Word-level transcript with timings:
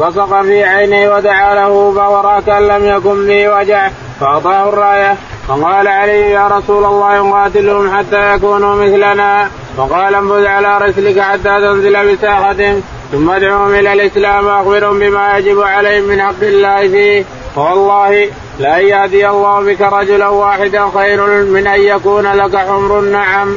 بصق 0.00 0.42
في 0.42 0.64
عينيه 0.64 1.16
ودعا 1.16 1.54
له 1.54 1.92
فورى 1.94 2.42
كان 2.46 2.68
لم 2.68 2.84
يكن 2.84 3.26
به 3.26 3.56
وجع 3.56 3.90
فأعطاه 4.20 4.68
الراية. 4.68 5.16
فقال 5.48 5.88
علي 5.88 6.30
يا 6.30 6.48
رسول 6.48 6.84
الله 6.84 7.28
نقاتلهم 7.28 7.96
حتى 7.96 8.34
يكونوا 8.34 8.74
مثلنا. 8.74 9.48
فقال 9.76 10.14
انفذ 10.14 10.46
على 10.46 10.78
رسلك 10.78 11.20
حتى 11.20 11.42
تنزل 11.42 12.14
بساحتهم 12.14 12.82
ثم 13.12 13.30
ادعوهم 13.30 13.74
إلى 13.74 13.92
الإسلام 13.92 14.46
واخبرهم 14.46 14.98
بما 14.98 15.38
يجب 15.38 15.60
عليهم 15.60 16.04
من 16.04 16.22
حق 16.22 16.42
الله 16.42 16.88
فيه. 16.88 17.24
فوالله 17.54 18.28
لأن 18.58 18.86
يهدي 18.86 19.28
الله 19.28 19.60
بك 19.60 19.80
رجلا 19.80 20.28
واحدا 20.28 20.82
خير 20.94 21.26
من 21.26 21.66
أن 21.66 21.80
يكون 21.80 22.32
لك 22.32 22.56
حمر 22.56 22.98
النعم. 22.98 23.48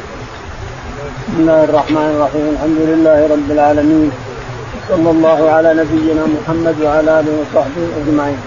بسم 1.28 1.40
الله 1.40 1.64
الرحمن 1.64 2.16
الرحيم. 2.16 2.50
الحمد 2.54 2.80
لله 2.80 3.28
رب 3.34 3.52
العالمين. 3.52 4.12
صلى 4.90 5.10
الله 5.12 5.50
على 5.50 5.74
نبينا 5.74 6.24
محمد 6.26 6.76
وعلى 6.84 7.20
آله 7.20 7.34
وصحبه 7.40 7.86
أجمعين. 8.00 8.38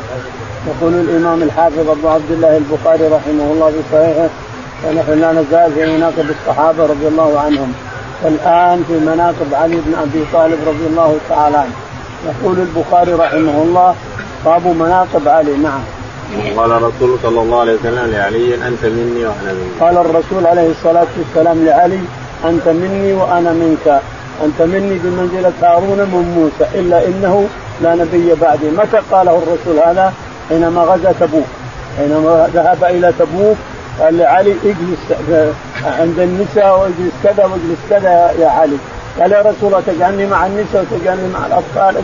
يقول 0.70 0.95
الإمام 0.95 1.42
الحافظ 1.42 1.88
أبو 1.91 2.09
عبد 2.09 2.30
الله 2.30 2.56
البخاري 2.56 3.06
رحمه 3.06 3.46
الله 3.52 3.70
في 3.70 3.82
صحيحه 3.92 4.28
ونحن 4.84 5.20
لا 5.20 5.32
نزال 5.32 5.73
في 5.73 5.96
مناقب 5.96 6.27
الصحابة 6.30 6.87
رضي 6.87 7.09
الله 7.09 7.41
عنهم. 7.41 7.73
والآن 8.23 8.84
في 8.88 8.92
مناقب 8.92 9.55
علي 9.55 9.77
بن 9.87 9.95
أبي 9.95 10.24
طالب 10.32 10.59
رضي 10.66 10.87
الله 10.87 11.18
تعالى 11.29 11.56
عنه. 11.56 11.77
يقول 12.29 12.59
البخاري 12.59 13.12
رحمه 13.12 13.62
الله 13.62 13.95
باب 14.45 14.66
مناقب 14.66 15.29
علي. 15.29 15.57
نعم. 15.57 15.80
قال 16.57 16.73
الرسول 16.73 17.18
صلى 17.23 17.41
الله 17.41 17.60
عليه 17.60 17.74
وسلم 17.74 18.10
لعلي 18.12 18.54
أنت 18.54 18.84
مني 18.84 19.24
وأنا 19.24 19.52
منك. 19.52 19.80
قال 19.80 19.96
الرسول 19.98 20.46
عليه 20.46 20.70
الصلاة 20.70 21.07
والسلام 21.18 21.65
لعلي 21.65 22.01
أنت 22.45 22.68
مني 22.68 23.12
وأنا 23.12 23.52
منك. 23.52 24.01
أنت 24.45 24.62
مني 24.62 24.99
بمنزلة 25.05 25.53
هارون 25.62 25.99
من 25.99 26.25
موسى 26.37 26.80
إلا 26.80 27.07
إنه 27.07 27.49
لا 27.83 27.95
نبي 27.95 28.35
بعدي. 28.35 28.71
متى 28.71 28.99
قاله 29.13 29.43
الرسول 29.43 29.79
هذا؟ 29.88 30.13
حينما 30.49 30.80
غزا 30.82 31.15
تبوك. 31.21 31.47
حينما 31.99 32.49
ذهب 32.55 32.85
إلى 32.85 33.13
تبوك 33.19 33.57
قال 34.01 34.19
لعلي 34.19 34.55
اجلس 34.65 35.02
عند 35.85 36.19
النساء 36.19 36.80
واجلس 36.80 37.15
كذا 37.24 37.45
واجلس 37.45 37.80
كذا 37.91 38.32
يا 38.38 38.49
علي. 38.49 38.77
قال 39.21 39.32
يا 39.32 39.41
رسول 39.41 39.55
الله 39.63 39.82
تجعلني 39.87 40.27
مع 40.27 40.47
النساء 40.47 40.85
وتجعلني 40.93 41.29
مع 41.32 41.47
الأطفال. 41.47 42.02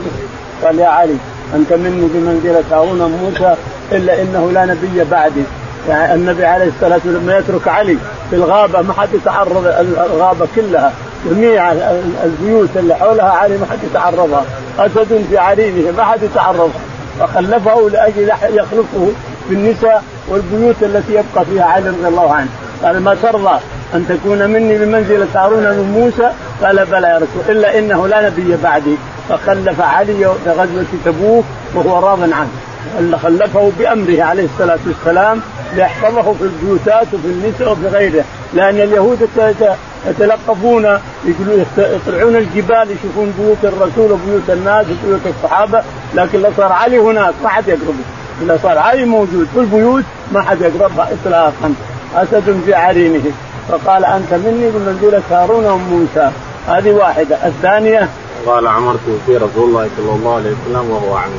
قال 0.65 0.79
يا 0.79 0.87
علي 0.87 1.17
أنت 1.55 1.73
مني 1.73 2.09
بمنزلة 2.15 2.65
هارون 2.73 3.19
موسى 3.23 3.55
إلا 3.93 4.23
إنه 4.23 4.51
لا 4.53 4.65
نبي 4.65 5.05
بعدي. 5.11 5.43
يعني 5.89 6.15
النبي 6.15 6.45
عليه 6.45 6.69
الصلاة 6.69 6.95
والسلام 6.95 7.23
لما 7.23 7.39
يترك 7.39 7.69
علي 7.69 7.99
في 8.31 8.37
الغابة 8.37 8.83
ما 8.83 8.93
حد 8.93 9.09
يتعرض 9.15 9.67
الغابة 10.13 10.49
كلها. 10.57 10.93
جميع 11.31 11.73
البيوت 12.25 12.69
اللي 12.77 12.95
حولها 12.95 13.31
علي 13.31 13.59
ما 13.59 13.67
حد 13.71 13.79
يتعرضها. 13.91 14.45
أسد 14.79 15.25
في 15.31 15.39
عرينه 15.39 15.93
ما 15.97 16.05
حد 16.05 16.23
يتعرضها 16.23 16.81
فخلفه 17.21 17.91
لأجل 17.91 18.29
يخلفه 18.43 19.09
بالنساء 19.51 20.03
والبيوت 20.29 20.83
التي 20.83 21.13
يبقى 21.13 21.45
فيها 21.45 21.65
علي 21.65 21.89
رضي 21.89 22.09
الله 22.09 22.35
عنه. 22.35 22.49
قال 22.83 23.01
ما 23.01 23.15
ترضى 23.15 23.61
أن 23.95 24.07
تكون 24.09 24.51
مني 24.51 24.79
بمنزلة 24.79 25.27
هارون 25.35 25.63
من 25.63 25.93
موسى؟ 25.93 26.31
قال 26.63 26.87
بلى 26.87 27.09
يا 27.09 27.17
رسول 27.17 27.57
إلا 27.57 27.79
إنه 27.79 28.09
لا 28.09 28.27
نبي 28.27 28.57
بعدي. 28.63 28.97
فخلف 29.29 29.81
علي 29.81 30.31
في 30.45 30.51
غزوة 30.51 30.85
تبوك 31.05 31.45
وهو 31.75 32.09
راض 32.09 32.23
عنه. 32.23 32.49
خلفه 33.23 33.73
بأمره 33.79 34.23
عليه 34.23 34.45
الصلاة 34.45 34.79
والسلام 34.87 35.41
ليحفظه 35.75 36.33
في 36.33 36.43
البيوتات 36.43 37.07
وفي 37.15 37.27
النساء 37.27 37.73
وفي 37.73 37.87
غيره. 37.89 38.25
لأن 38.55 38.75
اليهود 38.75 39.29
يتلقفون 40.07 40.99
يطلعون 41.79 42.37
الجبال 42.37 42.91
يشوفون 42.91 43.35
بيوت 43.39 43.65
الرسول 43.75 44.13
وبيوت 44.13 44.51
الناس 44.51 44.87
وبيوت 44.87 45.21
الصحابة. 45.27 45.83
لكن 46.15 46.43
لو 46.43 46.51
صار 46.57 46.73
علي 46.73 46.99
هناك 46.99 47.35
ما 47.43 47.49
حد 47.49 47.69
يقربه 47.69 48.05
إذا 48.43 48.59
صار 48.63 48.79
علي 48.79 49.05
موجود 49.05 49.49
في 49.55 49.61
البيوت 49.61 50.05
ما 50.33 50.43
حد 50.43 50.61
يقربها 50.61 51.09
اطلاقا. 51.13 51.75
أسد 52.15 52.61
في 52.67 52.75
عرينه. 52.75 53.33
فقال 53.69 54.05
أنت 54.05 54.35
مني؟ 54.35 54.71
بمنزله 54.71 55.23
هارون 55.31 55.67
وموسى 55.67 56.31
هذه 56.69 56.91
واحدة. 56.91 57.37
الثانية؟ 57.47 58.09
قال 58.47 58.67
عمرت 58.67 59.01
في 59.27 59.37
رسول 59.37 59.69
الله 59.69 59.89
صلى 59.97 60.13
الله 60.13 60.35
عليه 60.35 60.51
وسلم 60.51 60.91
وهو 60.91 61.17
عن 61.17 61.31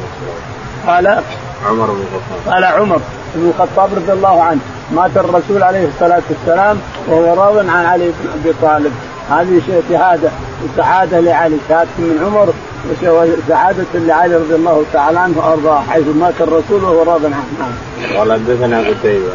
قال 0.88 1.22
عمر 1.68 1.86
بن 1.86 2.02
الخطاب. 2.02 2.54
قال 2.54 2.64
عمر 2.64 3.00
بن 3.36 3.50
الخطاب 3.50 3.90
رضي 3.96 4.12
الله 4.12 4.44
عنه 4.44 4.60
مات 4.92 5.18
الرسول 5.18 5.64
عليه 5.64 5.88
الصلاة 5.88 6.22
والسلام 6.30 6.78
وهو 7.08 7.34
راض 7.44 7.58
عن 7.58 7.86
علي 7.86 8.06
بن 8.06 8.30
أبي 8.40 8.54
طالب. 8.62 8.94
هذه 9.30 9.62
شهادة 9.90 10.30
وسعاده 10.64 11.20
لعلي 11.20 11.58
شهادة 11.70 11.90
من 11.98 12.24
عمر 12.26 12.54
وسعاده 13.02 13.86
لعلي 13.94 14.36
رضي 14.36 14.56
الله 14.56 14.84
تعالى 14.94 15.20
عنه 15.20 15.38
وأرضاه 15.38 15.82
حيث 15.90 16.08
مات 16.20 16.34
الرسول 16.42 16.84
وهو 16.84 17.04
راض 17.04 17.26
عنه. 17.26 17.44
قال 18.18 18.34
حدثنا 18.34 18.80
قتيبة. 18.80 19.32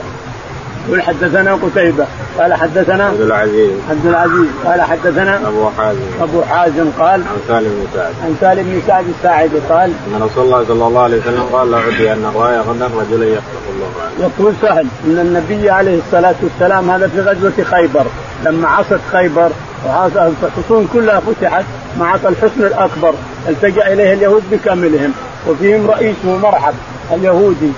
يقول 0.88 1.03
حدثنا 1.03 1.54
قتيبة 1.54 2.06
قال 2.38 2.54
حدثنا 2.54 3.04
عبد 3.04 3.20
العزيز. 3.20 3.70
عبد 3.91 4.06
العزيز 4.06 4.48
قال 4.65 4.82
حدثنا 4.82 5.48
أبو 5.48 5.70
حازم. 5.78 6.00
أبو 6.22 6.43
حازم 6.43 6.91
قال 6.98 7.20
عن 7.20 7.38
سالم 7.48 7.69
بن 7.69 7.87
سعد. 7.94 8.12
عن 8.25 8.37
سالم 8.41 8.62
بن 8.62 8.82
سعد 8.87 9.04
الساعدي 9.19 9.59
قال 9.69 9.92
أن 10.06 10.22
رسول 10.22 10.44
الله 10.44 10.65
صلى 10.65 10.87
الله 10.87 11.03
عليه 11.03 11.19
وسلم 11.19 11.42
قال 11.53 11.71
لا 11.71 11.78
عدي 11.78 12.12
أن 12.12 12.25
الراية 12.34 12.59
غدا 12.59 12.87
رجلا 12.87 13.26
يخلق 13.26 13.65
الله 13.75 13.91
عنه 14.03 14.31
يقول 14.38 14.54
سهل 14.62 14.87
أن 15.06 15.19
النبي 15.19 15.71
عليه 15.71 15.98
الصلاة 16.06 16.34
والسلام 16.42 16.91
هذا 16.91 17.09
في 17.09 17.21
غزوة 17.21 17.65
خيبر 17.65 18.06
لما 18.44 18.69
عصت 18.69 19.00
خيبر 19.12 19.50
الحصون 20.44 20.88
كلها 20.92 21.21
فتحت 21.21 21.65
ما 21.98 22.06
عصى 22.06 22.28
الحصن 22.28 22.60
الأكبر 22.60 23.15
التجأ 23.48 23.92
إليه 23.92 24.12
اليهود 24.12 24.42
بكاملهم 24.53 25.12
وفيهم 25.48 25.91
رئيسه 25.91 26.38
مرحب 26.42 26.75
اليهودي 27.12 27.72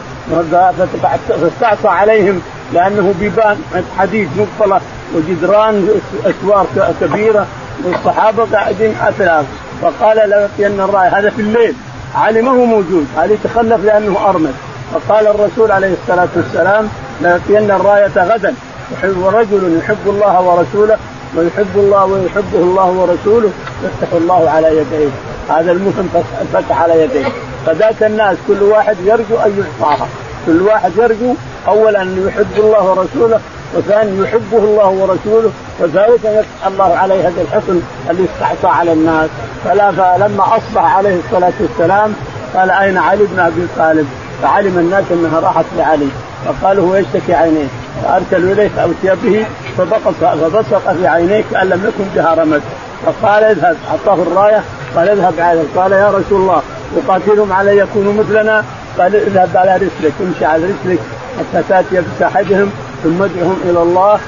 فاستعصى 1.28 1.88
عليهم 1.88 2.42
لأنه 2.72 3.14
بيبان 3.20 3.56
حديد 3.98 4.28
مبطلة 4.38 4.80
وجدران 5.14 5.88
اسوار 6.24 6.66
كبيرة 7.00 7.46
والصحابة 7.84 8.44
قاعدين 8.52 8.94
اثلاث 9.08 9.44
فقال 9.82 10.16
لأتين 10.16 10.80
الرايه 10.80 11.18
هذا 11.18 11.30
في 11.30 11.40
الليل. 11.40 11.74
علي 12.14 12.42
ما 12.42 12.50
هو 12.50 12.64
موجود. 12.64 13.06
علي 13.16 13.36
تخلف 13.44 13.84
لأنه 13.84 14.28
أرمد. 14.28 14.54
فقال 14.94 15.26
الرسول 15.26 15.72
عليه 15.72 15.94
الصلاة 16.02 16.28
والسلام 16.36 16.88
لأتين 17.22 17.70
الرايه 17.70 18.10
غدا. 18.16 18.54
يحب 18.92 19.24
رجل 19.26 19.78
يحب 19.78 20.06
الله 20.06 20.40
ورسوله 20.40 20.96
ويحب 21.36 21.76
الله 21.76 22.04
ويحبه 22.04 22.58
الله 22.58 22.90
ورسوله 22.90 23.50
يفتح 23.84 24.12
الله 24.12 24.50
على 24.50 24.78
يديه. 24.78 25.08
هذا 25.48 25.72
المهم 25.72 26.08
فتح 26.52 26.82
على 26.82 27.02
يديه. 27.02 27.26
فذاك 27.66 28.02
الناس 28.02 28.36
كل 28.48 28.62
واحد 28.62 28.96
يرجو 29.04 29.36
أن 29.36 29.64
يعطاها 29.80 30.08
كل 30.46 30.62
واحد 30.62 30.90
يرجو. 30.96 31.34
اولا 31.68 32.02
أن 32.02 32.26
يحب 32.28 32.64
الله 32.64 32.84
ورسوله 32.84 33.40
وثاني 33.74 34.22
يحبه 34.22 34.58
الله 34.58 34.88
ورسوله 34.88 35.50
وثالثا 35.80 36.40
يفتح 36.40 36.66
الله 36.66 36.96
عليه 36.96 37.28
هذا 37.28 37.40
الحصن 37.42 37.80
اللي 38.10 38.24
استعصى 38.24 38.76
على 38.76 38.92
الناس. 38.92 39.30
فلا 39.64 39.92
فلما 39.92 40.44
أصبح 40.56 40.96
عليه 40.96 41.16
الصلاة 41.24 41.52
والسلام 41.60 42.14
قال 42.54 42.70
أين 42.70 42.98
علي 42.98 43.24
بن 43.24 43.38
أبي 43.38 43.66
طالب؟ 43.78 44.06
فعلم 44.42 44.78
الناس 44.78 45.04
أنها 45.10 45.40
راحت 45.40 45.64
لعلي. 45.76 46.08
فقالوا 46.44 46.88
هو 46.88 46.96
يشتكي 46.96 47.34
عينيه 47.34 47.66
فارسلوا 48.04 48.52
اليه 48.52 48.68
فاتي 48.68 49.16
به 49.22 49.46
فبصق 49.78 50.92
في 50.92 51.06
عينيه 51.06 51.44
كان 51.50 51.68
لم 51.68 51.84
يكن 51.84 52.04
بها 52.14 52.34
رمد 52.34 52.62
فقال 53.06 53.44
اذهب. 53.44 53.76
أعطاه 53.90 54.22
الراية 54.22 54.62
قال 54.96 55.08
اذهب 55.08 55.34
عليه 55.38 55.64
قال 55.76 55.92
يا 55.92 56.08
رسول 56.08 56.40
الله 56.40 56.62
أقاتلهم 56.96 57.52
على 57.52 57.78
يكونوا 57.78 58.12
مثلنا. 58.12 58.64
قال 58.98 59.16
اذهب 59.16 59.56
على 59.56 59.76
رسلك 59.76 60.12
امشي 60.20 60.44
على 60.44 60.64
رسلك 60.64 60.98
حتى 61.38 61.62
تأتي 61.68 62.02
بساحتهم 62.16 62.70
ثم 63.04 63.22
ادعهم 63.22 63.56
إلى 63.64 63.82
الله 63.82 64.20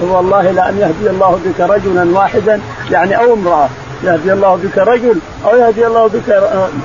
والله 0.00 0.50
لأن 0.50 0.78
يهدي 0.78 1.10
الله 1.10 1.40
بك 1.44 1.60
رجلا 1.60 2.18
واحدا 2.18 2.60
يعني 2.90 3.18
أو 3.18 3.34
امرأة 3.34 3.68
يهدي 4.04 4.32
الله 4.32 4.56
بك 4.56 4.78
رجل 4.78 5.18
أو 5.44 5.56
يهدي 5.56 5.86
الله 5.86 6.06
بك 6.06 6.42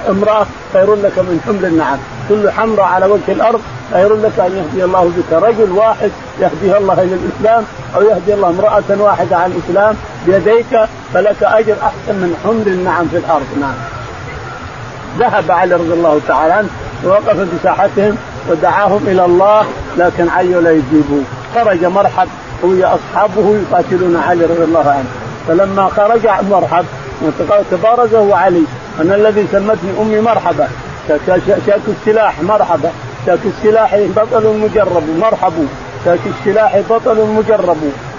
امرأة 0.10 0.46
خير 0.74 0.96
لك 0.96 1.20
من 1.20 1.42
حمل 1.46 1.66
النعم. 1.66 1.98
كل 2.30 2.52
حمراء 2.52 2.86
على 2.86 3.06
وجه 3.06 3.32
الأرض 3.32 3.62
خير 3.94 4.16
لك 4.16 4.40
أن 4.40 4.52
يهدي 4.58 4.84
الله 4.84 5.12
بك 5.18 5.44
رجل 5.44 5.72
واحد 5.72 6.12
يهديها 6.40 6.78
الله 6.78 6.94
إلى 6.94 7.16
الإسلام 7.16 7.64
أو 7.96 8.02
يهدي 8.02 8.34
الله 8.34 8.50
امرأة 8.50 9.02
واحدة 9.04 9.38
على 9.38 9.54
الإسلام 9.54 9.96
بيديك 10.26 10.80
فلك 11.14 11.44
أجر 11.44 11.76
أحسن 11.84 12.16
من 12.16 12.36
حمل 12.44 12.68
النعم 12.68 13.08
في 13.08 13.18
الأرض. 13.18 13.46
نعم. 13.62 13.76
ذهب 15.20 15.52
علي 15.52 15.76
رضي 15.76 15.94
الله 15.94 16.20
تعالى 16.28 16.54
عنه 16.54 16.70
ووقف 17.06 17.48
بساحتهم 17.54 18.18
ودعاهم 18.50 19.04
إلى 19.08 19.26
الله 19.26 19.66
لكن 19.98 20.30
عيوا 20.30 20.62
لا 20.62 20.72
يجيبوا 20.72 21.22
خرج 21.56 21.86
مرحب 21.86 22.28
هو 22.66 22.70
أصحابه 22.84 23.56
يقاتلون 23.56 24.18
علي 24.28 24.46
رضي 24.46 24.64
الله 24.64 24.90
عنه. 24.90 25.06
فلما 25.48 25.90
خرج 25.90 26.28
مرحب 26.50 26.86
تبارزه 27.72 28.36
علي 28.36 28.64
أنا 29.02 29.16
الذي 29.16 29.48
سمتني 29.52 29.92
أمي 30.02 30.20
مرحبا. 30.20 30.68
شاك 31.08 31.82
السلاح 31.88 32.42
مرحبا. 32.44 32.92
شاك 33.26 33.40
السلاح 33.46 34.00
بطل 34.16 34.58
مجرب 34.58 35.04
مرحبا 35.22 35.68
شاك 36.06 36.20
السلاح 36.26 36.80
بطل 36.90 37.28
مجرب. 37.38 37.78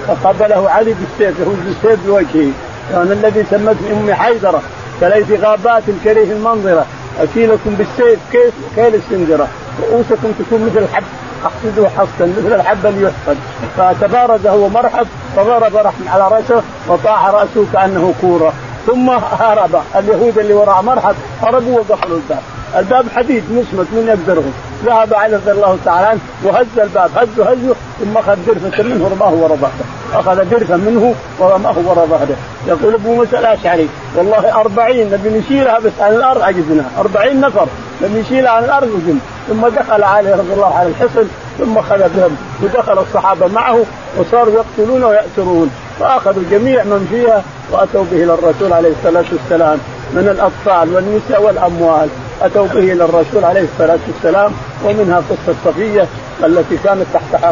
فقبله 0.08 0.70
علي 0.70 0.94
بالسيف 0.94 1.40
يهز 1.40 1.56
بالسيف 1.66 2.06
بوجهه. 2.06 2.50
أنا 2.94 3.12
الذي 3.12 3.44
سمتني 3.50 3.92
أمي 3.92 4.14
حيدرة 4.14 4.62
كليث 5.00 5.40
غابات 5.40 5.82
كريه 6.04 6.32
المنظرة. 6.32 6.86
اكيلكم 7.20 7.74
بالسيف 7.78 8.18
كيف؟ 8.32 8.54
كيل 8.76 8.94
السندره 8.94 9.48
رؤوسكم 9.82 10.32
تكون 10.38 10.66
مثل 10.66 10.78
الحب. 10.78 11.04
احصده 11.46 11.88
حصا 11.88 12.32
مثل 12.38 12.54
الحب 12.54 12.86
اللي 12.86 13.02
يحصد 13.02 13.36
فتبارز 13.76 14.46
هو 14.46 14.68
مرحب 14.68 15.06
فضرب 15.36 15.76
رحم 15.76 16.08
على 16.08 16.28
رأسه 16.28 16.62
وطاح 16.88 17.26
رأسه 17.26 17.66
كأنه 17.72 18.14
كورة. 18.20 18.52
ثم 18.86 19.10
هرب. 19.10 19.82
اليهود 19.96 20.38
اللي 20.38 20.54
وراء 20.54 20.82
مرحب 20.82 21.14
هربوا 21.42 21.80
وقفلوا 21.80 22.16
الباب. 22.16 22.42
الباب 22.76 23.04
حديد 23.16 23.44
مسمت 23.50 23.86
من 23.92 24.06
يقدرهم؟ 24.08 24.52
ذهب 24.84 25.14
علي 25.14 25.36
رضي 25.36 25.50
الله 25.50 25.78
تعالى 25.84 26.06
عنه 26.06 26.20
وهز 26.44 26.66
الباب 26.78 27.10
هزه 27.16 27.50
هزه 27.50 27.74
ثم 28.00 28.16
أخذ 28.16 28.36
درفة 28.46 28.82
منه 28.82 29.08
رماه 29.08 29.32
وراء 29.32 29.56
ظهره 29.56 29.84
أخذ 30.14 30.50
درفة 30.50 30.76
منه 30.76 31.14
ورماه 31.38 31.74
وراء 31.84 32.06
ظهره 32.06 32.36
يقول 32.66 32.94
أبو 32.94 33.14
موسى 33.14 33.38
الأشعري 33.38 33.88
والله 34.16 34.60
أربعين 34.60 35.10
نبي 35.10 35.38
نشيلها 35.38 35.78
بس 35.78 35.92
عن 36.00 36.12
الأرض 36.12 36.42
عجزنا 36.42 36.84
أربعين 36.98 37.40
نفر 37.40 37.66
نبي 38.02 38.20
نشيلها 38.20 38.50
عن 38.50 38.64
الأرض 38.64 38.88
وجن 38.88 39.18
ثم 39.48 39.68
دخل 39.68 40.02
علي 40.02 40.32
رضي 40.32 40.52
الله 40.52 40.74
على 40.74 40.88
الحصن 40.88 41.28
ثم 41.58 41.82
خلى 41.82 42.08
بهم 42.16 42.36
ودخل 42.62 42.98
الصحابة 42.98 43.46
معه 43.46 43.84
وصاروا 44.18 44.54
يقتلون 44.54 45.04
ويأسرون. 45.04 45.70
فأخذوا 46.00 46.42
جميع 46.50 46.84
من 46.84 47.06
فيها 47.10 47.42
وأتوا 47.72 48.04
به 48.10 48.24
إلى 48.24 48.34
الرسول 48.34 48.72
عليه 48.72 48.90
الصلاة 48.90 49.24
والسلام 49.32 49.78
من 50.12 50.28
الأطفال 50.28 50.94
والنساء 50.94 51.42
والأموال. 51.42 52.08
أتوا 52.42 52.66
به 52.66 52.92
إلى 52.92 53.04
الرسول 53.04 53.44
عليه 53.44 53.64
الصلاة 53.74 53.98
والسلام 54.08 54.52
ومنها 54.84 55.22
قصة 55.30 55.54
صفية 55.64 56.06
التي 56.44 56.76
كانت 56.84 57.06
تحت 57.14 57.44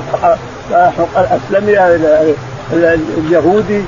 الاسلمي 1.16 1.78
اليهودي 3.18 3.82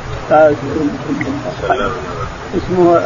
اسمه 2.57 3.01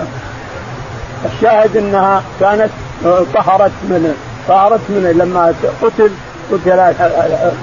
الشاهد 1.24 1.76
إنها 1.76 2.22
كانت 2.40 2.70
طهرت 3.34 3.72
من 3.82 4.14
طهرت 4.48 4.80
من 4.88 5.16
لما 5.18 5.54
قتل 5.82 6.10
قتل 6.52 6.94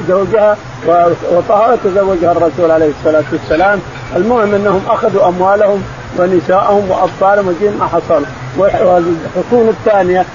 زوجها 0.07 0.57
وطهرت 1.31 1.79
وزوجها 1.85 2.31
الرسول 2.31 2.71
عليه 2.71 2.91
الصلاة 2.99 3.23
والسلام. 3.31 3.79
المهم 4.15 4.53
إنهم 4.53 4.81
أخذوا 4.89 5.27
أموالهم 5.27 5.83
ونساءهم 6.19 6.91
واطفالهم 6.91 7.47
وجين 7.47 7.77
ما 7.77 7.87
حصل. 7.87 8.25
والحصون 8.57 9.69
الثانية 9.69 10.25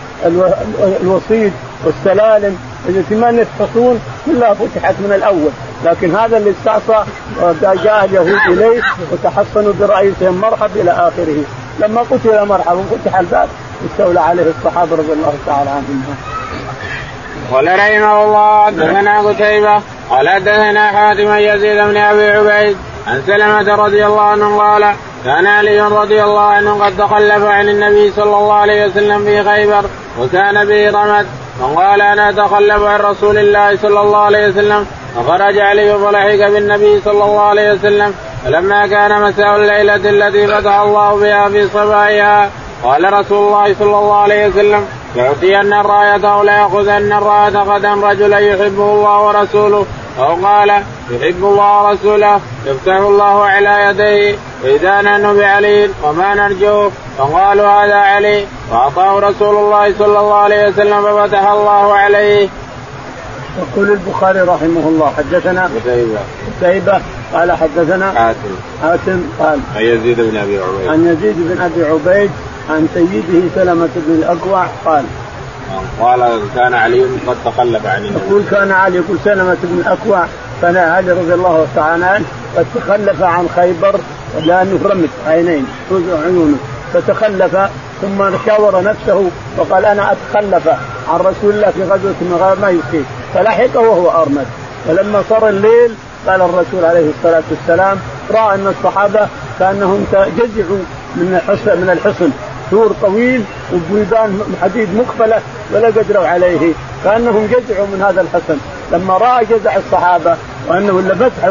الوصيد 1.02 1.52
والسلالم 1.84 2.58
ثمانية 3.10 3.46
حصون 3.60 4.00
كلها 4.26 4.54
فتحت 4.54 4.94
من 4.98 5.12
الأول. 5.14 5.50
لكن 5.84 6.16
هذا 6.16 6.36
اللي 6.36 6.50
استعصى 6.50 7.04
جاء 7.62 8.04
اليهود 8.04 8.40
إليه 8.48 8.82
وتحصنوا 9.12 9.72
برئيسهم 9.80 10.40
مرحب 10.40 10.70
إلى 10.76 10.90
آخره. 10.90 11.42
لما 11.78 12.00
قتل 12.00 12.46
مرحب 12.46 12.76
وفتح 12.76 13.18
الباب 13.18 13.48
استولى 13.90 14.20
عليه 14.20 14.42
الصحابة 14.58 14.96
رضي 14.96 15.12
الله 15.12 15.34
تعالى 15.46 15.70
عنهم. 15.70 16.16
قال 17.52 17.66
رحمه 17.66 18.24
الله 18.24 18.66
حدثنا 18.66 19.20
قتيبة 19.20 19.80
قال 20.10 20.28
حدثنا 20.28 20.86
حاتم 20.86 21.34
يزيد 21.34 21.76
بن 21.76 21.96
أبي 21.96 22.30
عبيد 22.30 22.76
عن 23.06 23.22
سلمة 23.26 23.74
رضي 23.74 24.06
الله 24.06 24.22
عنه 24.22 24.58
قال 24.58 24.94
كان 25.24 25.46
علي 25.46 25.80
رضي 25.80 26.24
الله 26.24 26.40
عنه 26.40 26.84
قد 26.84 26.96
تخلف 26.96 27.44
عن 27.44 27.68
النبي 27.68 28.10
صلى 28.10 28.36
الله 28.36 28.54
عليه 28.54 28.86
وسلم 28.86 29.24
في 29.24 29.44
خيبر 29.44 29.84
وكان 30.20 30.64
به 30.64 30.90
رمد. 30.90 31.26
فقال 31.60 32.00
أنا 32.00 32.30
أتخلف 32.30 32.82
عن 32.82 33.00
رسول 33.00 33.38
الله 33.38 33.76
صلى 33.76 34.00
الله 34.00 34.18
عليه 34.18 34.48
وسلم 34.48 34.86
فخرج 35.16 35.58
علي 35.58 35.98
فلحق 35.98 36.50
بالنبي 36.50 37.00
صلى 37.04 37.24
الله 37.24 37.40
عليه 37.40 37.72
وسلم. 37.72 38.14
فلما 38.44 38.86
كان 38.86 39.22
مساء 39.22 39.56
الليلة 39.56 39.94
التي 40.10 40.46
فتح 40.46 40.74
الله 40.74 41.20
بها 41.20 41.48
في 41.48 41.68
صباحها 41.68 42.50
قال 42.84 43.12
رسول 43.12 43.46
الله 43.46 43.74
صلى 43.78 43.98
الله 43.98 44.16
عليه 44.16 44.46
وسلم 44.46 44.86
يعطين 45.16 45.72
الراية 45.72 46.32
أو 46.34 46.42
ليأخذن 46.42 47.12
الراية 47.12 47.56
غدا 47.56 47.94
رجلا 47.94 48.38
يحبه 48.38 48.92
الله 48.92 49.22
ورسوله. 49.22 49.86
أو 50.18 50.46
قال 50.46 50.70
يحب 51.10 51.44
الله 51.44 51.82
ورسوله 51.82 52.40
يفتح 52.66 52.96
الله 52.96 53.44
على 53.44 53.86
يديه 53.88 54.36
وإذا 54.64 55.00
نحن 55.00 55.36
بعلي 55.36 55.90
وما 56.02 56.34
نرجوه 56.34 56.90
فقالوا 57.18 57.68
هذا 57.68 57.94
علي 57.94 58.46
فأعطاه 58.70 59.18
رسول 59.18 59.56
الله 59.56 59.94
صلى 59.98 60.20
الله 60.20 60.34
عليه 60.34 60.68
وسلم 60.68 61.02
ففتح 61.02 61.48
الله 61.48 61.94
عليه. 61.94 62.48
يقول 63.58 63.90
البخاري 63.90 64.40
رحمه 64.40 64.88
الله 64.88 65.12
حدثنا 65.16 65.64
قتيبة 65.64 66.18
قتيبة 66.60 67.00
قال 67.34 67.52
حدثنا 67.52 68.12
حاتم. 68.12 68.54
حاتم 68.82 69.22
قال 69.40 69.60
عن 69.76 69.82
يزيد 69.82 70.20
بن 70.20 70.36
أبي 70.36 70.58
عبيد. 70.58 70.88
عن 70.88 71.06
يزيد 71.06 71.36
بن 71.36 71.60
أبي 71.62 71.84
عبيد 71.84 72.30
عن 72.70 72.88
سيده 72.94 73.48
سلمة 73.54 73.88
بن 73.96 74.14
الأكوع 74.14 74.66
قال 74.84 75.04
قال 76.00 76.40
كان 76.54 76.74
علي 76.74 77.02
قد 77.26 77.36
تخلف 77.44 77.86
عن 77.86 78.04
النبي. 78.04 78.26
يقول 78.26 78.42
كان 78.50 78.72
علي 78.72 78.96
يقول 78.96 79.18
سلمة 79.24 79.56
بن 79.62 79.78
الأكوع 79.86 80.24
كان 80.62 80.76
علي 80.76 81.12
رضي 81.12 81.34
الله 81.34 81.66
تعالى 81.76 82.04
عنه 82.04 82.24
قد 82.56 82.66
تخلف 82.74 83.22
عن 83.22 83.48
خيبر 83.56 84.00
لأنه 84.46 84.80
رمت 84.84 85.10
عينين 85.26 85.66
عيونه. 86.24 86.56
فتخلف 86.94 87.56
ثم 88.02 88.36
شاور 88.46 88.82
نفسه 88.82 89.30
وقال 89.58 89.84
أنا 89.84 90.12
أتخلف 90.12 90.68
عن 91.08 91.20
رسول 91.20 91.54
الله 91.54 91.70
في 91.70 91.82
غزوة 91.82 92.14
من 92.20 92.56
ما 92.62 92.70
يصيب 92.70 93.04
فلحقه 93.34 93.80
وهو 93.80 94.22
أرمد. 94.22 94.46
فلما 94.88 95.22
صار 95.28 95.48
الليل 95.48 95.94
قال 96.26 96.42
الرسول 96.42 96.84
عليه 96.84 97.10
الصلاة 97.18 97.42
والسلام 97.50 97.98
رأى 98.30 98.54
أن 98.54 98.74
الصحابة 98.78 99.28
كأنهم 99.58 100.06
جزعوا 100.12 100.78
من 101.16 101.40
الحصن 101.42 101.80
من 101.80 101.90
الحصن. 101.90 102.30
سور 102.72 102.92
طويل 103.02 103.44
وبيبان 103.72 104.56
حديد 104.62 104.88
مقبلة 104.94 105.40
ولا 105.72 105.86
قدروا 105.86 106.26
عليه 106.26 106.72
كأنهم 107.04 107.46
جزعوا 107.46 107.86
من 107.86 108.02
هذا 108.02 108.20
الحصن 108.20 108.56
لما 108.92 109.16
رأى 109.18 109.44
جزع 109.44 109.76
الصحابة 109.76 110.36
وأنه 110.68 110.98
الا 110.98 111.14
فتح 111.14 111.44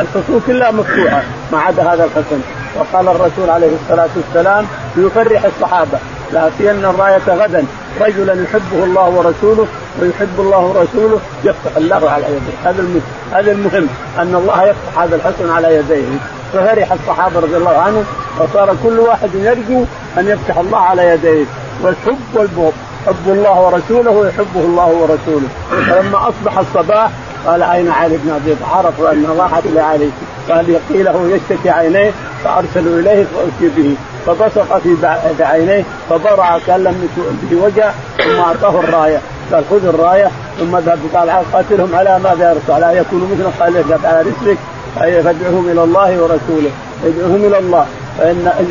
الحصون 0.00 0.42
كلها 0.46 0.70
مفتوحة 0.70 1.22
ما 1.52 1.58
عدا 1.58 1.82
هذا 1.82 2.04
الحصن 2.04 2.40
وقال 2.76 3.08
الرسول 3.08 3.50
عليه 3.50 3.70
الصلاة 3.82 4.08
والسلام 4.16 4.66
ليفرح 4.96 5.44
الصحابة 5.44 5.98
لاتين 6.32 6.84
الراية 6.84 7.22
غدا. 7.28 7.64
رجلا 8.00 8.42
يحبه 8.42 8.84
الله 8.84 9.08
ورسوله 9.08 9.66
ويحب 10.00 10.38
الله 10.38 10.58
ورسوله 10.58 11.20
يفتح 11.44 11.76
الله 11.76 12.10
على 12.10 12.24
يديه 12.24 12.70
هذا 12.70 12.84
هذا 13.32 13.52
المهم 13.52 13.88
أن 14.18 14.34
الله 14.34 14.62
يفتح 14.62 14.98
هذا 14.98 15.16
الحسن 15.16 15.50
على 15.50 15.74
يديه. 15.74 16.18
ففرح 16.52 16.92
الصحابة 16.92 17.40
رضي 17.40 17.56
الله 17.56 17.78
عنهم 17.78 18.04
وصار 18.40 18.76
كل 18.82 18.98
واحد 18.98 19.34
يرجو 19.34 19.84
أن 20.18 20.28
يفتح 20.28 20.58
الله 20.58 20.78
على 20.78 21.08
يديه 21.08 21.44
والحب 21.82 22.18
والبغض 22.34 22.72
حب 23.06 23.28
الله 23.28 23.60
ورسوله 23.60 24.10
ويحبه 24.10 24.60
الله 24.60 24.86
ورسوله. 24.86 25.48
فلما 25.70 26.28
أصبح 26.28 26.58
الصباح 26.58 27.10
قال 27.46 27.62
أين 27.62 27.90
علي 27.90 28.16
بن 28.16 28.30
أبي 28.30 28.56
عرفوا 28.72 29.10
ان 29.10 29.26
الله 29.30 29.58
إلى 29.64 29.80
علي. 29.80 30.10
قال 30.50 30.78
قيل 30.92 31.04
له 31.04 31.28
يشتكي 31.28 31.70
عينيه 31.70 32.10
فأرسلوا 32.44 33.00
إليه 33.00 33.24
فأتي 33.24 33.72
به. 33.76 33.94
فبصق 34.26 34.78
في 34.78 35.44
عينيه 35.44 35.84
فبرع 36.10 36.58
كان 36.66 36.84
لم 36.84 37.08
في 37.50 37.54
وجه 37.54 37.90
ثم 38.24 38.40
أعطاه 38.40 38.80
الراية. 38.80 39.20
قال 39.52 39.64
خذ 39.70 39.86
الراية. 39.86 40.30
ثم 40.60 40.76
ذهب 40.76 40.98
قال 41.14 41.30
قاتلهم 41.52 41.94
على 41.94 42.18
ماذا 42.24 42.44
يا 42.48 42.52
رسول 42.52 42.84
على 42.84 42.98
يكونوا 42.98 43.26
مثل 43.32 43.50
قال 43.60 43.76
اذهب 43.76 44.00
على 44.04 44.20
رسلك 44.20 44.58
فادعوهم 44.96 45.68
إلى 45.72 45.84
الله 45.84 46.22
ورسوله. 46.22 46.70
ادعوهم 47.04 47.44
إلى 47.44 47.58
الله. 47.58 47.86
فان 48.18 48.68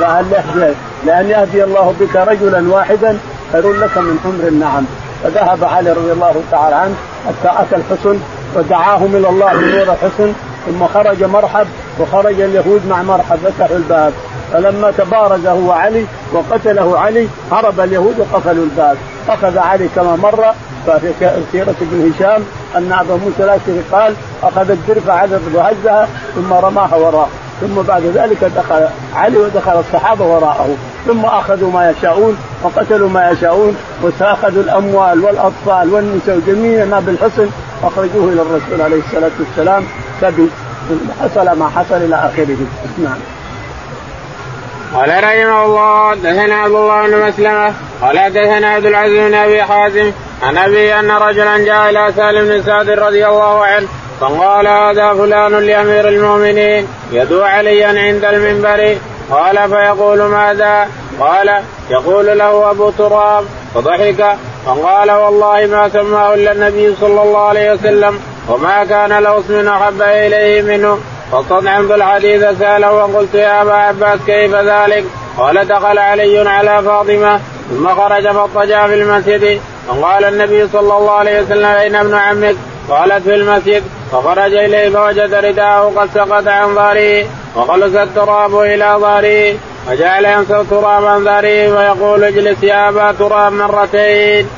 فهل 0.00 0.74
لأن 1.06 1.30
يهدي 1.30 1.64
الله 1.64 1.94
بك 2.00 2.16
رجلا 2.16 2.72
واحدا 2.72 3.18
خير 3.52 3.72
لك 3.72 3.98
من 3.98 4.18
حمر 4.24 4.48
النعم 4.48 4.84
فذهب 5.24 5.64
علي 5.64 5.92
رضي 5.92 6.12
الله 6.12 6.42
تعالى 6.50 6.76
عنه 6.76 6.94
حتى 7.26 7.62
أتى 7.62 7.76
الحصن 7.76 8.18
ودعاهم 8.56 9.16
إلى 9.16 9.28
الله 9.28 9.52
بنور 9.52 9.82
الحصن 9.82 10.32
ثم 10.66 10.86
خرج 10.86 11.24
مرحب 11.24 11.66
وخرج 12.00 12.40
اليهود 12.40 12.86
مع 12.88 13.02
مرحب 13.02 13.36
فتحوا 13.36 13.76
الباب. 13.76 14.12
فلما 14.52 14.90
تبارز 14.90 15.46
هو 15.46 15.72
علي 15.72 16.04
وقتله 16.32 16.98
علي 16.98 17.28
هرب 17.52 17.80
اليهود 17.80 18.18
وقفلوا 18.18 18.64
الباب. 18.64 18.96
أخذ 19.28 19.58
علي 19.58 19.88
كما 19.96 20.16
مر 20.16 20.44
ففي 20.86 21.12
سيرة 21.52 21.74
ابن 21.80 22.12
هشام 22.12 22.42
أن 22.76 22.92
أبا 22.92 23.14
موسى 23.14 23.44
الأشعري 23.44 23.82
قال 23.92 24.14
أخذ 24.42 24.70
الدرفة 24.70 25.12
عدد 25.12 25.40
وهزها 25.54 26.08
ثم 26.34 26.52
رماها 26.52 26.96
وراء 26.96 27.28
ثم 27.60 27.82
بعد 27.82 28.02
ذلك 28.02 28.44
دخل 28.56 28.88
علي 29.14 29.38
ودخل 29.38 29.78
الصحابة 29.78 30.24
وراءه. 30.24 30.76
ثم 31.06 31.24
أخذوا 31.24 31.72
ما 31.72 31.90
يشاءون 31.90 32.38
وقتلوا 32.62 33.08
ما 33.08 33.30
يشاءون 33.30 33.76
واخذوا 34.02 34.62
الأموال 34.62 35.24
والأطفال 35.24 35.94
والنساء 35.94 36.40
جميع 36.46 36.84
ما 36.84 37.00
بالحصن 37.00 37.48
أخرجوه 37.82 38.32
إلى 38.32 38.42
الرسول 38.42 38.80
عليه 38.80 39.00
الصلاة 39.06 39.30
والسلام. 39.38 39.84
سبي 40.20 40.48
حصل 41.22 41.58
ما 41.58 41.68
حصل 41.76 41.96
إلى 41.96 42.14
آخره. 42.14 42.56
نعم. 42.98 43.18
قال 44.94 45.24
رحمه 45.24 45.64
الله 45.64 46.14
دثنا 46.14 46.54
عبد 46.54 46.74
الله 46.74 47.06
بن 47.06 47.28
مسلمة 47.28 47.74
قال 48.02 48.32
دثنا 48.32 48.68
عبد 48.68 48.86
العزيز 48.86 49.28
بن 49.28 49.34
أبي 49.34 49.62
حازم 49.62 50.12
عن 50.42 50.58
ابي 50.58 50.94
أن 50.94 51.10
رجلا 51.10 51.58
جاء 51.58 51.90
إلى 51.90 52.12
سالم 52.16 52.48
بن 52.48 52.62
سعد 52.62 52.90
رضي 52.90 53.26
الله 53.26 53.64
عنه 53.64 53.88
فقال 54.20 54.66
هذا 54.66 55.14
فلان 55.14 55.52
لأمير 55.52 56.08
المؤمنين 56.08 56.88
يدعو 57.12 57.42
عليا 57.42 57.88
عند 57.88 58.24
المنبر 58.24 58.96
قال 59.30 59.68
فيقول 59.70 60.22
ماذا؟ 60.22 60.88
قال 61.20 61.62
يقول 61.90 62.38
له 62.38 62.70
أبو 62.70 62.90
تراب 62.90 63.44
فضحك 63.74 64.36
فقال 64.66 65.10
والله 65.10 65.66
ما 65.66 65.88
سماه 65.88 66.34
إلا 66.34 66.52
النبي 66.52 66.94
صلى 67.00 67.22
الله 67.22 67.38
عليه 67.40 67.72
وسلم 67.72 68.20
وما 68.48 68.84
كان 68.84 69.18
له 69.18 69.38
اسم 69.38 69.68
أحب 69.68 70.02
إليه 70.02 70.62
منه 70.62 70.98
فاستطعمت 71.32 71.90
الحديث 71.90 72.44
سأله 72.58 72.92
وقلت 72.92 73.34
يا 73.34 73.62
أبا 73.62 73.72
عباس 73.72 74.18
كيف 74.26 74.54
ذلك؟ 74.54 75.04
قال 75.38 75.68
دخل 75.68 75.98
علي 75.98 76.48
على 76.48 76.82
فاطمة 76.82 77.40
ثم 77.70 77.88
خرج 77.88 78.28
فاضطجع 78.28 78.86
في 78.86 78.94
المسجد 78.94 79.60
فقال 79.88 80.24
النبي 80.24 80.68
صلى 80.68 80.96
الله 80.96 81.10
عليه 81.10 81.42
وسلم 81.42 81.64
أين 81.64 81.96
ابن 81.96 82.14
عمك؟ 82.14 82.56
قالت 82.90 83.24
في 83.24 83.34
المسجد 83.34 83.82
فخرج 84.12 84.54
إليه 84.54 84.88
فوجد 84.88 85.34
رداءه 85.34 85.92
قد 85.96 86.08
سقط 86.14 86.48
عن 86.48 86.74
ظهره 86.74 87.26
وخلص 87.56 87.94
التراب 87.96 88.60
إلى 88.60 88.96
ظهره 89.00 89.54
وجعل 89.90 90.24
ينسى 90.24 90.64
تراب 90.70 91.04
عن 91.04 91.24
ظهره 91.24 91.72
ويقول 91.72 92.24
اجلس 92.24 92.62
يا 92.62 92.88
أبا 92.88 93.12
تراب 93.12 93.52
مرتين. 93.52 94.48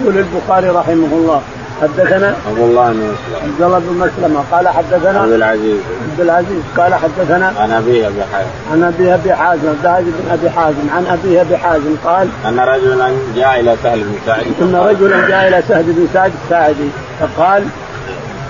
يقول 0.00 0.18
البخاري 0.18 0.68
رحمه 0.68 1.12
الله 1.12 1.42
حدثنا 1.82 2.34
عبد 2.48 2.58
الله 2.58 2.92
بن 2.92 2.98
مسلم. 2.98 3.42
عبد 3.42 3.62
الله 3.62 3.78
بن 3.78 3.94
مسلمه 3.94 4.44
قال 4.52 4.68
حدثنا 4.68 5.20
عبد 5.20 5.32
العزيز. 5.32 5.80
عبد 6.10 6.20
العزيز. 6.20 6.62
قال 6.76 6.94
حدثنا 6.94 7.52
عن 7.58 7.70
ابي 7.70 8.06
أبي 8.06 8.22
حازم. 8.32 8.50
عن 8.72 8.82
ابي 8.82 9.14
أبي 9.14 9.34
حازم. 9.34 9.68
عبد 9.68 10.04
بن 10.04 10.30
أبي 10.32 10.50
حازم. 10.50 10.86
عن 10.96 11.06
ابي 11.06 11.40
أبي 11.40 11.56
حازم 11.56 11.96
قال 12.04 12.28
أن 12.46 12.60
رجلا 12.60 13.10
جاء 13.36 13.60
إلى 13.60 13.76
سهل 13.82 14.00
بن 14.00 14.18
سعد 14.26 14.46
إن 14.60 14.74
رجلا 14.74 15.28
جاء 15.28 15.48
إلى 15.48 15.62
سهل 15.68 15.84
بن 15.84 16.08
سعد 16.14 16.32
الساعدي. 16.44 16.88
فقال 17.20 17.64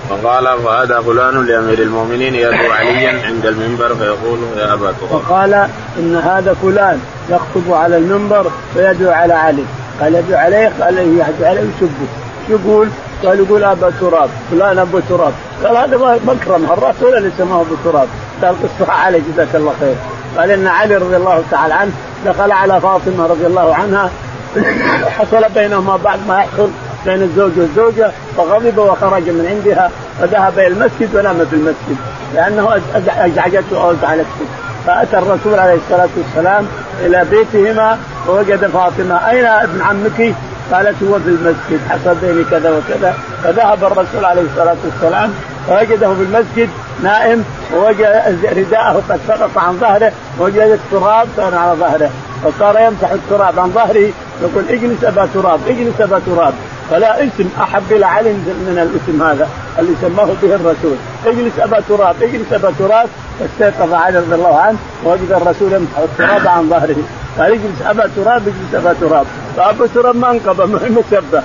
فقال 0.09 0.59
فهذا 0.63 1.01
فلان 1.01 1.45
لأمير 1.45 1.79
المؤمنين 1.79 2.35
يدعو 2.35 2.71
عليا 2.71 3.25
عند 3.25 3.45
المنبر 3.45 3.95
فيقول 3.95 4.39
يا 4.57 4.73
أبا 4.73 4.91
تراب 4.91 5.21
فقال 5.21 5.53
إن 5.99 6.15
هذا 6.15 6.55
فلان 6.61 6.99
يخطب 7.29 7.73
على 7.73 7.97
المنبر 7.97 8.51
فيدعو 8.73 9.11
على 9.11 9.33
علي. 9.33 9.63
قال 10.01 10.15
يدعو 10.15 10.39
عليه؟ 10.39 10.71
قال 10.81 10.97
يدعو 10.97 11.49
عليه 11.49 11.61
يسبه 11.61 12.07
يقول 12.49 12.87
قال 13.25 13.39
يقول 13.39 13.63
ابا 13.63 13.91
تراب 14.01 14.29
فلان 14.51 14.79
أبو 14.79 14.99
تراب. 15.09 15.33
قال 15.63 15.77
هذا 15.77 16.19
مكرم 16.25 16.63
الرسول 16.63 17.17
اللي 17.17 17.31
سماه 17.37 17.61
أبو 17.61 17.75
تراب. 17.83 18.07
قال 18.43 18.55
قصها 18.63 18.93
علي 18.93 19.21
جزاك 19.33 19.55
الله 19.55 19.73
خير. 19.79 19.95
قال 20.37 20.51
إن 20.51 20.67
علي 20.67 20.95
رضي 20.95 21.15
الله 21.15 21.43
تعالى 21.51 21.73
عنه 21.73 21.91
دخل 22.25 22.51
على 22.51 22.81
فاطمة 22.81 23.27
رضي 23.27 23.45
الله 23.45 23.75
عنها. 23.75 24.09
حصل 25.17 25.45
بينهما 25.55 25.97
بعد 26.03 26.19
ما 26.27 26.39
يحصل 26.39 26.69
بين 27.05 27.21
الزوج 27.21 27.51
والزوجة 27.57 28.11
فغضب 28.37 28.77
وخرج 28.77 29.29
من 29.29 29.45
عندها 29.49 29.91
فذهب 30.19 30.59
إلى 30.59 30.67
المسجد 30.67 31.15
ونام 31.15 31.45
في 31.49 31.55
المسجد. 31.55 31.97
لأنه 32.35 32.81
ازعجته 32.95 33.83
أو 33.83 33.91
ازعجته 33.91 34.45
فأتى 34.87 35.17
الرسول 35.17 35.59
عليه 35.59 35.73
الصلاة 35.73 36.09
والسلام 36.17 36.67
إلى 37.05 37.25
بيتهما 37.31 37.97
ووجد 38.27 38.67
فاطمة 38.67 39.29
أين 39.29 39.45
ابن 39.45 39.81
عمك؟ 39.81 40.35
قالت 40.73 41.03
هو 41.03 41.19
في 41.19 41.29
المسجد 41.29 41.79
حصل 41.89 42.15
بيني 42.15 42.43
كذا 42.43 42.69
وكذا 42.69 43.15
فذهب 43.43 43.83
الرسول 43.83 44.25
عليه 44.25 44.41
الصلاة 44.41 44.75
والسلام 44.85 45.33
فوجده 45.67 46.13
في 46.13 46.21
المسجد 46.21 46.69
نائم 47.03 47.43
ووجد 47.75 48.39
رداءه 48.57 49.03
قد 49.09 49.19
سقط 49.27 49.57
عن 49.57 49.77
ظهره 49.77 50.11
ووجد 50.39 50.57
التراب 50.57 51.27
كان 51.37 51.53
على 51.53 51.79
ظهره 51.79 52.09
فصار 52.43 52.79
يمسح 52.79 53.11
التراب 53.11 53.59
عن 53.59 53.71
ظهره 53.71 54.11
يقول 54.41 54.63
اجلس 54.69 55.03
أبا 55.03 55.27
تراب 55.33 55.59
اجلس 55.67 56.01
أبا 56.01 56.21
تراب. 56.25 56.53
فلا 56.89 57.23
اسم 57.23 57.49
أحب 57.61 57.91
إلى 57.91 58.05
علي 58.05 58.33
من 58.33 58.89
الاسم 58.89 59.23
هذا 59.23 59.49
اللي 59.79 59.93
سماه 60.01 60.29
به 60.41 60.55
الرسول. 60.55 60.95
اجلس 61.25 61.59
أبا 61.59 61.79
تراب 61.89 62.15
اجلس 62.23 62.53
أبا 62.53 62.73
تراب 62.79 63.09
فاستيقظ 63.39 63.93
علي 63.93 64.19
رضي 64.19 64.35
الله 64.35 64.59
عنه 64.59 64.77
ووجد 65.05 65.31
الرسول 65.31 65.73
يمسح 65.73 65.97
التراب 65.97 66.47
عن 66.47 66.69
ظهره. 66.69 66.95
قال 67.37 67.51
اجلس 67.51 67.81
أبا 67.85 68.09
تراب 68.15 68.41
اجلس 68.41 68.75
أبا 68.75 68.93
تراب. 69.01 69.25
فأبو 69.57 69.85
تراب 69.85 70.15
ما 70.15 70.31
انقذ 70.31 70.67
مسبه 70.91 71.43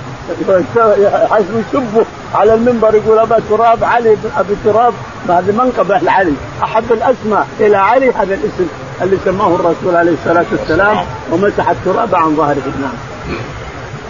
يسبه 1.73 2.05
على 2.35 2.53
المنبر 2.53 2.95
يقول 2.95 3.19
أبا 3.19 3.39
تراب 3.49 3.83
علي 3.83 4.17
أبي 4.37 4.55
تراب. 4.65 4.93
هذه 5.29 5.51
منقبه 5.51 5.97
لعلي 5.97 6.33
أحب 6.63 6.91
الأسماء 6.91 7.47
إلى 7.59 7.77
علي 7.77 8.11
هذا 8.11 8.33
الاسم 8.33 8.67
اللي 9.01 9.17
سماه 9.25 9.55
الرسول 9.55 9.95
عليه 9.95 10.13
الصلاة 10.13 10.45
والسلام 10.51 10.97
ومسح 11.31 11.69
التراب 11.69 12.15
عن 12.15 12.35
ظهره. 12.35 12.73
نعم. 12.81 12.93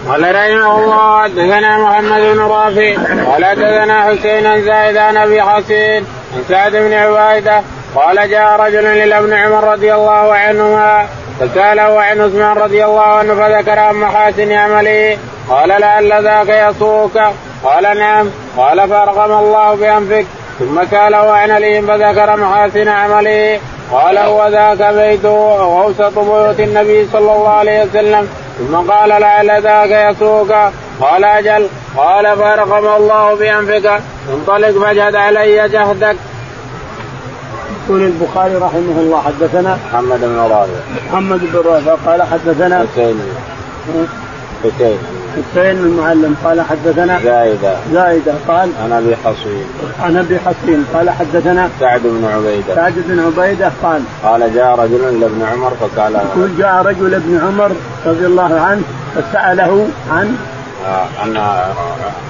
قال 0.08 0.22
رحمه 0.22 0.78
الله 0.78 1.22
حدثنا 1.22 1.78
محمد 1.78 2.20
بن 2.20 2.40
رافع 2.40 2.94
قال 3.30 3.44
حدثنا 3.44 4.02
حسين 4.02 4.64
زايد 4.64 4.96
عن 4.96 5.16
أبي 5.16 5.42
حسين 5.42 6.06
عن 6.34 6.44
سعد 6.48 6.72
بن 6.72 6.92
عبيدة 6.92 7.62
قال 7.94 8.30
جاء 8.30 8.60
رجل 8.60 8.86
إلى 8.86 9.18
ابن 9.18 9.32
عمر 9.32 9.72
رضي 9.72 9.94
الله 9.94 10.34
عنهما 10.34 11.06
فسأله 11.40 12.00
عن 12.00 12.20
عثمان 12.20 12.56
رضي 12.56 12.84
الله 12.84 13.02
عنه 13.02 13.34
فذكر 13.34 13.78
عن 13.78 13.94
محاسن 13.94 14.52
عمله 14.52 15.18
قال 15.48 15.68
لعل 15.68 16.24
ذاك 16.24 16.48
يسوك 16.48 17.18
قال 17.64 17.98
نعم 17.98 18.30
قال 18.56 18.88
فأرغم 18.88 19.32
الله 19.44 19.74
بأنفك 19.74 20.26
ثم 20.58 20.84
ساله 20.90 21.32
عن 21.32 21.50
علي 21.50 21.82
فذكر 21.82 22.36
محاسن 22.36 22.88
عمله 22.88 23.60
قال 23.92 24.18
هو 24.18 24.48
ذاك 24.48 24.94
بيته 24.94 25.30
واوسط 25.30 26.18
بيوت 26.18 26.60
النبي 26.60 27.08
صلى 27.12 27.32
الله 27.32 27.48
عليه 27.48 27.84
وسلم. 27.84 28.28
ثم 28.58 28.76
قال 28.76 29.08
لعل 29.08 29.62
ذاك 29.62 30.16
يسوك 30.16 30.52
قال 31.00 31.24
أجل. 31.24 31.68
قال 31.96 32.36
فارغم 32.36 32.96
الله 32.96 33.34
بأنفك. 33.34 34.00
انطلق 34.34 34.84
فاجهد 34.84 35.16
علي 35.16 35.68
جهدك. 35.68 36.16
يقول 37.88 38.02
البخاري 38.02 38.54
رحمه 38.54 38.96
الله 38.98 39.22
حدثنا 39.22 39.78
محمد 39.90 40.20
بن 40.20 40.38
رافع. 40.38 41.06
محمد 41.06 41.40
بن 41.40 41.62
رافع 41.66 42.10
قال 42.10 42.22
حدثنا 42.22 42.86
حسين. 42.92 43.20
حسين. 44.64 45.23
حسين 45.34 45.78
المعلم 45.78 46.36
قال 46.44 46.60
حدثنا 46.60 47.20
زايدة. 47.24 47.76
زايدة 47.92 48.32
قال 48.48 48.70
عن 48.82 48.92
أبي 48.92 49.16
حصين. 49.16 49.64
عن 50.00 50.16
أبي 50.16 50.38
حصين 50.38 50.84
قال 50.94 51.10
حدثنا 51.10 51.68
سعد 51.80 52.00
بن 52.04 52.24
عبيدة. 52.24 52.74
سعد 52.74 52.94
بن 52.96 53.20
عبيدة 53.20 53.72
قال 53.82 54.02
قال 54.24 54.54
جاء 54.54 54.78
رجل 54.78 55.20
لابن 55.20 55.42
عمر 55.52 55.72
فقال 55.80 56.14
يقول 56.14 56.56
جاء 56.58 56.82
رجل 56.82 57.14
ابن 57.14 57.40
عمر 57.46 57.70
رضي 58.06 58.26
الله 58.26 58.60
عنه 58.60 58.82
فسأله 59.14 59.88
عن 60.10 60.36
عن 61.22 61.36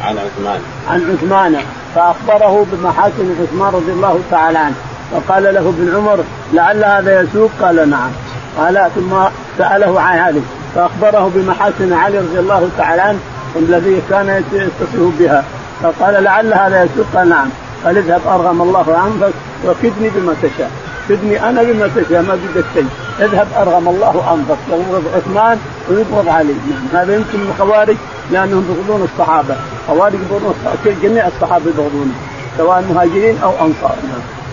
عن 0.05 0.19
عثمان. 0.19 0.61
عن 0.91 1.01
عثمان 1.13 1.57
فأخبره 1.95 2.67
بمحاسن 2.73 3.37
عثمان 3.43 3.75
رضي 3.75 3.93
الله 3.93 4.21
تعالى 4.31 4.59
عنه 4.59 4.75
فقال 5.13 5.43
له 5.43 5.61
ابن 5.61 5.97
عمر 5.97 6.25
لعل 6.53 6.85
هذا 6.85 7.21
يسوق؟ 7.21 7.51
قال 7.63 7.91
نعم. 7.91 8.11
قال 8.59 8.91
ثم 8.95 9.15
سأله 9.59 10.01
عن 10.01 10.19
علي 10.19 10.41
فأخبره 10.75 11.31
بمحاسن 11.35 11.93
علي 11.93 12.19
رضي 12.19 12.39
الله 12.39 12.69
تعالى 12.79 13.03
عنه 13.03 13.19
الذي 13.57 14.03
كان 14.11 14.43
يتصف 14.53 15.13
بها. 15.19 15.45
فقال 15.83 16.25
لعل 16.25 16.55
هذا 16.55 16.85
يسوق 16.85 17.23
نعم. 17.23 17.49
قال 17.85 17.99
اذهب 17.99 18.21
أرغم 18.27 18.63
الله 18.63 18.97
عنك 18.99 19.33
وكدني 19.67 20.11
بما 20.11 20.35
تشاء. 20.43 20.71
كدني 21.09 21.49
أنا 21.49 21.63
بما 21.63 21.91
تشاء 21.97 22.23
ما 22.23 22.35
بدك 22.35 22.65
شيء. 22.75 22.89
اذهب 23.21 23.47
أرغم 23.57 23.89
الله 23.89 24.25
عنك. 24.29 24.59
يبغض 24.69 25.05
عثمان 25.17 25.59
ويبغض 25.91 26.29
علي. 26.29 26.55
نعم. 26.71 27.03
هذا 27.03 27.15
يمكن 27.15 27.39
من 27.39 27.55
الخوارج 27.59 27.97
لأنهم 28.31 28.65
يبغضون 28.71 29.09
الصحابة. 29.13 29.57
خوارج 29.89 30.15
يبغضون 30.15 30.55
جميع 31.03 31.27
الصحابة 31.27 31.65
يبغضونهم 31.67 32.15
سواء 32.59 32.85
مهاجرين 32.91 33.39
أو 33.43 33.51
أنصار. 33.51 33.97
نعم. 34.03 34.44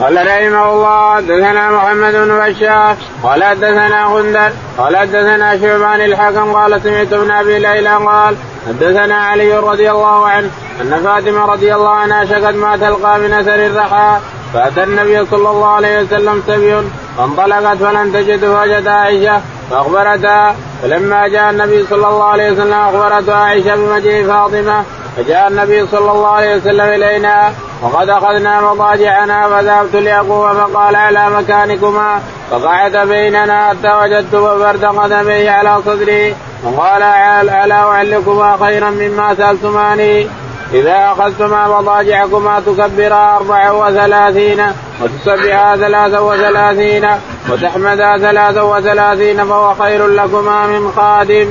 قال 0.00 0.26
رحمه 0.26 0.72
الله 0.72 1.14
حدثنا 1.14 1.70
محمد 1.70 2.12
بن 2.12 2.38
بشار 2.38 2.96
قال 3.22 3.44
حدثنا 3.44 4.04
غندر 4.06 4.50
قال 4.78 4.96
حدثنا 4.96 5.58
شعبان 5.58 6.00
الحكم 6.00 6.52
قال 6.52 6.82
سمعت 6.82 7.12
ابن 7.12 7.30
أبي 7.30 7.58
ليلى 7.58 7.88
قال 7.88 8.36
حدثنا 8.68 9.16
علي 9.16 9.58
رضي 9.58 9.90
الله 9.90 10.26
عنه 10.26 10.50
أن 10.80 11.02
فاطمة 11.04 11.44
رضي 11.44 11.74
الله 11.74 11.90
عنها 11.90 12.24
شكت 12.24 12.54
ما 12.54 12.76
تلقى 12.76 13.18
من 13.18 13.32
أثر 13.32 13.54
الرحى 13.54 14.18
فأتى 14.54 14.82
النبي 14.82 15.26
صلى 15.26 15.50
الله 15.50 15.68
عليه 15.68 16.02
وسلم 16.02 16.42
سبي 16.46 16.82
فانطلقت 17.18 17.76
فلم 17.76 18.12
تجد 18.12 18.44
فوجد 18.44 18.88
عائشة 18.88 19.40
فأخبرتها 19.70 20.56
فلما 20.82 21.28
جاء 21.28 21.50
النبي 21.50 21.86
صلى 21.90 22.08
الله 22.08 22.24
عليه 22.24 22.52
وسلم 22.52 22.72
أخبرته 22.72 23.34
عائشة 23.34 23.76
بمجيء 23.76 24.26
فاطمة 24.26 24.84
فجاء 25.16 25.48
النبي 25.48 25.86
صلى 25.86 26.10
الله 26.12 26.28
عليه 26.28 26.56
وسلم 26.56 26.80
إلينا 26.80 27.52
وقد 27.82 28.08
أخذنا 28.08 28.60
مضاجعنا 28.60 29.48
فذهبت 29.48 29.94
لاقوم 29.94 30.54
فقال 30.54 30.96
على 30.96 31.30
مكانكما 31.30 32.20
فقعد 32.50 32.96
بيننا 32.96 33.68
حتى 33.68 33.92
وجدت 34.02 34.34
برد 34.34 34.84
قدميه 34.84 35.50
على 35.50 35.82
صدري 35.86 36.34
وقال 36.64 37.02
الا 37.02 37.74
أعلكما 37.74 38.56
خيرا 38.60 38.90
مما 38.90 39.34
سألتماني 39.34 40.26
إذا 40.72 41.12
أخذتما 41.12 41.68
مضاجعكما 41.68 42.62
تكبرا 42.66 43.36
أربع 43.36 43.70
وثلاثين 43.70 44.62
وتسبحا 45.02 45.76
ثلاثا 45.76 46.18
وثلاثين 46.18 47.08
وتحمدا 47.50 48.18
ثلاثا 48.18 48.62
وثلاثين 48.62 49.44
فهو 49.44 49.74
خير 49.74 50.06
لكما 50.06 50.66
من 50.66 50.92
خادم. 50.96 51.48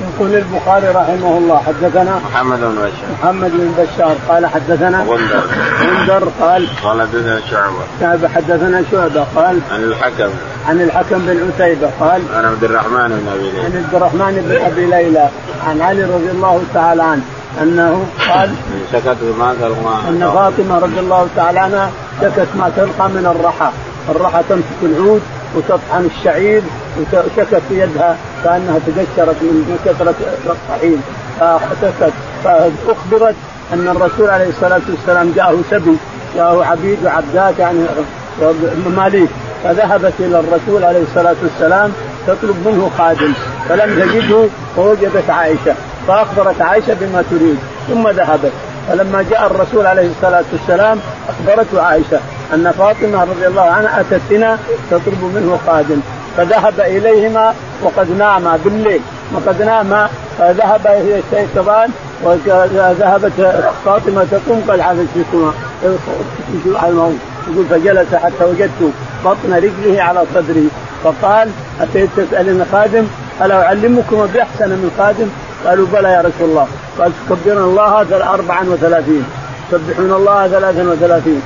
يقول 0.00 0.34
البخاري 0.34 0.88
رحمه 0.88 1.38
الله 1.38 1.62
حدثنا 1.66 2.20
محمد 2.32 2.60
بن 2.60 2.74
بشار. 2.74 2.92
محمد 3.22 3.50
بن 3.50 3.74
بشار 3.78 4.16
قال 4.28 4.46
حدثنا 4.46 4.98
غندر. 5.02 5.42
غندر 5.80 6.28
قال 6.40 6.68
قال 6.84 7.00
حدثنا 7.02 7.40
شعبة. 7.50 8.28
حدثنا 8.28 8.82
شعبة 8.92 9.26
قال 9.36 9.58
عن 9.70 9.82
الحكم. 9.82 10.30
عن 10.68 10.80
الحكم 10.80 11.18
بن 11.18 11.50
عتيبة 11.52 11.90
قال 12.00 12.22
عن 12.34 12.44
عبد 12.44 12.64
الرحمن 12.64 13.08
بن 13.08 13.28
أبي 13.32 13.50
ليلى. 13.50 13.60
عن 13.60 13.84
عبد 13.84 13.94
الرحمن 13.94 14.48
بن 14.48 14.64
أبي 14.66 14.86
ليلى 14.86 15.28
عن 15.68 15.80
علي 15.80 16.04
رضي 16.04 16.30
الله 16.30 16.62
تعالى 16.74 17.02
عنه 17.02 17.22
أنه 17.62 18.06
قال 18.28 18.50
سكت 18.92 19.16
ما 19.38 19.54
تلقى 19.60 20.08
أن 20.08 20.30
فاطمة 20.34 20.78
رضي 20.78 21.00
الله 21.00 21.28
تعالى 21.36 21.60
عنها 21.60 21.90
شكت 22.20 22.48
ما 22.58 22.70
تلقى 22.76 23.08
من 23.08 23.26
الرحى، 23.26 23.70
الرحى 24.08 24.42
تمسك 24.48 24.80
العود 24.82 25.22
وتطحن 25.56 26.08
الشعير 26.16 26.62
وشكت 26.98 27.62
في 27.68 27.80
يدها 27.80 28.16
كأنها 28.44 28.78
تقشرت 28.86 29.36
من 29.42 29.78
كثرة 29.84 30.14
الطحين 30.46 31.02
فشكت 31.40 32.12
فأخبرت 32.44 33.34
أن 33.72 33.88
الرسول 33.88 34.30
عليه 34.30 34.48
الصلاة 34.48 34.80
والسلام 34.90 35.32
جاءه 35.36 35.58
سبي 35.70 35.96
جاءه 36.36 36.64
عبيد 36.64 36.98
وعبدات 37.04 37.58
يعني 37.58 37.86
مماليك 38.86 39.28
فذهبت 39.64 40.12
إلى 40.18 40.40
الرسول 40.40 40.84
عليه 40.84 41.02
الصلاة 41.02 41.36
والسلام 41.42 41.92
تطلب 42.26 42.56
منه 42.66 42.90
خادم 42.98 43.32
فلم 43.68 44.00
تجده 44.00 44.44
فوجدت 44.76 45.30
عائشة. 45.30 45.74
فأخبرت 46.08 46.60
عائشة 46.60 46.94
بما 47.00 47.24
تريد 47.30 47.58
ثم 47.88 48.08
ذهبت. 48.08 48.52
فلما 48.88 49.24
جاء 49.30 49.46
الرسول 49.46 49.86
عليه 49.86 50.10
الصلاة 50.10 50.44
والسلام 50.52 50.98
أخبرته 51.28 51.82
عائشة 51.82 52.20
أن 52.54 52.72
فاطمة 52.78 53.24
رضي 53.24 53.46
الله 53.46 53.62
عنها 53.62 54.00
أتت 54.00 54.20
هنا 54.30 54.58
تطلب 54.90 55.32
منه 55.34 55.58
خادم. 55.66 56.00
فذهب 56.36 56.80
إليهما 56.80 57.54
وقد 57.82 58.10
ناما 58.18 58.58
بالليل. 58.64 59.00
وقد 59.34 59.62
ناما 59.62 60.08
فذهب 60.38 60.84
يستيقظان 61.04 61.90
وذهبت 62.22 63.32
فاطمة 63.84 64.26
تقوم 64.30 64.64
قد 64.68 64.80
حدثتكما 64.80 65.52
يقول 65.84 67.64
فجلس 67.70 68.14
حتى 68.14 68.44
وجدت 68.44 68.92
بطن 69.24 69.52
رجله 69.52 70.02
على 70.02 70.24
صدري. 70.34 70.68
فقال 71.04 71.48
أتيت 71.80 72.08
تسالني 72.16 72.64
خادم 72.72 73.04
ألا 73.42 73.64
أعلمكم 73.66 74.26
باحسن 74.34 74.68
من 74.68 74.90
خادم؟ 74.98 75.28
قالوا 75.66 75.86
بلى 75.92 76.08
يا 76.08 76.20
رسول 76.20 76.50
الله. 76.50 76.66
قال 76.98 77.12
تكبرون 77.28 77.64
الله 77.64 78.02
أربعا 78.34 78.64
وثلاثين. 78.68 79.24
تسبحون 79.70 80.12
الله 80.12 80.48
ثلاثا 80.48 80.82
وثلاثين. 80.82 81.42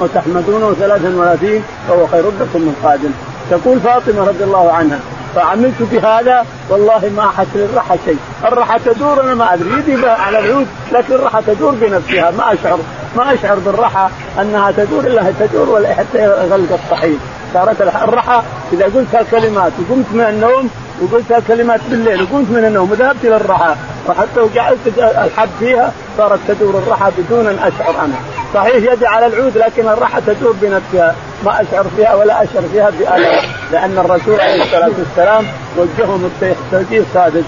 وتحمدونه 0.00 0.74
ثلاثا 0.80 1.08
وثلاثين 1.08 1.62
فهو 1.88 2.06
خير 2.06 2.22
لكم 2.40 2.60
من 2.60 2.74
قادم 2.84 3.10
تقول 3.50 3.80
فاطمة 3.80 4.24
رضي 4.24 4.44
الله 4.44 4.72
عنها 4.72 4.98
فعملت 5.34 5.74
بهذا 5.80 6.46
والله 6.70 7.10
ما 7.16 7.26
احس 7.26 7.46
للرحى 7.54 7.96
شيء، 8.04 8.18
الرحى 8.44 8.78
تدور 8.84 9.20
أنا 9.20 9.34
ما 9.34 9.54
أدري 9.54 9.70
يدي 9.70 10.06
على 10.06 10.38
العود 10.38 10.66
لكن 10.92 11.14
الرحى 11.14 11.42
تدور 11.46 11.74
بنفسها 11.80 12.30
ما 12.30 12.52
أشعر 12.52 12.78
ما 13.16 13.34
أشعر 13.34 13.58
بالرحى 13.58 14.08
أنها 14.40 14.70
تدور 14.70 15.00
إلا 15.00 15.32
تدور 15.40 15.68
ولا 15.68 15.94
حتى 15.94 16.26
غلق 16.26 16.72
الطحين، 16.72 17.18
صارت 17.54 17.80
الرحى 17.80 18.42
إذا 18.72 18.84
قلت 18.84 19.14
هالكلمات 19.14 19.72
وقمت 19.78 20.06
من 20.12 20.20
النوم 20.28 20.70
وقلت 21.02 21.32
هالكلمات 21.32 21.80
بالليل 21.90 22.22
وقمت 22.22 22.50
من 22.50 22.64
النوم 22.64 22.90
وذهبت 22.90 23.24
إلى 23.24 23.36
الرحى 23.36 23.74
وحتى 24.08 24.40
وجعلت 24.40 24.78
الحب 24.98 25.48
فيها 25.58 25.92
صارت 26.18 26.38
تدور 26.48 26.78
الرحى 26.78 27.10
بدون 27.18 27.46
أن 27.46 27.58
أشعر 27.58 27.96
عنها 27.96 28.18
صحيح 28.54 28.92
يدي 28.92 29.06
على 29.06 29.26
العود 29.26 29.58
لكن 29.58 29.88
الرحى 29.88 30.20
تدور 30.26 30.54
بنفسها. 30.62 31.14
ما 31.44 31.62
أشعر 31.62 31.84
فيها 31.96 32.14
ولا 32.14 32.42
أشعر 32.42 32.62
فيها 32.72 32.90
بألم 32.90 33.32
لأن 33.72 33.98
الرسول 33.98 34.40
عليه 34.40 34.62
الصلاة 34.62 34.90
والسلام 34.98 35.44
وجههم 35.76 36.30
التوجيه 36.42 37.02
صادق. 37.14 37.42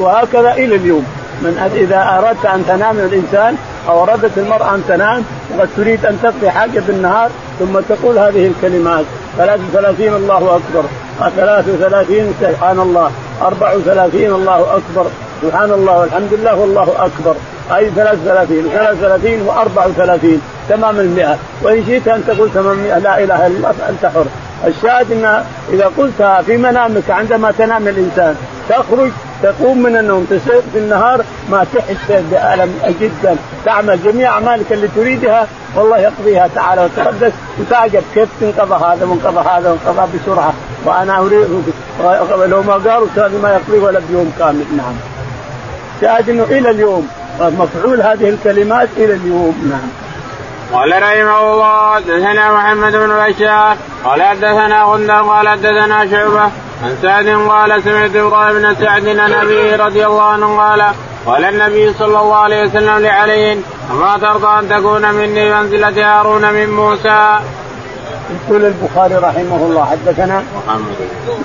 وهكذا 0.00 0.52
إلى 0.52 0.76
اليوم. 0.76 1.06
من 1.42 1.70
إذا 1.74 2.18
أردت 2.18 2.46
أن 2.46 2.64
تنام 2.68 2.98
الإنسان 2.98 3.56
أو 3.88 4.02
أردت 4.04 4.38
المرأة 4.38 4.74
أن 4.74 4.82
تنام 4.88 5.24
وقد 5.56 5.68
تريد 5.76 6.06
أن 6.06 6.18
تقضي 6.22 6.50
حاجة 6.50 6.80
بالنهار 6.86 7.30
ثم 7.58 7.80
تقول 7.88 8.18
هذه 8.18 8.46
الكلمات. 8.46 9.04
33 9.38 10.14
الله 10.14 10.60
أكبر. 10.60 10.84
33 11.36 12.34
سبحان 12.40 12.80
الله. 12.80 13.10
34 13.42 14.32
الله 14.34 14.60
أكبر. 14.60 15.10
سبحان 15.42 15.70
الله 15.70 16.00
والحمد 16.00 16.32
لله 16.32 16.54
والله 16.54 16.88
أكبر. 16.98 17.34
أي 17.76 17.90
33 17.90 18.70
33 18.72 19.48
و34 19.48 20.53
تمام 20.68 21.00
المئة. 21.00 21.38
وإن 21.62 21.84
شئت 21.86 22.08
أن 22.08 22.24
تقول 22.26 22.50
تمام 22.54 22.72
المئة 22.72 22.98
لا 22.98 23.24
إله 23.24 23.46
إلا 23.46 23.56
الله 23.56 23.72
فانت 23.72 24.06
حر. 24.14 24.26
الشاهد 24.66 25.12
إن 25.12 25.44
إذا 25.72 25.90
قلتها 25.98 26.42
في 26.42 26.56
منامك 26.56 27.10
عندما 27.10 27.50
تنام 27.58 27.88
الإنسان 27.88 28.36
تخرج 28.68 29.10
تقوم 29.42 29.82
من 29.82 29.96
النوم 29.96 30.26
تستيقظ 30.30 30.62
في 30.72 30.78
النهار 30.78 31.24
ما 31.50 31.66
تحس 31.74 32.22
بألم 32.30 32.72
جدا. 33.00 33.36
تعمل 33.64 34.02
جميع 34.04 34.30
أعمالك 34.30 34.72
اللي 34.72 34.88
تريدها 34.96 35.46
والله 35.76 35.98
يقضيها 35.98 36.48
تعالى 36.54 36.84
وتقدس 36.84 37.32
وتعجب 37.60 38.02
كيف 38.14 38.28
انقضى 38.42 38.84
هذا 38.84 39.06
وانقضى 39.06 39.48
هذا 39.48 39.70
وانقضى 39.70 40.18
بسرعة. 40.18 40.54
وأنا 40.84 41.18
أريد 41.18 41.46
لو 42.50 42.62
ما 42.62 42.72
قالوا 42.72 43.08
هذا 43.16 43.38
ما 43.42 43.50
يقضي 43.52 43.78
ولا 43.78 44.00
بيوم 44.10 44.32
كامل. 44.38 44.64
نعم. 44.76 44.94
شاهد 46.00 46.30
إنه 46.30 46.42
إلى 46.42 46.70
اليوم 46.70 47.08
مفعول 47.40 48.00
هذه 48.02 48.28
الكلمات 48.28 48.88
إلى 48.96 49.12
اليوم. 49.12 49.70
نعم. 49.70 50.03
قال 50.74 51.02
رحمه 51.02 51.52
الله 51.52 51.94
حدثنا 51.94 52.52
محمد 52.52 52.92
بن 52.92 53.08
بشار 53.08 53.76
قال 54.04 54.22
حدثنا 54.22 54.82
غندر 54.84 55.22
قال 55.22 55.48
حدثنا 55.48 56.10
شعبة 56.10 56.42
عن 56.84 56.96
سعد 57.02 57.28
قال 57.28 57.82
سمعت 57.82 58.16
إبراهيم 58.16 58.62
بن 58.62 58.74
سعد 58.74 59.08
عن 59.08 59.32
أبيه 59.32 59.76
رضي 59.76 60.06
الله 60.06 60.22
عنه 60.22 60.58
قال 60.58 60.84
قال 61.26 61.44
النبي 61.44 61.92
صلى 61.92 62.20
الله 62.20 62.36
عليه 62.36 62.62
وسلم 62.64 62.98
لعلي 62.98 63.58
أما 63.90 64.18
ترضى 64.18 64.58
أن 64.58 64.68
تكون 64.68 65.14
مني 65.14 65.54
منزله 65.54 66.18
هارون 66.18 66.52
من 66.52 66.70
موسى. 66.70 67.38
يقول 68.30 68.64
البخاري 68.64 69.14
رحمه 69.14 69.56
الله 69.56 69.84
حدثنا 69.84 70.42
محمد. 70.66 70.96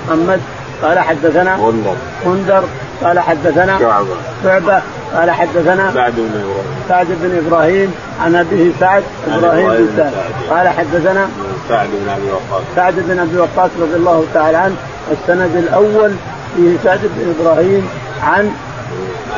محمد 0.07 0.41
قال 0.83 0.99
حدثنا 0.99 1.55
غندر. 1.55 1.95
غندر 2.25 2.63
قال 3.03 3.19
حدثنا 3.19 3.79
شعبة. 3.79 4.15
شعبة 4.43 4.81
قال 5.15 5.31
حدثنا 5.31 5.91
سعد 5.93 6.13
بن 6.17 6.41
إبراهيم. 6.41 6.65
سعد 6.89 7.07
بن 7.09 7.41
إبراهيم 7.45 7.93
عن 8.21 8.35
أبيه 8.35 8.71
سعد 8.79 9.03
إبراهيم 9.27 9.67
بن 9.69 9.89
سعد. 9.97 10.13
قال 10.49 10.67
حدثنا 10.67 11.27
سعد 11.69 11.87
بن 11.87 12.09
أبي 12.09 12.31
وقاص. 12.31 12.63
سعد 12.75 12.93
بن 12.97 13.19
أبي 13.19 13.37
وقاص 13.37 13.71
رضي 13.81 13.95
الله 13.95 14.25
تعالى 14.33 14.57
عنه 14.57 14.75
السند 15.11 15.55
الأول 15.55 16.11
فيه 16.55 16.77
سعد 16.83 16.99
بن 17.03 17.35
إبراهيم 17.39 17.89
عن 18.23 18.51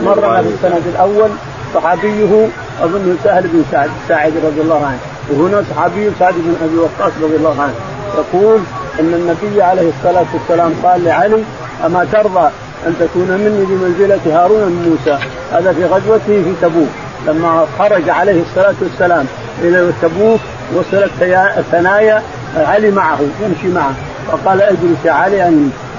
مرنا 0.03 0.41
في 0.41 0.47
السند 0.47 0.83
الأول 0.87 1.29
صحابيه 1.73 2.47
أظن 2.81 3.17
سهل 3.23 3.43
بن 3.43 3.63
سعد 3.71 3.89
سعد 4.09 4.33
رضي 4.45 4.61
الله 4.61 4.85
عنه. 4.85 4.99
وهنا 5.29 5.63
صحابي 5.75 6.11
سعد 6.19 6.33
بن 6.33 6.55
أبي 6.63 6.77
وقاص 6.77 7.13
رضي 7.23 7.35
الله 7.35 7.61
عنه. 7.61 7.73
يقول 8.15 8.59
إن 8.99 9.13
النبي 9.13 9.61
عليه 9.61 9.89
الصلاة 9.89 10.25
والسلام 10.33 10.73
قال 10.83 11.03
لعلي 11.03 11.43
أما 11.85 12.07
ترضى 12.11 12.49
أن 12.87 12.93
تكون 12.99 13.27
مني 13.27 13.65
بمنزلة 13.65 14.19
هارون 14.25 14.59
من 14.59 14.89
موسى 14.89 15.19
هذا 15.51 15.73
في 15.73 15.85
غزوته 15.85 16.43
في 16.43 16.53
تبوك 16.61 16.89
لما 17.27 17.65
خرج 17.79 18.09
عليه 18.09 18.41
الصلاة 18.41 18.75
والسلام 18.81 19.25
إلى 19.61 19.91
تبوك 20.01 20.39
وصلت 20.75 21.11
الثنايا 21.57 22.23
علي 22.57 22.91
معه 22.91 23.19
يمشي 23.41 23.67
معه. 23.67 23.93
فقال 24.27 24.61
اجلس 24.61 25.05
يا 25.05 25.11
علي 25.11 25.41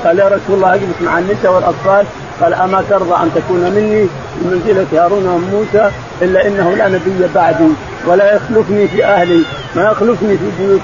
قال 0.04 0.18
يا 0.18 0.24
رسول 0.26 0.56
الله 0.56 0.74
اجلس 0.74 1.02
مع 1.02 1.18
النساء 1.18 1.52
والأطفال 1.52 2.06
قال 2.40 2.54
أما 2.54 2.82
ترضى 2.90 3.14
أن 3.14 3.30
تكون 3.34 3.60
مني 3.60 4.06
بمنزله 4.40 4.86
هارون 4.92 5.22
من 5.22 5.50
موسى 5.52 5.90
إلا 6.22 6.46
إنه 6.46 6.74
لا 6.74 6.88
نبي 6.88 7.28
بعدي 7.34 7.68
ولا 8.06 8.34
يخلفني 8.34 8.88
في 8.88 9.04
أهلي 9.04 9.42
ما 9.76 9.82
يخلفني 9.82 10.38
في 10.38 10.44
بيوت 10.58 10.80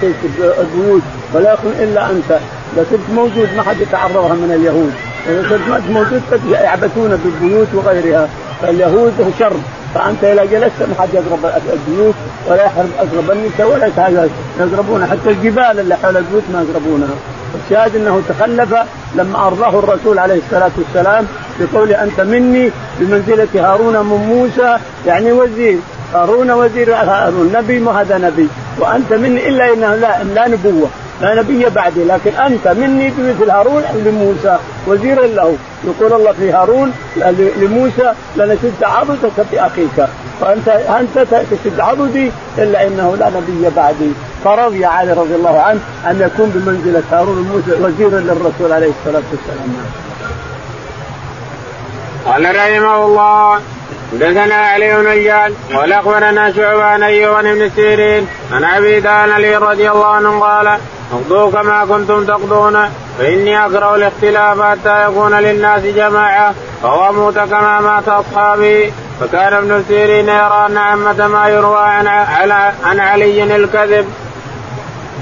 البيوت 0.60 1.02
ولا 1.34 1.52
يخلف 1.52 1.80
إلا 1.80 2.10
أنت. 2.10 2.38
لكنت 2.76 3.10
موجود 3.14 3.48
ما 3.56 3.62
حد 3.62 3.80
يتعرضها 3.80 4.34
من 4.34 4.52
اليهود. 4.54 4.92
إذا 5.28 5.58
كنت 5.58 5.90
موجود 5.90 6.22
قد 6.32 6.40
يعبثون 6.50 7.20
بالبيوت 7.24 7.68
وغيرها. 7.74 8.28
فاليهود 8.62 9.32
شر. 9.38 9.56
فأنت 9.94 10.24
إذا 10.24 10.44
جلست 10.44 10.82
ما 10.88 10.94
حد 11.02 11.08
يقرب 11.14 11.52
البيوت 11.72 12.14
ولا 12.48 12.64
يحرم 12.64 12.90
اقرب 12.98 13.30
النساء 13.30 13.70
ولا 13.70 13.90
يقربون 14.60 15.06
حتى 15.06 15.30
الجبال 15.30 15.80
اللي 15.80 15.96
حول 15.96 16.16
البيوت 16.16 16.42
ما 16.52 16.62
يقربونها 16.68 17.14
الشاهد 17.54 17.96
انه 17.96 18.22
تخلف 18.28 18.74
لما 19.14 19.46
ارضاه 19.46 19.78
الرسول 19.78 20.18
عليه 20.18 20.40
الصلاة 20.46 20.70
والسلام 20.78 21.26
بقول 21.60 21.92
انت 21.92 22.20
مني 22.20 22.70
بمنزلة 23.00 23.48
هارون 23.54 23.96
من 23.96 24.26
موسى 24.28 24.76
يعني 25.06 25.32
وزير. 25.32 25.78
هارون 26.14 26.50
وزير 26.50 26.94
هارون 26.94 27.52
نبي 27.54 27.78
ما 27.78 28.00
هذا 28.00 28.18
نبي. 28.18 28.48
وانت 28.78 29.12
مني 29.12 29.48
الا 29.48 29.72
انه 29.72 29.94
لا 29.94 30.24
لا 30.34 30.48
نبوة 30.48 30.88
لا 31.22 31.34
نبي 31.34 31.66
بعدي. 31.68 32.04
لكن 32.04 32.30
انت 32.30 32.68
مني 32.68 33.12
بمثل 33.18 33.50
هارون 33.50 33.82
لموسى 34.04 34.56
وزيرا 34.86 35.26
له. 35.26 35.56
يقول 35.84 36.12
الله 36.12 36.32
في 36.32 36.52
هارون 36.52 36.92
لموسى 37.60 38.12
لنشد 38.36 38.82
عضدك 38.82 39.46
بأخيك. 39.52 40.08
فأنت 40.40 40.68
أنت 40.68 41.26
تشد 41.50 41.80
عضدي 41.80 42.30
إلا 42.58 42.86
إنه 42.86 43.16
لا 43.20 43.30
نبي 43.30 43.68
بعدي. 43.76 44.10
فرضي 44.44 44.84
علي 44.84 45.12
رضي 45.12 45.34
الله 45.34 45.60
عنه 45.60 45.80
أن 46.10 46.20
يكون 46.20 46.50
بمنزلة 46.54 47.02
هارون 47.12 47.64
وزيرا 47.80 48.20
للرسول 48.20 48.72
عليه 48.72 48.90
الصلاة 48.98 49.22
والسلام. 49.32 49.76
قال 52.26 52.56
رحمه 52.56 53.04
الله 53.04 53.60
حدثنا 54.12 54.54
علي 54.54 54.96
بن 54.96 55.06
الجاد 55.06 55.54
قال 55.74 55.92
أخبرنا 55.92 56.52
شعبان 56.52 57.02
أيوب 57.02 57.40
بن 57.40 57.70
سيرين 57.76 58.26
عن 58.52 58.64
أبي 58.64 59.00
دان 59.00 59.30
علي 59.30 59.56
رضي 59.56 59.90
الله 59.90 60.06
عنه 60.06 60.40
قال 60.40 60.78
اقضوا 61.12 61.50
كما 61.50 61.84
كنتم 61.84 62.24
تقضون 62.24 62.88
فإني 63.18 63.66
اكره 63.66 63.94
الاختلاف 63.94 64.62
حتى 64.62 65.04
يكون 65.04 65.34
للناس 65.34 65.82
جماعة 65.82 66.54
أو 66.84 67.08
أموت 67.08 67.38
كما 67.38 67.80
مات 67.80 68.08
أصحابي 68.08 68.92
فكان 69.20 69.52
ابن 69.52 69.84
سيرين 69.88 70.28
يرى 70.28 70.66
ان 70.68 70.76
عامه 70.76 71.26
ما 71.26 71.48
يروى 71.48 71.80
عن 72.84 73.00
علي 73.00 73.56
الكذب. 73.56 74.06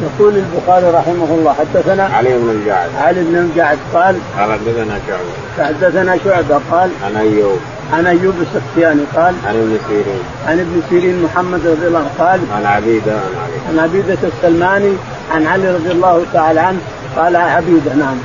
يقول 0.02 0.36
البخاري 0.36 0.86
رحمه 0.86 1.34
الله 1.34 1.52
حدثنا 1.52 2.04
علي 2.04 2.38
بن 2.38 2.50
الجعد 2.50 2.90
علي 2.96 3.24
بن 3.24 3.36
الجعد 3.36 3.78
قال 3.94 4.16
حدثنا 4.38 5.00
شعبة. 5.06 5.68
حدثنا 5.68 6.18
شعبة 6.24 6.60
قال 6.70 6.90
عن 7.04 7.16
أيوب. 7.16 7.58
عن 7.92 8.06
أيوب 8.06 8.34
السختياني 8.40 9.02
قال 9.16 9.34
عن 9.46 9.54
ابن 9.54 9.78
سيرين. 9.88 10.22
عن 10.46 10.60
ابن 10.60 10.82
سيرين 10.90 11.22
محمد 11.22 11.66
رضي 11.66 11.86
الله 11.86 11.98
عنه 11.98 12.10
قال 12.18 12.40
عن 12.52 12.66
عبيدة 12.66 13.12
عن 13.12 13.34
علي. 13.44 13.68
عن 13.68 13.78
عبيدة 13.78 14.18
السلماني 14.22 14.92
عن 15.34 15.46
علي 15.46 15.70
رضي 15.70 15.90
الله 15.90 16.24
تعالى 16.32 16.60
عنه 16.60 16.78
قال 17.16 17.36
عبيدة 17.36 17.94
نعم. 17.94 18.16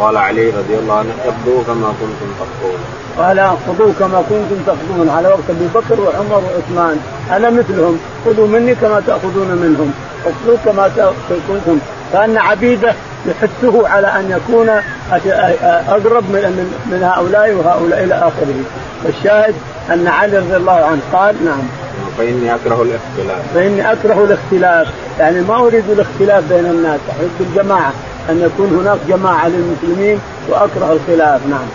قال 0.00 0.16
علي 0.16 0.50
رضي 0.50 0.78
الله 0.78 0.98
عنه 0.98 1.14
ابدوا 1.24 1.62
كما 1.66 1.88
كنتم 2.00 2.32
تقضون 2.38 2.78
قال 3.18 3.50
خذوا 3.66 3.92
كما 3.98 4.22
كنتم 4.28 4.56
تاخذون 4.66 5.08
على 5.16 5.28
وقت 5.28 5.50
أبي 5.50 5.68
بكر 5.74 6.00
وعمر 6.00 6.42
وعثمان. 6.44 6.96
أنا 7.30 7.50
مثلهم. 7.50 7.98
خذوا 8.24 8.46
مني 8.48 8.74
كما 8.74 9.02
تأخذون 9.06 9.48
منهم. 9.48 9.92
اخذوا 10.26 10.56
كما 10.64 11.10
كنتم 11.48 11.78
كأن 12.12 12.36
عبيده 12.36 12.94
يحثه 13.26 13.88
على 13.88 14.06
أن 14.06 14.30
يكون 14.30 14.68
أقرب 15.88 16.24
من 16.30 16.72
من 16.86 17.02
هؤلاء 17.02 17.52
وهؤلاء 17.52 18.04
إلى 18.04 18.14
آخره. 18.14 18.54
والشاهد 19.04 19.54
أن 19.92 20.06
علي 20.08 20.38
رضي 20.38 20.56
الله 20.56 20.72
عنه 20.72 21.00
قال 21.12 21.44
نعم. 21.44 21.62
فإني 22.18 22.54
أكره 22.54 22.82
الاختلاف. 22.82 23.42
فإني 23.54 23.92
أكره 23.92 24.24
الاختلاف. 24.24 24.88
يعني 25.18 25.40
ما 25.40 25.56
أريد 25.56 25.90
الاختلاف 25.90 26.44
بين 26.48 26.66
الناس. 26.66 27.00
أحب 27.10 27.30
الجماعة. 27.40 27.92
أن 28.30 28.40
يكون 28.40 28.80
هناك 28.80 28.98
جماعة 29.08 29.48
للمسلمين 29.48 30.20
وأكره 30.48 30.92
الخلاف. 30.92 31.40
نعم. 31.46 31.66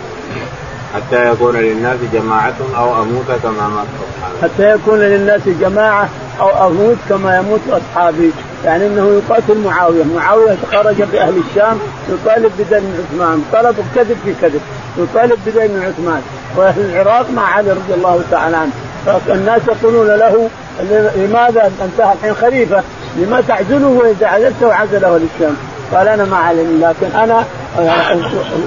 حتى 0.94 1.30
يكون 1.30 1.56
للناس 1.56 1.98
جماعة 2.12 2.54
أو 2.76 3.02
أموت 3.02 3.26
كما 3.42 3.68
مات 3.68 3.86
أصحابي. 4.00 4.42
حتى 4.42 4.70
يكون 4.70 4.98
للناس 4.98 5.40
جماعة 5.60 6.08
أو 6.40 6.66
أموت 6.66 6.96
كما 7.08 7.36
يموت 7.36 7.60
أصحابي. 7.70 8.32
يعني 8.64 8.86
أنه 8.86 9.22
يقاتل 9.22 9.58
معاوية. 9.64 10.04
معاوية 10.16 10.56
خرج 10.72 11.02
بأهل 11.02 11.42
الشام 11.50 11.78
يطالب 12.08 12.52
بدين 12.58 12.92
عثمان. 12.98 13.44
طلب 13.52 13.76
كذب 13.94 14.16
في 14.24 14.34
كذب 14.42 14.60
يطالب 14.98 15.38
بدين 15.46 15.82
عثمان. 15.82 16.22
وأهل 16.56 16.80
العراق 16.80 17.30
مع 17.30 17.42
علي 17.42 17.70
رضي 17.70 17.94
الله 17.94 18.22
تعالى 18.30 18.56
عنه. 18.56 18.72
فالناس 19.26 19.60
يقولون 19.68 20.06
له 20.06 20.48
لماذا 21.16 21.72
انتهى 21.84 22.12
الحين 22.12 22.34
خليفة؟ 22.34 22.82
لما 23.16 23.40
تعزله 23.40 23.86
وإذا 23.86 24.26
عزلته 24.26 24.74
عزله 24.74 25.18
للشام. 25.18 25.56
قال 25.94 26.08
أنا 26.08 26.24
ما 26.24 26.36
علمني 26.36 26.80
لكن 26.80 27.16
أنا 27.16 27.44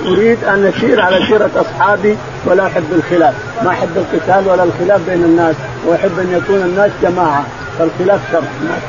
أريد 0.06 0.44
أن 0.44 0.72
اسير 0.76 1.02
على 1.02 1.26
سيرة 1.28 1.50
أصحابي 1.56 2.18
ولا 2.46 2.68
أحب 2.68 2.84
الخلاف، 2.92 3.34
ما 3.64 3.70
أحب 3.70 3.90
القتال 3.96 4.48
ولا 4.48 4.64
الخلاف 4.64 5.02
بين 5.10 5.24
الناس، 5.24 5.56
وأحب 5.88 6.20
أن 6.20 6.42
يكون 6.44 6.62
الناس 6.62 6.92
جماعة، 7.02 7.46
فالخلاف 7.80 8.20
شر 8.32 8.44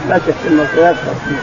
لا 0.09 0.19
شك 0.19 0.35
أن 0.51 0.61
الخلاف 0.61 0.97
شر. 0.97 1.35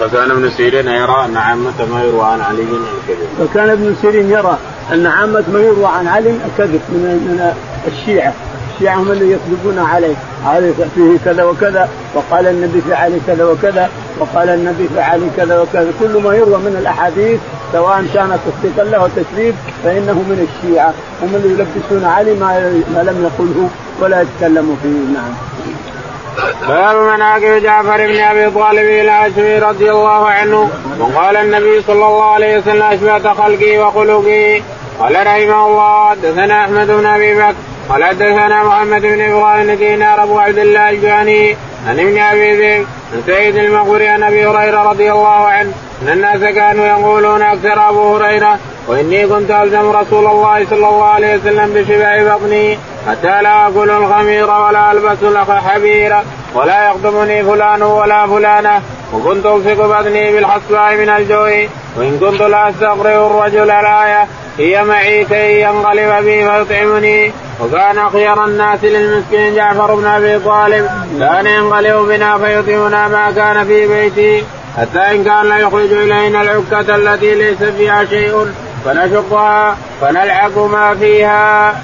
فكان 0.00 0.30
ابن 0.30 0.50
سيرين 0.50 0.88
يرى 0.88 1.24
أن 1.24 1.36
عامة 1.36 1.84
ما 1.92 2.02
يروى 2.02 2.24
عن 2.26 2.40
علي 2.40 2.62
الكذب. 2.62 3.28
فكان 3.38 3.70
ابن 3.70 3.96
سيرين 4.02 4.30
يرى 4.30 4.58
أن 4.92 5.06
عامة 5.06 5.44
ما 5.52 5.60
يروى 5.60 5.86
عن 5.86 6.08
علي 6.08 6.30
الكذب 6.30 6.80
من 6.88 7.00
من 7.00 7.52
الشيعة، 7.86 8.32
الشيعة 8.74 8.96
هم 8.96 9.10
اللي 9.10 9.32
يكذبون 9.32 9.78
عليه. 9.78 10.14
علي 10.46 10.72
فيه 10.94 11.18
كذا 11.24 11.44
وكذا 11.44 11.88
وقال 12.14 12.46
النبي 12.46 12.80
في 12.80 12.94
علي 12.94 13.20
كذا 13.26 13.44
وكذا. 13.44 13.88
وقال 14.20 14.48
النبي 14.48 14.88
في 14.88 15.00
علي 15.00 15.30
كذا 15.36 15.60
وكذا. 15.60 15.92
كل 16.00 16.22
ما 16.22 16.34
يروى 16.34 16.58
من 16.58 16.76
الأحاديث 16.80 17.40
سواء 17.72 18.04
كان 18.14 18.38
تصديقا 18.46 18.84
له 18.90 19.02
وتكذيب 19.02 19.54
فإنه 19.84 20.12
من 20.12 20.48
الشيعة 20.48 20.94
هم 21.22 21.34
اللي 21.34 21.48
يلبسون 21.48 22.04
علي 22.04 22.34
ما, 22.34 22.82
ما 22.94 23.02
لم 23.02 23.24
يقله 23.24 23.68
ولا 24.00 24.22
يتكلموا 24.22 24.74
فيه. 24.82 24.88
نعم. 24.88 25.32
باب 26.68 26.96
مناقب 26.96 27.62
جعفر 27.62 27.96
بن 27.96 28.20
أبي 28.20 28.50
طالب 28.50 28.78
الهاشمي 28.78 29.58
رضي 29.58 29.90
الله 29.90 30.28
عنه 30.28 30.70
وقال 31.00 31.36
النبي 31.36 31.82
صلى 31.82 32.06
الله 32.06 32.24
عليه 32.24 32.58
وسلم 32.58 32.82
اشبهت 32.82 33.26
خلقي 33.26 33.78
وخلقي. 33.78 34.62
قال 35.00 35.26
رحمه 35.26 35.66
الله 35.66 36.10
حدثنا 36.10 36.64
أحمد 36.64 36.86
بن 36.86 37.06
أبي 37.06 37.34
بكر 37.34 37.54
قال 37.88 38.04
حدثنا 38.04 38.64
محمد 38.64 39.02
بن 39.02 39.20
إبراهيم 39.20 39.70
دينار 39.70 40.22
أبو 40.22 40.38
عبد 40.38 40.58
الله 40.58 40.90
الجاني 40.90 41.56
عن 41.88 42.00
ابن 42.00 42.18
أبي 42.18 42.56
ذئب 42.56 42.86
عن 43.12 43.22
سيد 43.26 43.56
المغفر 43.56 44.06
عن 44.06 44.22
أبي 44.22 44.46
هريرة 44.46 44.82
رضي 44.82 45.12
الله 45.12 45.46
عنه 45.46 45.72
أن 46.02 46.08
الناس 46.08 46.40
كانوا 46.40 46.86
يقولون 46.86 47.42
أكثر 47.42 47.88
أبو 47.88 48.16
هريرة 48.16 48.58
وإني 48.88 49.26
كنت 49.26 49.50
ألزم 49.50 49.90
رسول 49.90 50.26
الله 50.26 50.66
صلى 50.70 50.88
الله 50.88 51.04
عليه 51.04 51.36
وسلم 51.36 51.72
بشبع 51.74 52.34
بطني 52.34 52.78
حتى 53.08 53.42
لا 53.42 53.68
أكل 53.68 53.90
الخمير 53.90 54.50
ولا 54.50 54.92
ألبس 54.92 55.22
الحبير 55.22 56.16
ولا 56.54 56.88
يخدمني 56.88 57.44
فلان 57.44 57.82
ولا 57.82 58.26
فلانة 58.26 58.82
وكنت 59.12 59.46
أمسك 59.46 59.76
بطني 59.76 60.32
بالحصباء 60.32 60.96
من 60.96 61.08
الجوع 61.08 61.66
وإن 61.96 62.18
كنت 62.20 62.42
لا 62.42 62.68
أستقرئ 62.68 63.16
الرجل 63.16 63.70
الآية 63.70 64.26
هي 64.58 64.84
معي 64.84 65.24
كي 65.24 65.60
ينقلب 65.60 66.24
بي 66.24 66.48
فيطعمني. 66.48 67.32
وكان 67.60 68.10
خير 68.10 68.44
الناس 68.44 68.84
للمسكين 68.84 69.54
جعفر 69.54 69.94
بن 69.94 70.06
أبي 70.06 70.38
طالب. 70.38 70.86
كان 71.18 71.46
ينقلب 71.46 71.96
بنا 72.08 72.38
فيطعمنا 72.38 73.08
ما 73.08 73.30
كان 73.30 73.64
في 73.64 73.86
بيتي. 73.86 74.44
حتى 74.76 74.98
إن 74.98 75.24
كان 75.24 75.48
لا 75.48 75.58
يخرج 75.58 75.92
إلينا 75.92 76.42
العكة 76.42 76.96
التي 76.96 77.34
ليس 77.34 77.62
فيها 77.62 78.04
شيء 78.04 78.52
فنشقها 78.84 79.76
فنلعق 80.00 80.58
ما 80.58 80.94
فيها. 80.94 81.74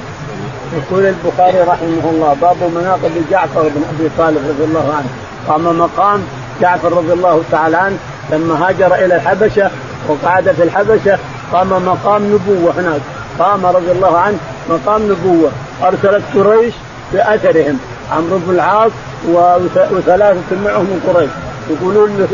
يقول 0.72 1.06
البخاري 1.06 1.60
رحمه 1.60 2.10
الله 2.10 2.36
باب 2.40 2.56
مناقب 2.74 3.24
جعفر 3.30 3.62
بن 3.62 3.84
أبي 3.94 4.10
طالب 4.18 4.48
رضي 4.48 4.64
الله 4.64 4.94
عنه. 4.96 5.08
قام 5.48 5.78
مقام 5.78 6.22
جعفر 6.60 6.92
رضي 6.92 7.12
الله 7.12 7.42
تعالى 7.52 7.76
عنه 7.76 7.96
لما 8.32 8.68
هاجر 8.68 8.94
إلى 8.94 9.16
الحبشة 9.16 9.70
وقعد 10.08 10.52
في 10.56 10.62
الحبشة 10.62 11.18
قام 11.52 11.86
مقام 11.86 12.22
نبوة 12.34 12.72
هناك. 12.78 13.00
قام 13.38 13.66
رضي 13.66 13.92
الله 13.92 14.18
عنه 14.18 14.38
مقام 14.70 15.02
نبوة. 15.02 15.50
أرسلت 15.82 16.22
قريش 16.34 16.74
بأثرهم. 17.12 17.78
عمرو 18.12 18.38
بن 18.38 18.54
العاص 18.54 18.92
وثلاثة 19.92 20.56
معهم 20.64 20.84
من 20.84 21.00
قريش. 21.08 21.30
يقولون 21.70 22.28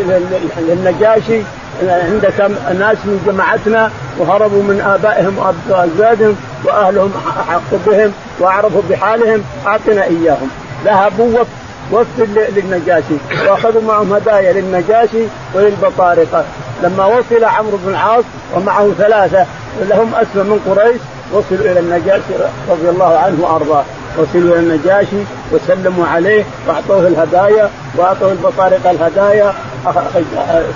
للنجاشي 0.58 1.42
عندك 1.82 2.40
ناس 2.78 2.96
من 3.04 3.22
جماعتنا 3.26 3.90
وهربوا 4.18 4.62
من 4.62 4.80
آبائهم 4.80 5.54
واجدادهم 5.68 6.36
وأهلهم 6.64 7.12
حقوا 7.48 7.78
بهم 7.86 8.12
وأعرفوا 8.40 8.82
بحالهم. 8.90 9.42
أعطنا 9.66 10.04
إياهم. 10.04 10.48
ذهبوا 10.84 11.44
وفد 11.92 12.48
للنجاشي. 12.56 13.14
وأخذوا 13.48 13.82
معهم 13.82 14.12
هدايا 14.12 14.52
للنجاشي 14.52 15.24
وللبطارقة. 15.54 16.44
لما 16.82 17.06
وصل 17.06 17.44
عمرو 17.44 17.76
بن 17.76 17.90
العاص 17.90 18.24
ومعه 18.54 18.90
ثلاثة 18.98 19.46
لهم 19.80 20.14
اسمى 20.14 20.42
من 20.42 20.60
قريش 20.66 21.00
وصلوا 21.32 21.72
إلى 21.72 21.80
النجاشي 21.80 22.34
رضي 22.70 22.88
الله 22.88 23.18
عنه 23.18 23.36
وأرضاه. 23.40 23.84
وصلوا 24.18 24.56
إلى 24.56 24.58
النجاشي 24.58 25.22
وسلموا 25.52 26.06
عليه 26.06 26.44
وأعطوه 26.68 27.06
الهدايا 27.06 27.70
وأعطوه 27.96 28.32
البطارق 28.32 28.90
الهدايا. 28.90 29.54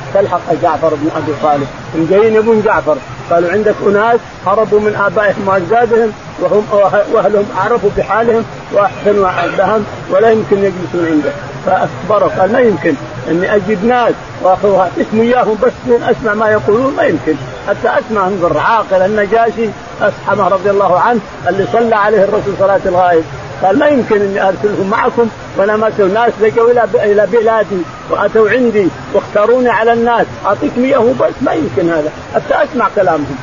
استلحق 0.09 0.40
جعفر 0.62 0.94
بن 0.94 1.11
أبي 1.16 1.33
طالب. 1.42 1.66
جايين 2.11 2.35
يبون 2.35 2.62
جعفر. 2.62 2.97
قالوا 3.31 3.51
عندك 3.51 3.75
أناس 3.87 4.20
هربوا 4.47 4.81
من 4.81 4.97
آبائهم 4.97 5.49
وأجدادهم 5.49 6.12
وهم 6.40 6.66
وأهلهم 7.12 7.47
عرفوا 7.57 7.90
بحالهم 7.97 8.44
وأحسنوا 8.73 9.29
عندهم 9.29 9.85
ولا 10.11 10.31
يمكن 10.31 10.59
يجلسون 10.59 11.07
عنده. 11.11 11.31
فأخبره 11.66 12.40
قال 12.40 12.53
ما 12.53 12.61
يمكن. 12.61 12.94
إني 13.31 13.57
أجيب 13.57 13.85
ناس 13.85 14.14
واخذها 14.42 14.90
اسمي 15.01 15.23
إياهم 15.23 15.59
بس 15.62 15.73
أسمع 16.03 16.35
ما 16.35 16.51
يقولون 16.51 16.94
ما 16.97 17.03
يمكن. 17.03 17.35
حتى 17.68 17.88
أسمع 17.98 18.27
انظر 18.27 18.59
عاقل 18.59 19.03
النجاشي 19.03 19.68
اسحمه 20.00 20.48
رضي 20.48 20.70
الله 20.70 21.00
عنه 21.00 21.20
اللي 21.48 21.66
صلى 21.72 21.96
عليه 21.96 22.24
الرسول 22.24 22.55
صلاة 22.59 22.81
الغائب. 22.87 23.24
قال 23.62 23.79
ما 23.79 23.87
يمكن 23.87 24.22
أني 24.22 24.48
أرسلهم 24.48 24.90
معكم 24.90 25.29
وأنا 25.57 25.77
ما 25.77 25.88
ناس 25.98 26.33
لقوا 26.40 26.70
إلى 26.70 26.85
إلى 26.94 27.27
بلادي 27.27 27.83
وأتوا 28.11 28.50
عندي 28.50 28.88
واختاروني 29.14 29.68
على 29.68 29.92
الناس. 29.92 30.27
اعطيك 30.46 30.79
مياه 30.79 31.12
بس 31.20 31.33
ما 31.42 31.53
يمكن 31.53 31.90
هذا. 31.90 32.11
حتى 32.35 32.55
أسمع 32.64 32.88
كلامهم. 32.96 33.37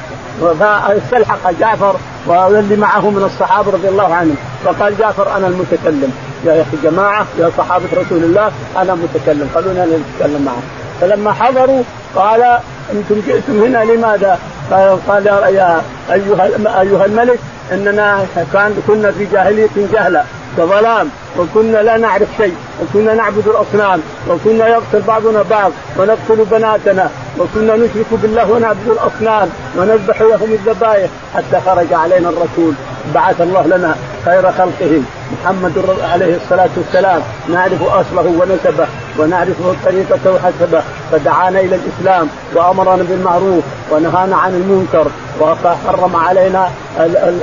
فاستلحق 0.60 1.52
جعفر 1.60 1.96
واللي 2.28 2.76
معه 2.76 3.10
من 3.10 3.24
الصحابة 3.24 3.72
رضي 3.72 3.88
الله 3.88 4.14
عنهم. 4.14 4.38
فقال 4.66 4.98
جعفر 4.98 5.38
أنا 5.38 5.48
المتكلم. 5.48 6.14
يا 6.46 6.62
أخي 6.62 6.78
جماعة 6.84 7.26
يا 7.40 7.52
صحابة 7.58 7.86
رسول 7.94 8.24
الله 8.24 8.52
أنا 8.78 8.96
متكلم. 8.96 9.50
خلونا 9.56 9.86
نتكلم 9.86 10.46
معه 10.46 10.62
فلما 11.02 11.34
حضروا 11.34 11.84
قال 12.16 12.60
أنتم 12.94 13.22
جئتم 13.28 13.64
هنا 13.64 13.84
لماذا؟ 13.84 14.40
قال 14.72 14.98
قال 15.08 15.26
يا 15.56 15.82
أيها 16.12 16.46
أيها 16.82 17.06
الملك 17.06 17.40
إننا 17.72 18.26
كان 18.54 18.84
كنا 18.88 19.12
في 19.12 19.26
جاهلية 19.26 19.70
جهلة 19.94 20.24
كظلام 20.58 21.10
وكنا 21.40 21.78
لا 21.78 21.98
نعرف 21.98 22.28
شيء 22.38 22.56
وكنا 22.82 23.14
نعبد 23.14 23.48
الأصنام 23.48 24.02
وكنا 24.30 24.68
يقتل 24.68 25.02
بعضنا 25.08 25.42
بعض 25.50 25.72
ونقتل 25.98 26.46
بناتنا 26.52 27.10
وكنا 27.40 27.76
نشرك 27.76 28.06
بالله 28.12 28.52
ونعبد 28.52 28.88
الأصنام 28.88 29.50
ونذبح 29.78 30.22
لهم 30.22 30.52
الذبائح 30.54 31.10
حتى 31.36 31.62
خرج 31.66 31.94
علينا 31.94 32.30
الرسول 32.30 32.74
بعث 33.16 33.42
الله 33.42 33.68
لنا 33.68 33.96
خير 34.26 34.52
خلقه 34.52 35.02
محمد 35.34 35.74
عليه 36.14 36.36
الصلاة 36.36 36.70
والسلام 36.78 37.22
نعرف 37.50 37.84
أصله 37.84 38.22
ونسبه 38.42 38.88
ونعرف 39.20 39.58
طريقته 39.86 40.32
وحسبه. 40.32 40.82
فدعانا 41.12 41.60
إلى 41.60 41.76
الإسلام 41.76 42.28
وأمرنا 42.56 43.04
بالمعروف 43.04 43.64
ونهانا 43.92 44.36
عن 44.36 44.54
المنكر 44.54 45.08
وحرم 45.40 46.16
علينا 46.16 46.70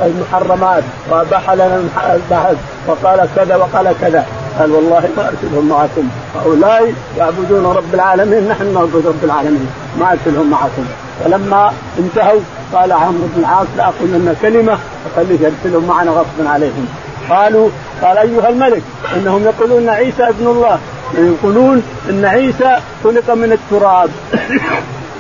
المحرمات 0.07 0.83
وأباح 1.11 1.51
لنا 1.51 1.83
البحث. 2.15 2.57
وقال 2.87 3.29
كذا 3.37 3.57
وقال 3.57 3.95
كذا. 4.01 4.27
قال 4.59 4.73
والله 4.73 5.09
ما 5.17 5.29
أرسلهم 5.29 5.69
معكم. 5.69 6.09
هؤلاء 6.45 6.95
يعبدون 7.19 7.67
رب 7.77 7.95
العالمين 7.95 8.49
نحن 8.49 8.75
نعبد 8.75 9.07
رب 9.07 9.25
العالمين 9.25 9.69
ما 10.01 10.13
أرسلهم 10.13 10.51
معكم. 10.51 10.85
فلما 11.25 11.73
انتهوا 11.99 12.41
قال 12.75 12.93
عمرو 12.93 13.29
بن 13.37 13.41
العاص 13.41 13.67
لاقول 13.77 14.09
لنا 14.09 14.35
كلمة 14.43 14.79
وخليه 15.07 15.39
يرسلهم 15.41 15.85
معنا 15.89 16.11
غصبا 16.11 16.49
عليهم. 16.49 16.87
قالوا 17.31 17.69
قال 18.03 18.19
أيها 18.19 18.49
الملك 18.49 18.83
إنهم 19.17 19.45
يقولون 19.45 19.89
عيسى 19.89 20.23
ابن 20.23 20.47
الله. 20.47 20.79
يقولون 21.15 21.83
إن 22.11 22.25
عيسى 22.25 22.79
خلق 23.05 23.31
من 23.31 23.53
التراب. 23.53 24.11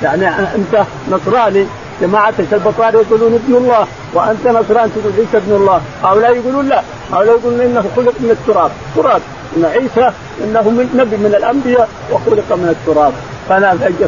يعني 0.02 0.28
أنت 0.28 0.84
نصراني 1.10 1.66
جماعة 2.00 2.34
البطارة 2.52 2.96
يقولون 2.96 3.34
ابن 3.34 3.54
الله 3.54 3.86
وأنت 4.14 4.46
نصران 4.46 4.90
تقول 4.94 5.12
عيسى 5.18 5.36
ابن 5.36 5.52
الله. 5.52 5.80
هؤلاء 6.02 6.36
يقولون 6.36 6.68
لا 6.68 6.82
هؤلاء 7.12 7.34
يقولون 7.34 7.60
إنه 7.60 7.84
خلق 7.96 8.14
من 8.20 8.30
التراب. 8.30 8.70
تراب. 8.96 9.20
إن 9.56 9.64
عيسى 9.64 10.10
إنه 10.44 10.62
من 10.62 10.90
نبي 10.96 11.16
من 11.16 11.34
الأنبياء 11.34 11.88
وخلق 12.12 12.52
من 12.52 12.68
التراب. 12.68 13.12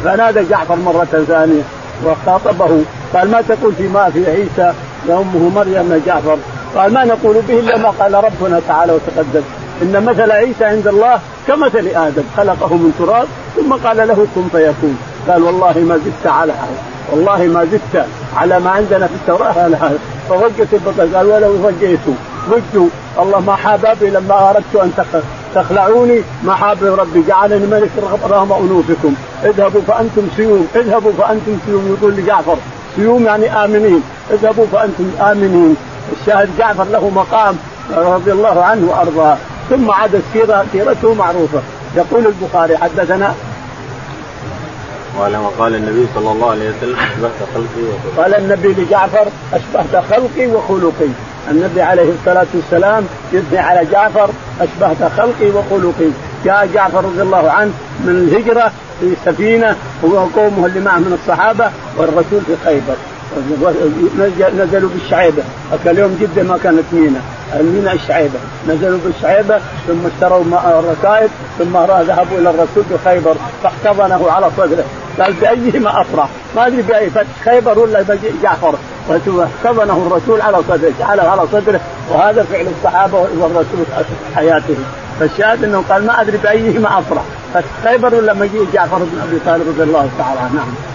فنادى 0.04 0.44
جعفر 0.50 0.76
مرة 0.76 1.24
ثانية 1.28 1.62
وخاطبه 2.04 2.84
قال 3.14 3.30
ما 3.30 3.40
تقول 3.40 3.72
في 3.74 3.88
ما 3.88 4.10
في 4.10 4.30
عيسى 4.30 4.72
وأمه 5.08 5.48
مريم 5.54 6.02
جعفر؟ 6.06 6.38
قال 6.76 6.92
ما 6.92 7.04
نقول 7.04 7.36
به 7.48 7.58
إلا 7.58 7.78
ما 7.78 7.88
قال 7.88 8.14
ربنا 8.14 8.60
تعالى 8.68 8.92
وتقدم. 8.92 9.42
إن 9.82 10.04
مثل 10.04 10.30
عيسى 10.30 10.64
عند 10.64 10.88
الله 10.88 11.18
كمثل 11.50 11.88
آدم 11.88 12.22
خلقه 12.36 12.74
من 12.74 12.92
تراب 12.98 13.28
ثم 13.56 13.72
قال 13.72 14.08
له 14.08 14.26
كن 14.34 14.48
فيكون. 14.52 14.98
قال 15.28 15.42
والله 15.42 15.78
ما 15.78 15.96
زدت 15.96 16.26
على 16.26 16.52
هذا 16.52 16.78
والله 17.12 17.38
ما 17.38 17.64
زدت 17.64 18.06
على 18.36 18.60
ما 18.60 18.70
عندنا 18.70 19.06
في 19.06 19.14
التوراة 19.14 19.62
على 19.62 19.76
هذا. 19.76 19.98
فوجت 20.28 20.68
البطل 20.72 21.16
قال 21.16 21.26
ولو 21.26 21.66
وجيت 21.66 22.00
وجدوا 22.50 22.88
الله 23.18 23.40
ما 23.40 23.56
حاببي 23.56 24.10
لما 24.10 24.50
أردت 24.50 24.76
أن 24.76 24.92
تخلعوني 25.54 26.22
ما 26.44 26.54
حابب 26.54 26.94
ربي. 27.00 27.22
جعلني 27.28 27.66
ملك 27.66 27.90
رغم 28.30 28.52
أنوفكم. 28.52 29.14
اذهبوا 29.44 29.80
فأنتم 29.88 30.28
سيوم. 30.36 30.68
اذهبوا 30.76 31.12
فأنتم 31.18 31.58
سيوم. 31.66 31.96
يقول 31.98 32.14
لجعفر 32.16 32.56
سيوم 32.96 33.26
يعني 33.26 33.64
آمنين. 33.64 34.02
اذهبوا 34.30 34.66
فأنتم 34.72 35.10
آمنين. 35.20 35.76
الشاهد 36.20 36.48
جعفر 36.58 36.84
له 36.84 37.10
مقام 37.10 37.56
رضي 37.96 38.32
الله 38.32 38.64
عنه 38.64 38.90
وأرضاه. 38.90 39.36
ثم 39.70 39.90
عاد 39.90 40.14
السيرة 40.14 40.66
سيرته 40.72 41.14
معروفة. 41.14 41.60
يقول 41.96 42.26
البخاري 42.26 42.76
حدثنا 42.76 43.34
قال 45.18 45.36
وقال 45.36 45.74
النبي 45.74 46.06
صلى 46.14 46.32
الله 46.32 46.50
عليه 46.50 46.70
وسلم 46.70 46.96
أشبهت 46.96 47.48
خلقي 47.54 47.82
وخلقي 47.88 48.22
قال 48.22 48.34
النبي 48.34 48.68
لجعفر 48.68 49.26
أشبهت 49.54 50.04
خلقي 50.10 50.46
وخلقي. 50.46 51.08
النبي 51.50 51.82
عليه 51.82 52.12
الصلاة 52.20 52.46
والسلام 52.54 53.06
يثني 53.32 53.58
على 53.58 53.86
جعفر 53.86 54.30
أشبهت 54.60 55.12
خلقي 55.16 55.50
وخلقي. 55.50 56.10
جاء 56.44 56.68
جعفر 56.74 57.04
رضي 57.04 57.22
الله 57.22 57.50
عنه 57.50 57.72
من 58.04 58.28
الهجرة 58.28 58.72
في 59.00 59.14
سفينه 59.24 59.76
هو 60.04 60.14
وقومه 60.14 60.66
اللي 60.66 60.80
معه 60.80 60.98
من 60.98 61.18
الصحابة 61.22 61.70
والرسول 61.96 62.40
في 62.46 62.56
خيبر. 62.64 62.96
نزلوا 64.58 64.90
بالشعيبة. 64.94 65.42
هكا 65.72 65.90
اليوم 65.90 66.18
جدة 66.20 66.42
ما 66.42 66.58
كانت 66.58 66.84
مينا. 66.92 67.20
المينا 67.60 67.92
الشعيبة. 67.92 68.38
نزلوا 68.68 68.98
بالشعيبة 69.04 69.60
ثم 69.86 70.06
اشتروا 70.06 70.44
ركائب 70.90 71.30
ثم 71.58 71.76
ذهبوا 71.76 72.38
إلى 72.38 72.50
الرسول 72.50 72.84
في 72.88 72.98
خيبر 73.04 73.34
فاحتضنه 73.62 74.30
على 74.30 74.50
صدره. 74.56 74.84
قال 75.20 75.32
بايهما 75.32 76.00
أفرح؟ 76.00 76.28
ما 76.56 76.66
أدري 76.66 76.82
بأي 76.82 77.10
فتح 77.10 77.26
خيبر 77.44 77.78
ولا 77.78 78.04
جعفر. 78.42 78.74
احتضنه 79.10 80.06
الرسول 80.06 80.40
على 80.40 80.58
صدره 80.68 80.92
جعله 81.00 81.22
على 81.22 81.42
صدره. 81.52 81.80
وهذا 82.10 82.42
فعل 82.42 82.66
الصحابة 82.78 83.18
والرسول 83.18 83.84
حياته. 84.34 84.76
فالشاهد 85.20 85.64
أنه 85.64 85.84
قال 85.88 86.06
ما 86.06 86.20
أدري 86.20 86.36
بايهما 86.36 86.98
أفرح. 86.98 87.22
فتح 87.54 87.66
خيبر 87.84 88.14
ولا 88.14 88.34
مجيء 88.34 88.66
جعفر 88.72 88.98
بن 88.98 89.20
أبي 89.28 89.38
طالب 89.46 89.68
رضي 89.68 89.82
الله 89.82 90.08
تعالى 90.18 90.40
عنه. 90.40 90.54
نعم. 90.54 90.89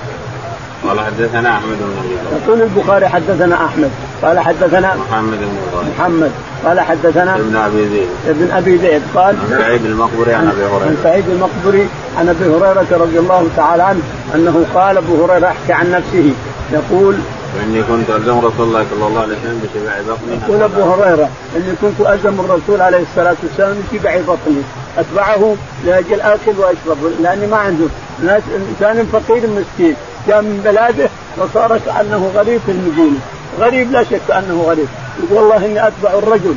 قال 0.83 0.99
حدثنا 0.99 1.57
أحمد 1.57 1.77
بن 1.77 2.37
يقول 2.43 2.61
البخاري 2.61 3.07
حدثنا 3.07 3.65
أحمد 3.65 3.91
قال 4.21 4.39
حدثنا 4.39 4.95
محمد 4.95 5.37
بن 5.37 5.89
محمد 5.97 6.31
قال 6.65 6.79
حدثنا 6.79 7.35
ابن 7.35 7.55
أبي 7.55 7.85
ذئب. 7.85 8.07
ابن 8.27 8.51
أبي 8.51 8.75
ذئب 8.75 9.01
قال 9.15 9.35
عن 9.35 9.57
سعيد 9.59 9.85
المقبري 9.85 10.33
عن 10.33 10.47
أبي 10.47 10.65
هريرة. 10.65 10.85
عن 10.85 10.97
سعيد 11.03 11.29
المقبري 11.29 11.87
عن 12.17 12.29
أبي 12.29 12.45
هريرة 12.45 12.87
رضي 12.91 13.19
الله 13.19 13.47
تعالى 13.57 13.83
عنه 13.83 14.01
أنه 14.35 14.65
قال 14.73 14.97
أبو 14.97 15.25
هريرة 15.25 15.47
احكي 15.47 15.73
عن 15.73 15.91
نفسه 15.91 16.33
يقول 16.71 17.15
واني 17.59 17.83
كنت 17.83 18.09
ألزم 18.09 18.37
رسول 18.37 18.67
الله 18.67 18.85
صلى 18.91 19.07
الله 19.07 19.21
عليه 19.21 19.35
وسلم 19.35 19.61
بشبع 19.63 20.13
بطني. 20.13 20.39
يقول 20.47 20.61
أبو 20.61 20.81
هريرة 20.81 21.29
إني 21.55 21.73
كنت 21.81 22.07
ألزم 22.07 22.39
الرسول 22.39 22.81
عليه 22.81 23.01
الصلاة 23.01 23.35
والسلام 23.43 23.77
بشبع 23.91 24.17
بطني. 24.17 24.61
أتبعه 24.97 25.55
لأجل 25.85 26.21
آكل 26.21 26.51
وأشرب 26.57 26.97
لأني 27.21 27.47
ما 27.47 27.57
عنده. 27.57 27.85
ناس 28.23 28.43
إنسان 28.55 29.05
فقير 29.13 29.41
مسكين. 29.47 29.95
جاء 30.27 30.41
من 30.41 30.61
بلاده 30.65 31.09
وصار 31.37 31.79
كانه 31.85 32.31
غريب 32.35 32.61
في 32.65 32.71
المدينة 32.71 33.19
غريب 33.59 33.91
لا 33.91 34.03
شك 34.03 34.31
أنه 34.31 34.63
غريب. 34.67 34.87
يقول 35.23 35.43
والله 35.43 35.65
إني 35.65 35.87
أتبع 35.87 36.13
الرجل. 36.13 36.55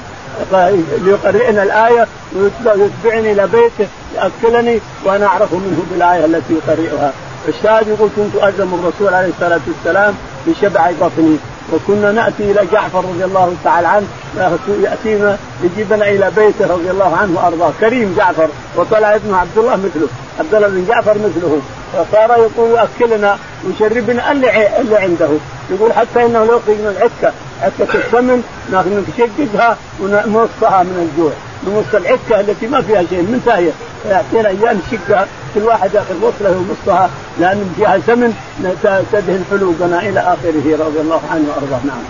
ليقرئنا 1.05 1.63
الآية 1.63 2.07
ويتبعني 2.37 3.33
إلى 3.33 3.47
بيته 3.47 3.89
يأكلني 4.15 4.81
وأنا 5.05 5.27
أعرف 5.27 5.53
منه 5.53 5.83
بالآية 5.91 6.25
التي 6.25 6.55
يقرئها. 6.55 7.13
الشاهد 7.49 7.89
يقول 7.89 8.09
كنت 8.17 8.45
الزم 8.45 8.75
الرسول 8.75 9.15
عليه 9.15 9.29
الصلاة 9.29 9.61
والسلام 9.67 10.15
بشبع 10.47 10.91
بطني. 11.01 11.37
وكنا 11.73 12.13
نأتي 12.13 12.51
إلى 12.51 12.67
جعفر 12.73 12.99
رضي 12.99 13.25
الله 13.25 13.55
تعالى 13.65 13.89
عنه 13.89 14.07
يأتينا 14.83 15.39
يجيبنا 15.63 16.09
إلى 16.09 16.31
بيته 16.37 16.67
رضي 16.67 16.91
الله 16.91 17.17
عنه 17.17 17.39
وأرضاه. 17.39 17.73
كريم 17.81 18.15
جعفر 18.17 18.49
وطلع 18.77 19.15
ابنه 19.15 19.37
عبد 19.37 19.59
الله 19.59 19.77
مثله. 19.77 20.09
عبد 20.41 20.55
الله 20.55 20.69
بن 20.69 20.85
جعفر 20.89 21.15
مثله. 21.15 21.61
فصار 21.93 22.31
يقول 22.31 22.79
ياكلنا 22.79 23.39
ويشربنا 23.65 24.33
اللي 24.33 24.81
اللي 24.81 24.97
عنده. 24.97 25.29
يقول 25.71 25.93
حتى 25.93 26.27
إنه 26.27 26.45
لو 26.45 26.61
من 26.69 26.97
العكه 26.97 27.35
عكة 27.63 27.99
السمن 27.99 28.43
نشققها 29.09 29.77
ونمصها 30.01 30.83
من 30.83 31.11
الجوع. 31.11 31.33
نمص 31.67 31.95
العكة 31.95 32.41
التي 32.41 32.67
ما 32.67 32.83
فيها 32.83 33.03
شيء 33.11 33.23
من 33.23 33.41
هي 33.49 33.71
فيعطينا 34.03 34.49
اياه 34.49 34.77
نشقها 34.77 35.27
كل 35.55 35.63
واحد 35.63 35.95
ياخذ 35.95 36.15
وصلة 36.23 36.51
ويمصها 36.51 37.11
لأن 37.41 37.75
فيها 37.77 38.01
سمن 38.07 38.35
تدهن 39.13 39.45
حلوقنا 39.51 39.99
إلى 39.99 40.21
آخره 40.21 40.87
رضي 40.87 41.01
الله 41.01 41.21
عنه 41.31 41.49
وأرضاه. 41.49 41.81
نعم. 41.85 42.03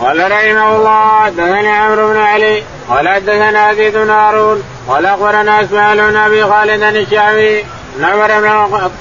قال 0.00 0.30
رحمه 0.30 0.76
الله 0.76 1.20
حدثني 1.20 1.68
عمرو 1.68 2.12
بن 2.12 2.16
علي 2.16 2.62
قال 2.88 3.08
حدثنا 3.08 3.74
زيد 3.74 3.96
بن 3.96 4.10
هارون 4.10 4.62
قال 4.88 5.06
أخبرنا 5.06 5.64
إسماعيل 5.64 6.10
بن 6.10 6.16
أبي 6.16 6.44
خالد 6.44 6.82
الشعبي 6.82 7.64
عمر 8.04 8.26
بن 8.26 8.46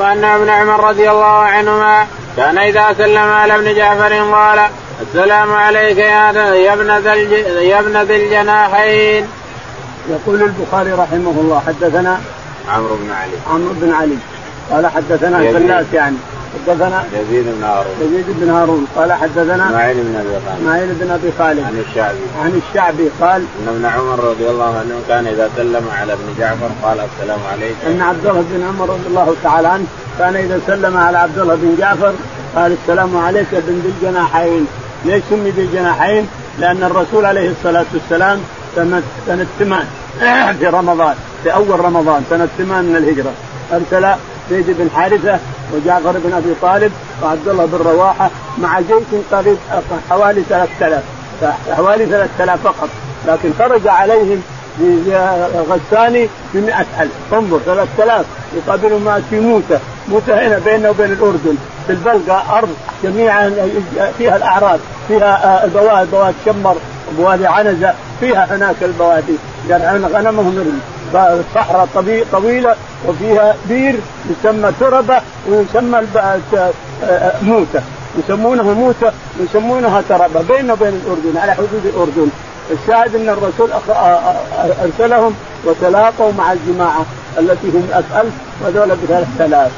ان 0.01 0.23
ابن 0.23 0.49
عمر 0.49 0.89
رضي 0.89 1.11
الله 1.11 1.25
عنهما 1.25 2.07
كان 2.37 2.57
إذا 2.57 2.93
سلم 2.97 3.17
على 3.17 3.55
ابن 3.55 3.75
جعفر 3.75 4.13
قال 4.13 4.59
السلام 5.01 5.53
عليك 5.53 5.97
يا 5.97 6.31
يا 6.53 6.73
ابن 6.73 6.89
يا 7.61 7.79
ابن 7.79 7.97
ذي 7.97 8.15
الجناحين. 8.15 9.27
يقول 10.09 10.43
البخاري 10.43 10.91
رحمه 10.91 11.35
الله 11.37 11.61
حدثنا 11.67 12.21
عمرو 12.69 12.95
بن 12.95 13.11
علي. 13.11 13.37
عمرو 13.49 13.73
بن 13.73 13.93
علي. 13.93 14.17
قال 14.71 14.87
حدثنا 14.87 15.39
الفلاس 15.39 15.85
يعني. 15.93 16.17
حدثنا 16.55 17.03
يزيد 17.13 17.45
بن 17.45 17.63
هارون. 17.63 17.93
يزيد 18.01 18.25
بن 18.27 18.49
هارون. 18.49 18.87
قال 18.95 19.13
حدثنا 19.13 19.67
اسماعيل 19.67 19.97
بن 19.97 20.15
أبي 20.15 20.29
خالد 20.45 20.59
اسماعيل 20.59 20.93
بن 20.93 21.11
أبي 21.11 21.31
خالد. 21.37 21.59
عن 21.59 21.83
الشعبي. 21.89 22.17
عن 22.43 22.61
الشعبي 22.69 23.09
قال 23.21 23.41
إن 23.61 23.67
ابن 23.67 23.85
عمر 23.85 24.23
رضي 24.23 24.49
الله 24.49 24.77
عنه 24.77 24.95
كان 25.07 25.27
إذا 25.27 25.49
سلم 25.57 25.85
على 25.99 26.13
ابن 26.13 26.35
جعفر 26.39 26.69
قال 26.83 26.97
السلام 26.99 27.39
عليك. 27.51 27.75
أن 27.87 28.01
عبد 28.01 28.25
الله 28.25 28.45
بن 28.51 28.63
عمر 28.63 28.89
رضي 28.89 29.07
الله 29.07 29.35
تعالى 29.43 29.67
عنه 29.67 29.85
كان 30.19 30.35
إذا 30.35 30.61
سلم 30.67 30.97
على 30.97 31.17
عبد 31.17 31.39
الله 31.39 31.55
بن 31.55 31.75
جعفر 31.79 32.13
قال 32.55 32.71
السلام 32.81 33.17
عليك 33.17 33.47
ابن 33.53 33.81
ذي 33.83 33.93
الجناحين. 33.97 34.67
ليش 35.05 35.23
سمي 35.29 35.49
ذي 35.49 35.61
الجناحين؟ 35.61 36.27
لأن 36.59 36.83
الرسول 36.83 37.25
عليه 37.25 37.49
الصلاة 37.49 37.85
والسلام 37.93 38.39
سنه 38.75 39.47
ثمان 39.59 39.85
في 40.59 40.67
رمضان 40.67 41.15
في 41.43 41.53
أول 41.53 41.79
رمضان 41.79 42.23
سنة 42.29 42.47
ثمان 42.57 42.83
من 42.85 42.95
الهجرة. 42.95 43.31
ارسل 43.73 44.15
زيد 44.49 44.65
بن 44.67 44.89
حارثة 44.95 45.39
وجعفر 45.73 46.11
بن 46.11 46.33
أبي 46.33 46.53
طالب 46.61 46.91
وعبد 47.23 47.47
الله 47.47 47.65
بن 47.65 47.77
رواحة 47.77 48.29
مع 48.57 48.79
جيش 48.79 49.21
قريب 49.31 49.57
حوالي 50.09 50.43
3000 50.49 51.03
حوالي 51.77 52.05
3000 52.05 52.63
فقط. 52.63 52.89
لكن 53.27 53.49
خرج 53.59 53.87
عليهم 53.87 54.41
غساني 55.69 56.29
ب 56.53 56.57
100000 56.57 57.09
انظر 57.33 57.59
3000 57.65 58.25
يقابلهم 58.55 59.21
في 59.29 59.39
موسى. 59.39 59.79
موسى 60.09 60.33
هنا 60.33 60.59
بيننا 60.65 60.89
وبين 60.89 61.11
الأردن. 61.11 61.55
في 61.87 61.93
البلقاء 61.93 62.45
أرض 62.57 62.69
جميعا 63.03 63.69
فيها 64.17 64.35
الاعراض 64.35 64.79
فيها 65.07 65.65
البوادي 65.65 66.11
بوادي 66.11 66.35
شمر 66.45 66.75
وبوادي 67.09 67.47
عنزة 67.47 67.93
فيها 68.19 68.55
هناك 68.55 68.75
البوادي. 68.81 69.35
يرعون 69.69 70.05
غنمهم 70.05 70.79
صحراء 71.55 71.87
طويلة 72.31 72.75
وفيها 73.07 73.55
بير 73.69 73.95
يسمى 74.29 74.71
تربة 74.79 75.21
ويسمى 75.49 76.01
موسى 77.41 77.81
يسمونه 78.17 78.63
موسى 78.63 79.11
ويسمونها 79.39 80.01
تربة. 80.09 80.41
بيننا 80.41 80.73
وبين 80.73 81.01
الأردن 81.05 81.37
على 81.37 81.51
حدود 81.51 81.85
الأردن. 81.85 82.29
الشاهد 82.71 83.15
أن 83.15 83.29
الرسول 83.29 83.69
أرسلهم 84.83 85.35
وتلاقوا 85.65 86.31
مع 86.37 86.51
الجماعة 86.51 87.05
التي 87.39 87.67
هم 87.67 87.87
ألف 87.95 88.33
وذولا 88.65 88.93
بثلاث 88.93 89.27
آلاف 89.41 89.71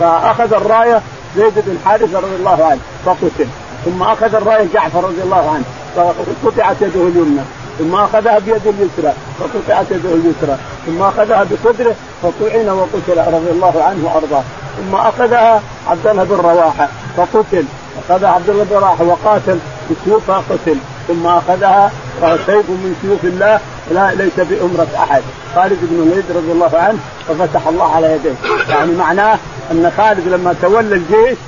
فأخذ 0.00 0.54
الراية 0.54 1.00
زيد 1.36 1.52
بن 1.56 1.78
حارثة 1.84 2.18
رضي 2.18 2.36
الله 2.36 2.64
عنه 2.64 2.80
فقتل. 3.06 3.46
ثم 3.84 4.02
أخذ 4.02 4.34
الراية 4.34 4.66
جعفر 4.74 5.04
رضي 5.04 5.22
الله 5.22 5.50
عنه 5.50 5.64
فقطعت 5.96 6.76
يده 6.82 7.00
اليمنى. 7.00 7.40
ثم 7.78 7.94
أخذها 7.94 8.38
بيد 8.38 8.66
اليسرى 8.66 9.14
فقطعت 9.38 9.86
يده 9.90 10.08
اليسرى. 10.08 10.56
ثم 10.86 11.02
أخذها 11.02 11.44
بصدره 11.44 11.94
فطعن 12.22 12.68
وقتل 12.68 13.32
رضي 13.34 13.50
الله 13.50 13.82
عنه 13.82 14.04
وأرضاه. 14.04 14.42
ثم 14.76 14.94
أخذها 14.94 15.62
عبد 15.88 16.06
الله 16.06 16.24
بن 16.24 16.34
رواحة 16.34 16.88
فقتل. 17.16 17.64
أخذها 18.08 18.28
عبد 18.28 18.50
الله 18.50 18.64
بن 18.64 18.76
رواحة 18.76 19.04
وقاتل 19.04 19.58
بسيوفها 19.90 20.42
قتل. 20.50 20.76
ثم 21.08 21.26
أخذها 21.26 21.92
سيف 22.20 22.70
من 22.70 22.96
سيوف 23.02 23.24
الله 23.24 23.60
لا 23.90 24.14
ليس 24.14 24.36
بأمرة 24.36 24.88
أحد. 24.96 25.22
خالد 25.54 25.78
بن 25.82 26.02
الوليد 26.02 26.24
رضي 26.36 26.52
الله 26.52 26.70
عنه 26.74 26.98
ففتح 27.28 27.68
الله 27.68 27.94
على 27.94 28.12
يديه. 28.12 28.34
يعني 28.68 28.92
معناه 28.92 29.38
أن 29.70 29.92
خالد 29.96 30.28
لما 30.28 30.54
تولى 30.62 30.94
الجيش 30.94 31.38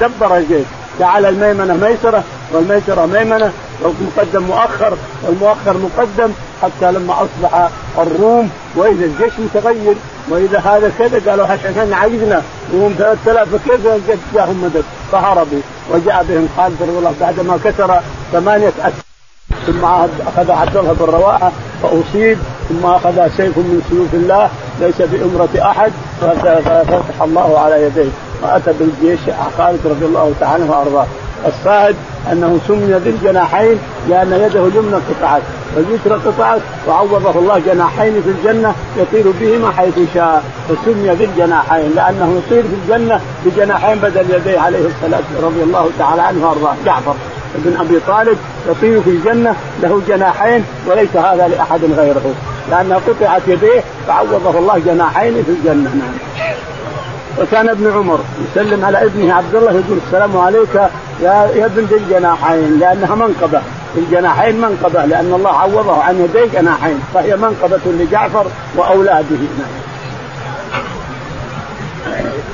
دبر 0.00 0.36
الجيش. 0.36 0.66
جعل 1.00 1.26
الميمنة 1.26 1.74
ميسرة 1.74 2.24
والميسرة 2.52 3.06
ميمنة 3.06 3.52
والمقدم 3.82 4.42
مؤخر 4.42 4.92
والمؤخر 5.22 5.76
مقدم 5.76 6.32
حتى 6.62 6.92
لما 6.92 7.14
أصبح 7.14 7.68
الروم 7.98 8.50
وإذا 8.76 9.04
الجيش 9.04 9.32
متغير 9.38 9.94
وإذا 10.28 10.58
هذا 10.58 10.92
كذا 10.98 11.30
قالوا 11.30 11.46
عشان 11.46 11.92
عايزنا 11.92 12.42
وهم 12.72 12.94
3000 12.98 13.48
فكيف 13.48 13.80
جاءهم 14.34 14.64
مدد؟ 14.64 14.84
فهربوا 15.12 15.60
وجاء 15.90 16.26
بهم 16.28 16.48
خالد 16.56 16.82
رضي 16.82 16.98
الله 16.98 17.14
بعدما 17.20 17.58
كسر 17.64 18.00
ثمانية 18.32 18.72
أسفل 18.82 19.08
ثم 19.66 19.84
أخذ 19.84 20.50
عبد 20.50 20.76
الله 20.76 20.92
بن 20.92 21.04
رواحة 21.04 21.52
فأصيب 21.82 22.38
ثم 22.68 22.86
أخذ 22.86 23.28
سيف 23.36 23.58
من 23.58 23.82
سيوف 23.90 24.14
الله 24.14 24.50
ليس 24.80 25.02
بأمرة 25.02 25.70
أحد 25.70 25.92
ففتح 26.20 27.22
الله 27.22 27.58
على 27.58 27.82
يديه 27.82 28.10
وأتى 28.42 28.72
بالجيش 28.72 29.20
خالد 29.58 29.80
رضي 29.84 30.04
الله 30.04 30.32
تعالى 30.40 30.64
عنه 30.64 30.72
وأرضاه. 30.72 31.06
الصاعد 31.46 31.96
أنه 32.32 32.58
سمي 32.68 32.94
ذي 32.94 33.10
الجناحين 33.10 33.78
لأن 34.08 34.32
يده 34.32 34.66
اليمنى 34.66 34.96
قطعت 34.96 35.42
واليسرى 35.76 36.30
قطعت 36.30 36.60
وعوضه 36.88 37.38
الله 37.38 37.58
جناحين 37.58 38.22
في 38.22 38.30
الجنة 38.30 38.74
يطير 38.96 39.32
بهما 39.40 39.72
حيث 39.72 39.94
شاء 40.14 40.44
فسمي 40.68 41.10
ذي 41.10 41.24
الجناحين 41.24 41.92
لأنه 41.96 42.42
يطير 42.46 42.62
في 42.62 42.74
الجنة 42.84 43.20
بجناحين 43.44 43.98
بدل 43.98 44.34
يديه 44.34 44.60
عليه 44.60 44.86
الصلاة 44.86 45.22
رضي 45.42 45.62
الله 45.62 45.90
تعالى 45.98 46.22
عنه 46.22 46.46
وأرضاه 46.46 46.74
جعفر 46.86 47.14
بن 47.54 47.76
أبي 47.80 48.00
طالب 48.06 48.38
يطير 48.68 49.00
في 49.00 49.10
الجنة 49.10 49.54
له 49.82 50.02
جناحين 50.08 50.64
وليس 50.86 51.16
هذا 51.16 51.48
لأحد 51.48 51.80
غيره 51.84 52.34
لأنها 52.70 53.00
قطعت 53.08 53.42
يديه 53.46 53.82
فعوضه 54.06 54.58
الله 54.58 54.78
جناحين 54.78 55.44
في 55.44 55.50
الجنة 55.50 55.90
نعم. 55.94 56.54
وكان 57.40 57.68
ابن 57.68 57.92
عمر 57.92 58.20
يسلم 58.50 58.84
على 58.84 59.04
ابنه 59.04 59.34
عبد 59.34 59.54
الله 59.54 59.70
يقول 59.70 59.98
السلام 60.06 60.36
عليك 60.36 60.74
يا 61.22 61.50
يا 61.54 61.66
ابن 61.66 61.84
ذي 61.84 61.96
الجناحين 61.96 62.78
لأنها 62.78 63.14
منقبة 63.14 63.60
الجناحين 63.96 64.60
منقبة 64.60 65.04
لأن 65.04 65.32
الله 65.34 65.50
عوضه 65.50 66.02
عن 66.02 66.20
يديه 66.20 66.60
جناحين 66.60 67.00
فهي 67.14 67.36
منقبة 67.36 67.80
لجعفر 67.86 68.46
وأولاده 68.76 69.36
نعم. 69.36 69.68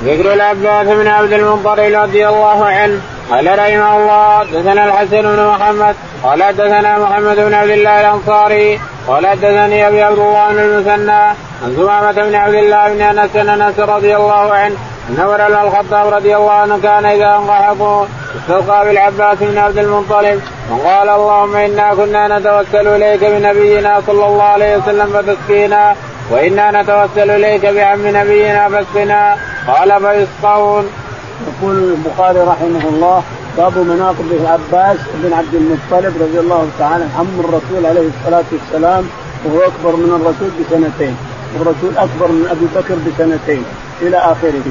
ذكر 0.03 0.33
العباس 0.33 0.87
بن 0.87 1.07
عبد 1.07 1.33
المطلب 1.33 1.95
رضي 1.95 2.27
الله 2.27 2.65
عنه 2.65 2.99
قال 3.31 3.59
رحمه 3.59 3.97
الله 3.97 4.39
حدثنا 4.39 4.85
الحسن 4.85 5.21
بن 5.21 5.45
محمد 5.45 5.95
قال 6.23 6.43
حدثنا 6.43 6.97
محمد 6.99 7.35
بن 7.35 7.53
عبد 7.53 7.69
الله 7.69 8.01
الأنصاري 8.01 8.79
قال 9.07 9.27
حدثني 9.27 9.87
أبي 9.87 10.03
عبد 10.03 10.19
الله 10.19 10.51
بن 10.51 10.59
المثنى 10.59 11.11
عن 11.63 11.75
سمامة 11.75 12.11
بن 12.11 12.35
عبد 12.35 12.53
الله 12.53 12.93
بن 12.93 13.01
أنس 13.01 13.35
أنس 13.35 13.79
رضي 13.79 14.15
الله 14.15 14.53
عنه 14.53 14.75
أن 15.09 15.19
عمر 15.19 15.63
الخطاب 15.63 16.13
رضي 16.13 16.35
الله 16.35 16.51
عنه 16.51 16.79
كان 16.83 17.05
إذا 17.05 17.35
انقحقوا 17.35 18.05
استلقى 18.35 18.85
بالعباس 18.85 19.37
بن 19.41 19.57
عبد 19.57 19.77
المطلب 19.77 20.41
وقال 20.71 21.09
اللهم 21.09 21.55
إنا 21.55 21.93
كنا 21.93 22.39
نتوسل 22.39 22.87
إليك 22.87 23.23
بنبينا 23.23 24.01
صلى 24.07 24.25
الله 24.25 24.43
عليه 24.43 24.77
وسلم 24.77 25.07
فتسقينا 25.13 25.95
وإنا 26.31 26.81
نتوسل 26.81 27.31
إليك 27.31 27.65
بعم 27.65 28.07
نبينا 28.07 28.69
فاسقنا 28.69 29.37
قال 29.67 29.89
فيسقون 30.01 30.89
يقول 31.47 31.75
البخاري 31.75 32.39
رحمه 32.39 32.89
الله 32.89 33.23
باب 33.57 33.77
مناقب 33.77 34.31
العباس 34.31 34.97
بن 35.23 35.33
عبد 35.33 35.53
المطلب 35.53 36.13
رضي 36.21 36.39
الله 36.39 36.69
تعالى 36.79 37.05
عم 37.19 37.39
الرسول 37.39 37.85
عليه 37.85 38.09
الصلاة 38.19 38.43
والسلام 38.51 39.03
وهو 39.45 39.59
أكبر 39.59 39.95
من 39.95 40.11
الرسول 40.15 40.49
بسنتين 40.59 41.15
والرسول 41.59 41.97
أكبر 41.97 42.27
من 42.27 42.47
أبي 42.51 42.65
بكر 42.75 42.95
بسنتين 42.95 43.63
إلى 44.01 44.17
آخره. 44.17 44.63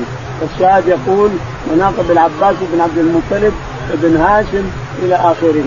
الشاهد 0.43 0.89
يقول 0.89 1.31
مناقب 1.73 2.11
العباس 2.11 2.57
بن 2.73 2.81
عبد 2.81 2.99
المطلب 2.99 3.55
بن 3.95 4.17
هاشم 4.17 4.65
إلى 5.03 5.15
آخره. 5.15 5.65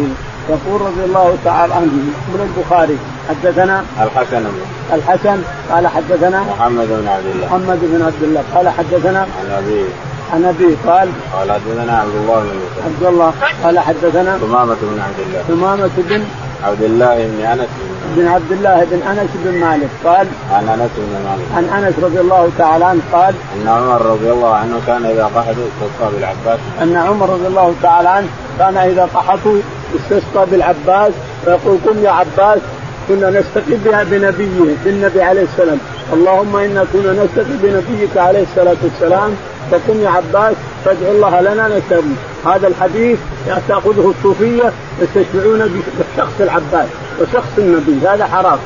يقول 0.50 0.82
رضي 0.82 1.04
الله 1.06 1.38
تعالى 1.46 1.74
عنه 1.74 1.92
من 2.34 2.50
البخاري 2.50 2.98
حدثنا 3.30 3.86
الحسن. 4.02 4.46
الحسن 4.94 5.42
قال 5.72 5.88
حدثنا 5.88 6.44
محمد 6.44 6.88
بن 6.88 7.08
عبد 7.08 7.26
الله. 7.26 7.48
محمد 7.48 7.80
بن 7.82 8.02
عبد 8.02 8.24
الله 8.24 8.44
قال 8.56 8.70
حدثنا 8.70 9.20
عن 9.20 9.52
ابي 9.52 9.86
عن 10.34 10.46
أبي 10.46 10.76
قال 10.88 11.10
قال 11.34 11.52
حدثنا 11.52 11.98
عبد 11.98 12.16
الله 12.16 12.40
بن 12.40 12.60
عبد 12.86 13.04
الله. 13.14 13.34
قال 13.64 13.80
حدثنا 13.80 14.38
ثمامة 14.38 14.76
بن 14.82 15.00
عبد 15.02 15.20
الله. 15.28 15.42
ثمامة 15.48 15.90
بن 15.98 16.24
عبد 16.64 16.84
الله 16.84 17.16
بن 17.16 17.46
أنس 17.46 17.68
بن 18.16 18.28
عبد 18.28 18.52
الله 18.52 18.88
بن 18.92 19.02
أنس 19.08 19.30
بن 19.46 19.60
مالك. 19.60 19.90
قال 20.06 20.28
عن 20.52 20.70
أنس 20.70 20.92
بن 20.98 21.14
مالك. 21.30 21.48
عن 21.56 21.84
أنس 21.84 21.94
رضي 22.04 22.20
الله 22.20 22.50
تعالى 22.58 22.86
عنه 22.86 23.02
قال 23.14 23.36
أن 23.56 23.68
عمر 23.68 24.02
رضي 24.06 24.32
الله 24.32 24.54
عنه 24.54 24.82
كان 24.88 25.06
إذا 25.06 25.24
قحطوا 25.24 25.68
استسقى 25.68 26.12
بالعباس. 26.12 26.60
أن 26.82 26.96
عمر 26.96 27.30
رضي 27.30 27.48
الله 27.48 27.74
تعالى 27.84 28.10
عنه 28.10 28.28
كان 28.60 28.78
إذا 28.78 29.04
قحطوا 29.16 29.58
استسقى 29.96 30.46
بالعباس. 30.52 31.14
فيقول 31.46 31.78
قم 31.86 32.04
يا 32.04 32.12
عباس 32.12 32.60
كنا 33.08 33.30
نستقي 33.30 33.76
بها 33.86 34.04
بنبيه 34.04 34.76
بالنبي 34.86 35.22
عليه 35.22 35.44
السلام. 35.44 35.78
اللهم 36.14 36.56
إنا 36.56 36.86
كنا 36.94 37.12
نستقي 37.12 37.58
بنبيك 37.64 38.18
عليه 38.18 38.44
الصلاة 38.44 38.78
والسلام. 38.84 39.32
فقم 39.72 40.02
يا 40.02 40.10
عباس 40.10 40.56
فادعو 40.86 41.12
الله 41.12 41.42
لنا 41.42 41.68
نسلم 41.68 42.18
هذا 42.46 42.68
الحديث 42.68 43.20
تاخذه 43.68 44.14
الصوفية 44.18 44.72
يستشفعون 45.02 45.82
بشخص 46.18 46.34
العباس 46.40 46.88
وشخص 47.22 47.58
النبي. 47.58 48.08
هذا 48.08 48.26
حرام. 48.26 48.60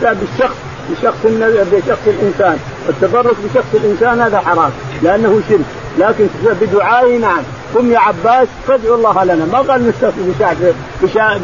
بالشخص 0.00 0.56
بشخص 0.90 1.24
النبي 1.24 1.58
بشخص 1.72 2.06
الإنسان. 2.06 2.58
والتبرك 2.86 3.36
بشخص 3.44 3.74
الإنسان 3.74 4.20
هذا 4.20 4.38
حرام 4.38 4.70
لأنه 5.02 5.40
شرك. 5.48 5.60
لكن 5.98 6.26
بدعائه 6.60 7.18
نعم. 7.18 7.42
قم 7.74 7.92
يا 7.92 7.98
عباس 7.98 8.48
فادعو 8.68 8.94
الله 8.94 9.24
لنا. 9.24 9.44
ما 9.52 9.58
قال 9.58 9.92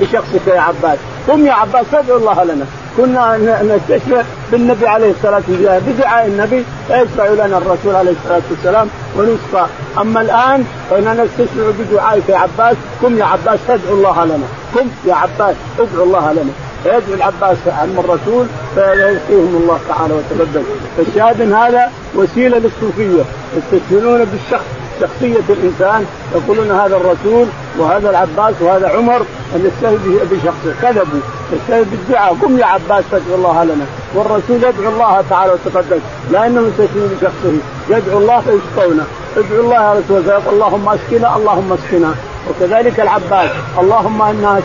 بشخصك 0.01 0.47
يا 0.47 0.61
عباس. 0.61 0.99
قم 1.29 1.47
يا 1.47 1.53
عباس 1.53 1.85
فادعو 1.93 2.17
الله 2.17 2.45
لنا. 2.45 2.67
كنا 2.97 3.63
نستشفع 3.63 4.23
بالنبي 4.53 4.87
عليه 4.87 5.11
الصلاة 5.11 5.43
والسلام. 5.49 5.83
بدعاء 5.87 6.27
النبي 6.27 6.65
فيشفع 6.89 7.27
لنا 7.29 7.59
الرسول 7.59 7.95
عليه 7.95 8.11
الصلاة 8.11 8.43
والسلام 8.51 8.89
ونشفى 9.17 9.67
أما 9.99 10.21
الآن 10.21 10.65
فإننا 10.91 11.25
نستشفع 11.25 11.71
بدعائك 11.79 12.29
يا 12.29 12.37
عباس. 12.37 12.77
قم 13.03 13.19
يا 13.19 13.25
عباس 13.25 13.59
فادعو 13.69 13.95
الله 13.95 14.25
لنا. 14.25 14.47
قم 14.75 14.89
يا 15.07 15.15
عباس 15.15 15.57
ادعو 15.79 16.05
الله 16.05 16.33
لنا. 16.33 16.53
فيدعو 16.83 17.15
العباس 17.15 17.57
عم 17.67 17.99
الرسول 17.99 18.47
فيلقيهم 18.75 19.61
الله 19.63 19.79
تعالى 19.89 20.15
وتبدل. 20.15 20.63
فالشاهد 20.97 21.53
هذا 21.53 21.91
وسيلة 22.15 22.59
للصوفية 22.59 23.23
يستشفعون 23.57 24.25
بالشخص. 24.25 24.65
شخصية 25.01 25.47
الإنسان 25.49 26.07
يقولون 26.35 26.71
هذا 26.71 26.97
الرسول 26.97 27.47
وهذا 27.79 28.11
العباس 28.11 28.55
وهذا 28.61 28.89
عمر 28.89 29.23
يستهزئ 29.55 30.25
بشخصه 30.31 30.75
كذبوا 30.83 31.21
يستهزئ 31.53 31.85
بالدعاء 31.85 32.35
قم 32.43 32.59
يا 32.59 32.67
عباس 32.67 33.05
تدعو 33.13 33.35
الله 33.35 33.65
لنا. 33.65 33.87
والرسول 34.15 34.57
يدعو 34.57 34.93
الله 34.93 35.25
تعالى 35.31 35.53
وتقدس 35.53 36.01
لا 36.31 36.47
انه 36.47 36.61
يستهزئ 36.61 37.15
بشخصه. 37.15 37.59
يدعو 37.91 38.19
الله 38.19 38.41
فيسقونه 38.41 39.05
ادعو 39.37 39.61
الله 39.61 39.75
يا 39.77 39.93
رسول 39.93 40.19
الله 40.21 40.43
اللهم 40.51 40.89
اسقنا 40.89 41.37
اللهم 41.37 41.73
اسقنا 41.73 42.15
وكذلك 42.49 43.01
العباس 43.01 43.51
اللهم 43.79 44.23
إنا 44.23 44.61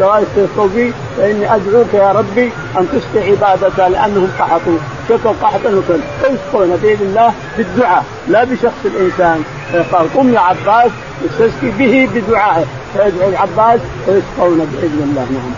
استوفوا 0.00 0.68
بي 0.74 0.92
فإني 1.16 1.54
أدعوك 1.54 1.94
يا 1.94 2.12
ربي 2.12 2.52
أن 2.78 2.88
تسقي 2.92 3.30
عبادك 3.30 3.78
لأنهم 3.78 4.30
قحطوا 4.38 4.78
شكوا 5.08 5.32
قحطا 5.42 5.68
وكل 5.68 6.00
فيسقون 6.22 6.76
باذن 6.82 7.06
الله 7.06 7.32
بالدعاء 7.56 8.04
لا 8.28 8.44
بشخص 8.44 8.82
الإنسان. 8.84 9.44
قال 9.92 10.14
قم 10.14 10.34
يا 10.34 10.40
عباس 10.40 10.90
استسقي 11.26 11.70
به 11.78 12.08
بدعائه. 12.14 12.64
فيدعو 12.92 13.28
العباس 13.28 13.80
ويسقون 14.08 14.58
بإذن 14.58 15.00
الله. 15.02 15.26
نعم. 15.30 15.52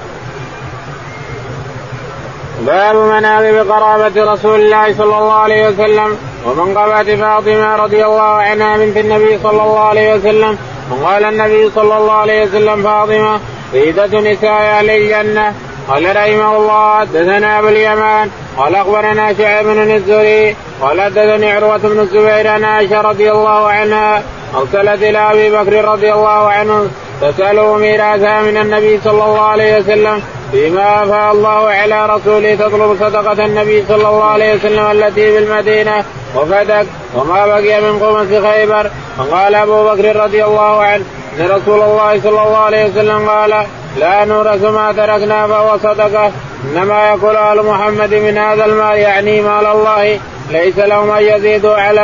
باب 2.67 2.97
مناقب 2.97 3.71
قرابة 3.71 4.33
رسول 4.33 4.61
الله 4.61 4.93
صلى 4.93 5.19
الله 5.19 5.33
عليه 5.33 5.69
وسلم. 5.69 6.17
ومنقبة 6.47 7.17
فاطمة 7.17 7.77
رضي 7.77 8.05
الله 8.05 8.23
عنها 8.23 8.77
بنت 8.77 8.97
النبي 8.97 9.39
صلى 9.43 9.63
الله 9.63 9.81
عليه 9.81 10.15
وسلم. 10.15 10.59
وقال 10.91 11.25
النبي 11.25 11.71
صلى 11.71 11.99
الله 11.99 12.13
عليه 12.13 12.45
وسلم 12.45 12.83
فاطمة 12.83 13.41
سيدة 13.73 14.21
نساء 14.33 14.51
أهل 14.51 14.91
الجنة 14.91 15.55
قال 15.89 16.17
رحمه 16.17 16.57
الله 16.57 17.01
حدثنا 17.01 17.59
أبو 17.59 17.69
اليمان 17.69 18.31
قال 18.57 18.75
أخبرنا 18.75 19.35
شعيب 19.35 19.67
بن 19.67 19.95
الزهري 19.95 20.57
قال 20.81 21.01
حدثني 21.01 21.53
عروة 21.53 21.79
بن 21.79 22.01
الزبير 22.01 22.49
عن 22.49 22.65
عائشة 22.65 23.01
رضي 23.01 23.31
الله 23.31 23.69
عنها 23.69 24.23
ارسلت 24.55 25.03
إلى 25.03 25.19
أبي 25.19 25.51
بكر 25.51 25.85
رضي 25.85 26.13
الله 26.13 26.49
عنه 26.49 26.89
تساله 27.21 27.77
ميراثها 27.77 28.43
من 28.43 28.57
النبي 28.57 29.01
صلى 29.05 29.25
الله 29.25 29.41
عليه 29.41 29.79
وسلم 29.79 30.23
فيما 30.53 31.05
أفاء 31.05 31.33
الله 31.33 31.69
على 31.69 32.07
رسوله 32.07 32.55
تطلب 32.55 32.97
صدقة 33.01 33.45
النبي 33.45 33.85
صلى 33.89 34.09
الله 34.09 34.25
عليه 34.25 34.55
وسلم 34.55 34.91
التي 34.91 35.31
بالمدينة 35.31 36.05
وفتك 36.37 36.87
وما 37.15 37.47
بقي 37.47 37.81
من 37.81 37.99
قمص 37.99 38.47
خيبر 38.47 38.91
فقال 39.19 39.55
أبو 39.55 39.85
بكر 39.85 40.17
رضي 40.17 40.45
الله 40.45 40.83
عنه 40.83 41.05
إن 41.39 41.47
رسول 41.47 41.83
الله 41.83 42.21
صلى 42.21 42.43
الله 42.43 42.59
عليه 42.59 42.87
وسلم 42.87 43.29
قال 43.29 43.67
لا 43.97 44.25
نورث 44.25 44.65
ما 44.65 44.93
تركنا 44.93 45.47
فهو 45.47 45.79
صدقة. 45.79 46.33
إنما 46.65 47.09
يقول 47.09 47.37
آل 47.37 47.67
محمد 47.67 48.15
من 48.15 48.39
هذا 48.39 48.65
المال 48.65 48.99
يعني 48.99 49.41
مال 49.41 49.67
الله. 49.67 50.21
ليس 50.51 50.79
لهم 50.79 51.11
أن 51.11 51.23
يزيدوا 51.23 51.75
على 51.75 52.01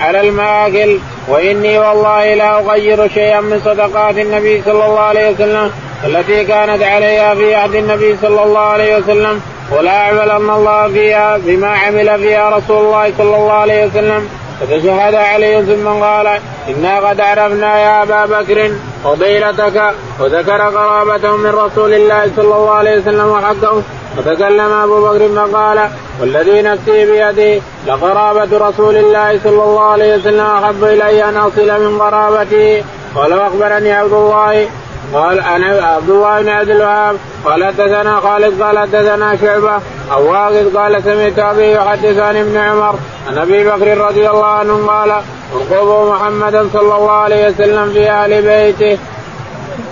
على 0.00 0.20
المآكل. 0.20 0.98
وإني 1.28 1.78
والله 1.78 2.34
لا 2.34 2.58
أغير 2.58 3.08
شيئا 3.08 3.40
من 3.40 3.60
صدقات 3.64 4.18
النبي 4.18 4.62
صلى 4.62 4.84
الله 4.84 5.00
عليه 5.00 5.30
وسلم 5.30 5.70
التي 6.04 6.44
كانت 6.44 6.82
عليها 6.82 7.34
في 7.34 7.54
عهد 7.54 7.74
النبي 7.74 8.16
صلى 8.22 8.42
الله 8.42 8.60
عليه 8.60 8.96
وسلم. 8.96 9.40
ولا 9.70 9.90
أعملن 9.90 10.50
الله 10.50 10.88
فيها 10.88 11.38
بما 11.38 11.68
عمل 11.68 12.18
فيها 12.18 12.50
رسول 12.50 12.84
الله 12.84 13.12
صلى 13.18 13.36
الله 13.36 13.52
عليه 13.52 13.86
وسلم. 13.86 14.28
فتشهد 14.60 15.14
عليه 15.14 15.60
ثم 15.60 15.88
قال 15.88 16.26
إنا 16.68 17.08
قد 17.08 17.20
عرفنا 17.20 17.78
يا 17.78 18.02
أبا 18.02 18.26
بكر 18.26 18.70
فضيلتك 19.04 19.94
وذكر 20.20 20.60
قرابته 20.62 21.36
من 21.36 21.50
رسول 21.50 21.94
الله 21.94 22.30
صلى 22.36 22.44
الله 22.44 22.70
عليه 22.70 22.98
وسلم 22.98 23.28
وحقه 23.28 23.82
فتكلم 24.16 24.72
أبو 24.72 25.08
بكر 25.08 25.28
فقال 25.28 25.88
والذي 26.20 26.62
نفسي 26.62 27.06
بيده 27.06 27.62
لقرابة 27.86 28.68
رسول 28.68 28.96
الله 28.96 29.40
صلى 29.44 29.62
الله 29.62 29.82
عليه 29.82 30.16
وسلم 30.16 30.46
أحب 30.46 30.84
إلي 30.84 31.24
أن 31.24 31.36
أصل 31.36 31.80
من 31.80 31.98
قرابته 31.98 32.84
قال 33.14 33.34
وأخبرني 33.34 33.92
عبد 33.92 34.12
الله. 34.12 34.68
قال 35.14 35.40
أنا 35.40 35.86
عبد 35.86 36.10
الله 36.10 36.42
بن 36.42 36.48
عبد 36.48 36.70
الوهاب. 36.70 37.16
قال 37.44 37.64
حدثنا 37.64 38.20
خالد. 38.20 38.62
قال 38.62 38.78
حدثنا 38.78 39.36
شعبة. 39.36 39.80
أو 40.12 40.32
واقد 40.32 40.76
قال 40.76 41.02
سمعت 41.04 41.38
أبي 41.38 41.72
يحدث 41.72 42.18
عن 42.18 42.36
ابن 42.36 42.56
عمر 42.56 42.94
عن 43.28 43.38
أبي 43.38 43.64
بكر 43.64 43.98
رضي 43.98 44.30
الله 44.30 44.46
عنه 44.46 44.86
قال 44.86 45.12
ارقبوا 45.54 46.14
محمدا 46.14 46.68
صلى 46.72 46.94
الله 46.96 47.10
عليه 47.10 47.48
وسلم 47.48 47.92
في 47.92 48.10
أهل 48.10 48.42
بيته. 48.42 48.98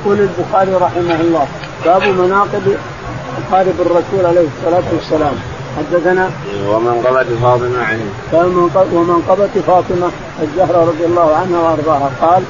يقول 0.04 0.18
البخاري 0.20 0.74
رحمه 0.74 1.20
الله 1.20 1.46
باب 1.84 2.02
مناقب 2.02 2.76
اقارب 3.38 3.74
الرسول 3.80 4.26
عليه 4.26 4.46
الصلاة 4.58 4.82
والسلام. 4.92 5.34
حدثنا 5.78 6.30
ومنقبة 6.68 7.26
فاطمة 7.42 7.84
عنه. 7.84 8.04
ومنقبة 8.92 9.50
فاطمة 9.66 10.11
الزهرة 10.42 10.78
رضي 10.78 11.04
الله 11.04 11.36
عنها 11.36 11.61
وأرضاها. 11.61 12.11
قال 12.20 12.42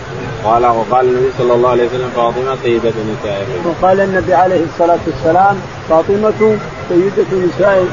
قال 0.45 0.66
وقال 0.66 1.09
النبي 1.09 1.30
صلى 1.38 1.55
الله 1.55 1.70
عليه 1.70 1.86
وسلم 1.86 2.11
فاطمة 2.16 2.57
سيدة 2.62 2.93
نساء 3.12 3.47
وقال 3.64 4.01
النبي 4.01 4.34
عليه 4.34 4.64
الصلاة 4.64 4.99
والسلام 5.07 5.57
فاطمة 5.88 6.59
سيدة 6.88 7.47
نساء 7.47 7.86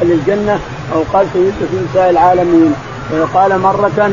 أهل 0.00 0.12
الجنة 0.12 0.58
أو 0.94 1.02
قال 1.12 1.26
سيدة 1.32 1.70
نساء 1.90 2.10
العالمين. 2.10 2.74
وقال 3.20 3.58
مرة 3.58 4.10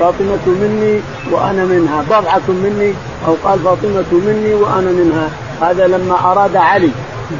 فاطمة 0.00 0.44
مني 0.46 1.00
وأنا 1.32 1.64
منها 1.64 2.02
بضعة 2.02 2.48
مني 2.48 2.94
أو 3.26 3.34
قال 3.44 3.58
فاطمة 3.58 4.10
مني 4.12 4.54
وأنا 4.54 4.90
منها. 4.90 5.28
هذا 5.60 5.86
لما 5.86 6.32
أراد 6.32 6.56
علي 6.56 6.90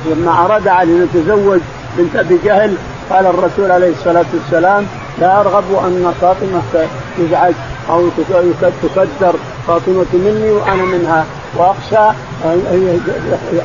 لما 0.07 0.45
أراد 0.45 0.69
علي 0.69 0.93
أن 0.93 1.09
يتزوج 1.15 1.61
بنت 1.99 2.17
أبي 2.17 2.39
جهل 2.45 2.75
قال 3.11 3.27
الرسول 3.27 3.71
عليه 3.71 3.91
الصلاة 3.91 4.25
والسلام 4.35 4.87
لا 5.21 5.41
أرغب 5.41 5.65
أن 5.85 6.15
فاطمة 6.21 6.89
تزعج 7.19 7.55
أو 7.91 8.09
تكدر 8.83 9.35
فاطمة 9.67 10.07
مني 10.13 10.51
وأنا 10.51 10.85
منها 10.85 11.27
وأخشى 11.57 12.17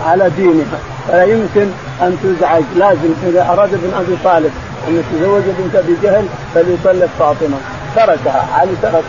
على 0.05 0.29
دينها. 0.37 0.79
فلا 1.07 1.23
يمكن 1.23 1.67
أن 2.01 2.17
تزعج. 2.23 2.63
لازم 2.75 3.13
إذا 3.27 3.49
أراد 3.49 3.73
ابن 3.73 3.93
أبي 3.97 4.17
طالب 4.23 4.51
أن 4.87 4.95
يتزوج 4.95 5.41
بنت 5.59 5.75
أبي 5.75 5.95
جهل 6.03 6.25
فليطلق 6.55 7.09
فاطمة. 7.19 7.57
تركها. 7.95 8.47
علي 8.53 8.71
ترك 8.81 9.03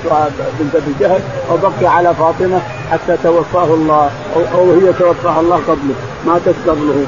بنت 0.60 0.74
أبي 0.74 0.94
جهل 1.00 1.20
وبقي 1.52 1.86
على 1.86 2.14
فاطمة 2.14 2.60
حتى 2.90 3.16
توفاه 3.22 3.74
الله 3.74 4.10
أو, 4.36 4.58
أو 4.58 4.72
هي 4.72 4.92
توفاها 4.92 5.40
الله 5.40 5.56
قبله. 5.56 5.94
ماتت 6.26 6.54
قبله. 6.66 7.06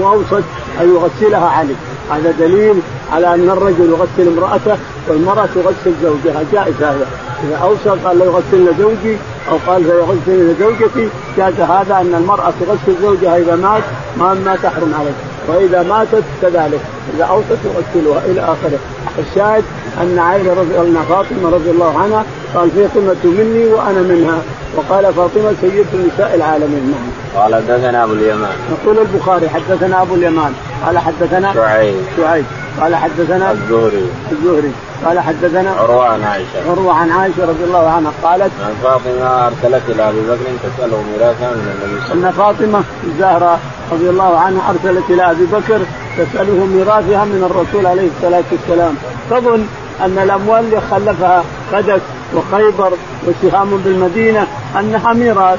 وأوصت 0.00 0.44
أن 0.80 0.94
يغسلها 0.94 1.48
علي. 1.48 1.74
هذا 2.16 2.34
دليل 2.38 2.74
على 3.12 3.34
أن 3.34 3.50
الرجل 3.50 3.90
يغسل 3.90 4.32
امرأته 4.36 4.76
والمرأة 5.08 5.48
تغسل 5.54 5.92
زوجها. 6.02 6.42
جائز 6.52 6.74
هذا. 6.74 7.06
إذا 7.44 7.56
اوصى 7.56 8.00
قال 8.04 8.18
لا 8.18 8.24
يغسلن 8.24 8.74
زوجي 8.78 9.16
أو 9.50 9.56
قال 9.66 9.84
سيغسلن 9.84 10.56
زوجتي 10.60 11.08
جاز 11.36 11.60
هذا 11.60 11.94
أن 12.00 12.14
المرأة 12.14 12.52
تغسل 12.60 13.02
زوجها 13.02 13.36
إذا 13.36 13.56
مات 13.56 13.82
ما 14.18 14.34
ما 14.34 14.56
تحرم 14.56 14.94
عليه. 14.98 15.12
وإذا 15.48 15.82
ماتت 15.82 16.24
كذلك. 16.42 16.80
إذا 17.14 17.24
اوصت 17.24 17.58
يغسلها 17.64 18.22
إلى 18.26 18.40
آخره. 18.40 18.78
الشاهد 19.18 19.64
أن 20.00 20.18
عائشة 20.18 20.54
رضي 20.54 20.76
الله 20.80 21.02
فاطمة 21.02 21.50
رضي 21.50 21.70
الله 21.70 21.98
عنها 21.98 22.24
قال 22.54 22.70
فاطمه 22.70 23.16
مني 23.24 23.64
وأنا 23.64 24.02
منها. 24.02 24.42
وقال 24.76 25.14
فاطمة 25.14 25.54
سيدة 25.60 26.12
نساء 26.14 26.34
العالمين 26.34 26.94
نعم. 26.94 27.42
قال 27.42 27.54
حدثنا 27.54 28.04
أبو 28.04 28.12
اليمان. 28.12 28.56
يقول 28.70 28.98
البخاري 28.98 29.48
حدثنا 29.48 30.02
أبو 30.02 30.14
اليمان. 30.14 30.52
قال 30.86 30.98
حدثنا 30.98 31.54
شعيب. 31.54 31.94
شعيب. 32.16 32.44
قال 32.80 32.94
حدثنا 32.96 33.52
الزهري. 33.52 34.06
الزهري. 34.32 34.72
قال 35.04 35.20
حدثنا 35.20 35.70
عروة 35.70 36.06
عن 36.06 36.22
عائشة. 36.22 36.70
عروة 36.70 36.94
عن 36.94 37.10
عائشة 37.10 37.42
رضي 37.42 37.64
الله 37.64 37.88
عنها 37.90 38.12
قالت 38.22 38.50
عن 38.64 38.74
فاطمة 38.82 39.46
أرسلت 39.46 39.82
إلى 39.88 40.08
أبي 40.08 40.20
بكر 40.20 40.46
تسأله 40.62 41.02
ميراثا 41.12 41.50
من 41.50 41.74
النبي 41.74 42.06
صلى 42.06 42.14
الله 42.14 42.26
عليه 42.26 42.26
وسلم. 42.26 42.26
ان 42.26 42.32
فاطمة 42.32 42.84
الزهراء 43.04 43.60
رضي 43.92 44.10
الله 44.10 44.38
عنها 44.38 44.70
أرسلت 44.70 45.10
إلى 45.10 45.30
أبي 45.30 45.44
بكر 45.44 45.80
تسأله 46.18 46.66
ميراثها 46.66 47.24
من 47.24 47.50
الرسول 47.50 47.86
عليه 47.86 48.08
الصلاة 48.16 48.44
والسلام. 48.52 48.94
تظن 49.30 49.66
أن 50.00 50.18
الأموال 50.18 50.60
اللي 50.60 50.80
خلفها 50.90 51.44
قدس 51.72 52.00
وخيبر 52.34 52.92
وسهام 53.26 53.76
بالمدينة 53.76 54.46
أنها 54.80 55.12
ميراث. 55.12 55.58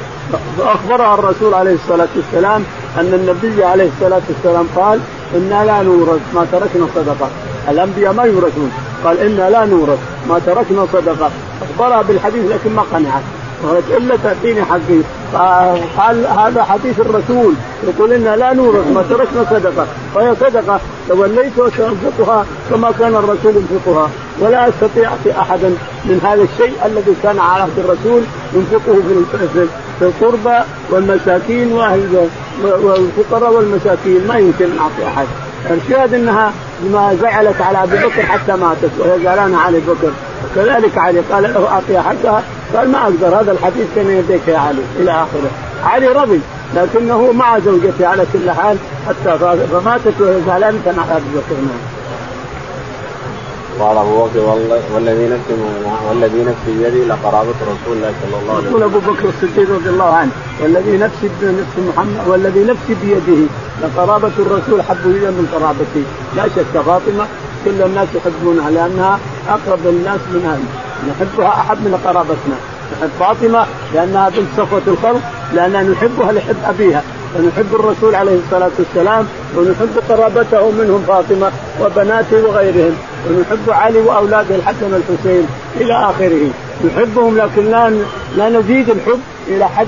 فأخبرها 0.57 1.13
الرسول 1.13 1.53
عليه 1.53 1.73
الصلاة 1.73 2.07
والسلام 2.15 2.63
أن 2.97 3.13
النبي 3.13 3.63
عليه 3.63 3.89
الصلاة 3.95 4.21
والسلام 4.29 4.67
قال 4.75 4.99
إنا 5.35 5.65
لا 5.65 5.83
نورث 5.83 6.21
ما 6.35 6.45
تركنا 6.51 6.87
صدقة. 6.95 7.29
الأنبياء 7.69 8.13
ما 8.13 8.23
يورثون. 8.23 8.71
قال 9.03 9.19
إنا 9.19 9.49
لا 9.49 9.65
نورث. 9.65 9.99
ما 10.29 10.39
تركنا 10.45 10.87
صدقة. 10.93 11.31
أخبرها 11.61 12.01
بالحديث 12.01 12.51
لكن 12.51 12.75
ما 12.75 12.83
قنعت. 12.93 13.21
قالت 13.63 13.83
الا 13.97 14.15
تعطيني 14.23 14.63
حقي. 14.63 14.99
قال 15.97 16.25
هذا 16.27 16.63
حديث 16.63 16.99
الرسول. 16.99 17.53
يقول 17.87 18.13
إنا 18.13 18.35
لا 18.35 18.53
نورث. 18.53 18.87
ما 18.87 19.03
تركنا 19.09 19.45
صدقة. 19.51 19.87
وهي 20.15 20.35
صدقة. 20.35 20.79
توليت 21.09 21.57
وسأنفقها 21.57 22.45
كما 22.69 22.91
كان 22.99 23.15
الرسول 23.15 23.53
ينفقها. 23.55 24.09
ولا 24.39 24.69
أستطيع 24.69 25.09
اعطي 25.09 25.31
احدا 25.31 25.69
من 26.05 26.21
هذا 26.23 26.43
الشيء 26.43 26.73
الذي 26.85 27.15
كان 27.23 27.39
على 27.39 27.63
عهد 27.63 27.79
الرسول 27.79 28.21
ينفقه 28.53 28.93
في 28.93 29.67
في 29.99 30.05
القربى 30.05 30.59
والمساكين 30.89 31.71
واهل 31.71 32.27
والفقراء 32.63 33.53
والمساكين. 33.53 34.27
ما 34.27 34.37
يمكن 34.37 34.65
أن 34.65 34.77
أعطي 34.79 35.07
أحد. 35.07 35.27
الشاهد 35.71 36.13
إنها 36.13 36.53
ما 36.91 37.17
زعلت 37.21 37.61
على 37.61 37.83
أبي 37.83 37.97
بكر 37.97 38.21
حتى 38.21 38.51
ماتت 38.51 38.91
وهي 38.99 39.19
زعلانة 39.23 39.57
على 39.57 39.77
أبي 39.77 39.85
بكر. 39.85 40.11
وكذلك 40.51 40.97
علي 40.97 41.19
قال 41.19 41.43
له 41.43 41.67
أعطيها 41.67 42.01
حقها 42.01 42.43
قال 42.75 42.91
ما 42.91 43.03
أقدر 43.03 43.39
هذا 43.39 43.51
الحديث 43.51 43.87
كان 43.95 44.09
يديك 44.09 44.47
يا 44.47 44.57
علي 44.57 44.81
إلى 44.99 45.11
آخره. 45.11 45.51
علي 45.85 46.07
رضي 46.07 46.39
لكنه 46.75 47.31
مع 47.31 47.59
زوجته 47.59 48.07
على 48.07 48.25
كل 48.33 48.51
حال 48.51 48.77
حتى 49.07 49.37
فماتت 49.71 50.13
وهي 50.19 50.41
زعلانة 50.47 50.93
مع 50.97 51.03
أبي 51.03 51.25
بكر. 51.35 51.55
قال 53.79 53.97
أبو 53.97 54.25
بكر 54.25 54.39
والذي 54.95 55.27
نفسي 55.27 55.53
والذي 56.09 56.43
نفسي 56.43 56.71
بيدي 56.77 57.05
لقرابة 57.05 57.57
رسول 57.61 57.97
الله 57.97 58.13
صلى 58.21 58.41
الله 58.41 58.53
عليه 58.53 58.59
وسلم. 58.59 58.69
يقول 58.69 58.83
أبو 58.83 58.99
بكر 58.99 59.29
الصديق 59.29 59.71
رضي 59.71 59.89
الله 59.89 60.13
عنه 60.13 60.31
والذي 60.61 60.97
نفسي 60.97 61.27
نفس 61.43 61.75
محمد 61.87 62.27
والذي 62.27 62.63
نفسي 62.63 62.95
بيده 63.01 63.41
لقرابة 63.83 64.31
الرسول 64.39 64.81
حب 64.81 65.05
إلي 65.05 65.31
من 65.31 65.47
قرابتي. 65.53 66.03
لا 66.35 66.43
شك 66.55 66.81
فاطمة 66.85 67.25
كل 67.65 67.81
الناس 67.81 68.07
يحبونها 68.15 68.69
لأنها 68.71 69.19
أقرب 69.49 69.79
الناس 69.85 70.19
من 70.33 70.41
هذه 70.45 70.69
نحبها 71.09 71.47
أحب 71.47 71.77
من 71.77 71.99
قرابتنا. 72.05 72.57
نحب 72.93 73.09
فاطمة 73.19 73.65
لأنها 73.93 74.29
بنت 74.29 74.47
صفوة 74.57 74.81
الخلق 74.87 75.21
لأننا 75.53 75.83
نحبها 75.83 76.31
لحب 76.31 76.55
أبيها. 76.65 77.03
ونحب 77.39 77.75
الرسول 77.75 78.15
عليه 78.15 78.37
الصلاة 78.45 78.71
والسلام 78.79 79.27
ونحب 79.57 79.93
قرابته 80.09 80.71
منهم 80.71 81.03
فاطمة 81.07 81.51
وبناته 81.81 82.47
وغيرهم. 82.47 82.95
ونحب 83.29 83.69
علي 83.69 83.99
واولاده 83.99 84.55
الحسن 84.55 84.93
والحسين 84.93 85.47
إلى 85.81 85.93
آخره. 85.93 86.49
نحبهم 86.85 87.37
لكن 87.37 87.71
لا 87.71 87.91
لا 88.37 88.49
نزيد 88.49 88.89
الحب 88.89 89.19
إلى 89.47 89.69
حد 89.69 89.87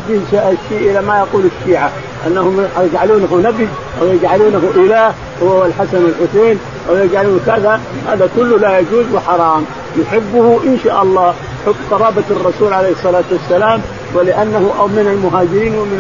إلى 0.72 1.02
ما 1.02 1.18
يقول 1.18 1.44
الشيعة. 1.46 1.92
أنهم 2.28 2.68
يجعلونه 2.80 3.42
نبي 3.44 3.68
أو 4.02 4.08
يجعلونه 4.08 4.72
إله 4.76 5.14
هو 5.44 5.66
الحسن 5.66 6.04
والحسين 6.04 6.60
أو 6.90 6.96
يجعلونه 6.96 7.40
كذا. 7.46 7.80
هذا 8.08 8.30
كله 8.36 8.58
لا 8.58 8.80
يجوز 8.80 9.06
وحرام. 9.14 9.66
نحبه 10.02 10.60
إن 10.64 10.78
شاء 10.84 11.04
الله. 11.04 11.34
حب 11.66 11.76
قرابه 11.92 12.24
الرسول 12.30 12.74
عليه 12.74 12.92
الصلاة 12.92 13.24
والسلام 13.32 13.82
ولأنه 14.14 14.74
أو 14.80 14.88
من 14.88 15.08
المهاجرين 15.14 15.76
ومن 15.76 16.00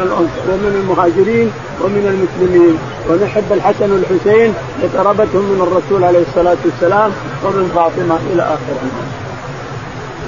ومن 0.49 0.81
المهاجرين 0.81 1.51
ومن 1.81 2.05
المسلمين. 2.13 2.77
ونحب 3.09 3.43
الحسن 3.51 3.91
والحسين 3.91 4.53
لقرابتهم 4.83 5.43
من 5.43 5.61
الرسول 5.67 6.03
عليه 6.03 6.23
الصلاة 6.29 6.57
والسلام 6.65 7.11
ومن 7.43 7.71
فاطمة 7.75 8.17
إلى 8.33 8.41
آخره. 8.41 8.79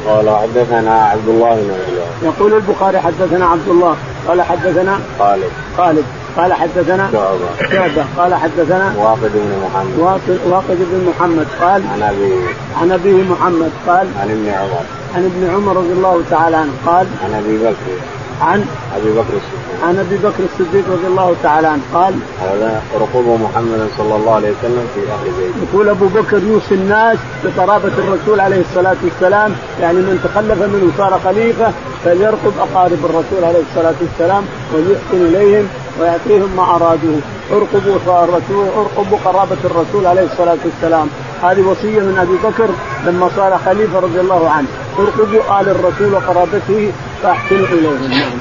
قال 0.07 0.29
حدثنا 0.29 1.01
عبد 1.03 1.29
الله 1.29 1.55
بن 1.55 2.27
يقول 2.27 2.53
البخاري 2.53 2.99
حدثنا 2.99 3.45
عبد 3.45 3.67
الله 3.67 3.95
قال 4.27 4.41
حدثنا 4.41 4.99
خالد. 5.19 5.51
خالد. 5.77 6.03
قال 6.37 6.53
حدثنا 6.53 7.09
شعبة. 7.11 7.69
شعبة. 7.71 8.05
قال 8.17 8.35
حدثنا 8.35 8.93
واقد 8.97 9.31
بن 9.33 9.51
محمد. 9.65 9.99
واقد 10.45 10.77
بن 10.91 11.09
محمد. 11.09 11.47
قال 11.61 11.83
عن 11.93 12.01
ابي 12.01 12.33
عن 12.81 12.91
أبيه 12.91 13.23
محمد. 13.23 13.71
قال 13.87 14.07
عن 14.21 14.29
ابن 14.29 14.49
عمر. 14.49 14.83
عن 15.17 15.25
ابن 15.25 15.55
عمر 15.55 15.77
رضي 15.77 15.91
الله 15.91 16.21
تعالى 16.29 16.55
عنه 16.55 16.71
قال 16.85 17.07
عن 17.23 17.33
أبي 17.33 17.57
بكر. 17.57 17.91
عن 18.41 18.65
أبي 18.97 19.11
بكر 19.11 19.33
الصديق. 19.33 19.87
عن 19.87 19.97
أبي 19.99 20.17
بكر 20.17 20.43
الصديق 20.53 20.83
رضي 20.91 21.07
الله 21.07 21.35
تعالى 21.43 21.67
عنه 21.67 21.81
قال 21.93 22.13
هذا 22.41 22.81
ركوب 23.01 23.39
محمد 23.41 23.87
صلى 23.97 24.15
الله 24.15 24.35
عليه 24.35 24.49
وسلم 24.49 24.87
في 24.95 24.99
أهل 24.99 25.31
بيته. 25.37 25.73
يقول 25.73 25.89
أبو 25.89 26.07
بكر 26.07 26.43
يوصي 26.43 26.75
الناس 26.75 27.17
بقرابه 27.43 27.91
الرسول 27.97 28.39
عليه 28.39 28.61
الصلاة 28.61 28.95
والسلام 29.03 29.55
يعني 29.81 29.97
من 29.97 30.19
تخلف 30.23 30.61
منه 30.61 30.91
صار 30.97 31.19
خليفة 31.23 31.71
فليرقب 32.05 32.53
أقارب 32.59 32.99
الرسول 33.05 33.43
عليه 33.43 33.63
الصلاة 33.69 33.95
والسلام 34.01 34.43
ويحسن 34.73 35.25
إليهم 35.25 35.67
ويعطيهم 35.99 36.49
ما 36.57 36.63
أرادوه. 36.63 37.19
ارقبوا 37.51 38.23
الرسول 38.23 38.67
ارقبوا 38.77 39.17
قرابة 39.25 39.57
الرسول 39.65 40.07
عليه 40.07 40.23
الصلاة 40.31 40.57
والسلام. 40.65 41.07
هذه 41.43 41.61
وصية 41.61 41.99
من 41.99 42.17
أبي 42.19 42.37
بكر 42.49 42.69
لما 43.05 43.29
صار 43.35 43.59
خليفة 43.65 43.99
رضي 43.99 44.19
الله 44.19 44.49
عنه. 44.49 44.67
ارقبوا 44.99 45.61
آل 45.61 45.69
الرسول 45.69 46.13
وقرابته 46.13 46.91
فاحسنوا 47.23 47.67
إليهم. 47.71 48.39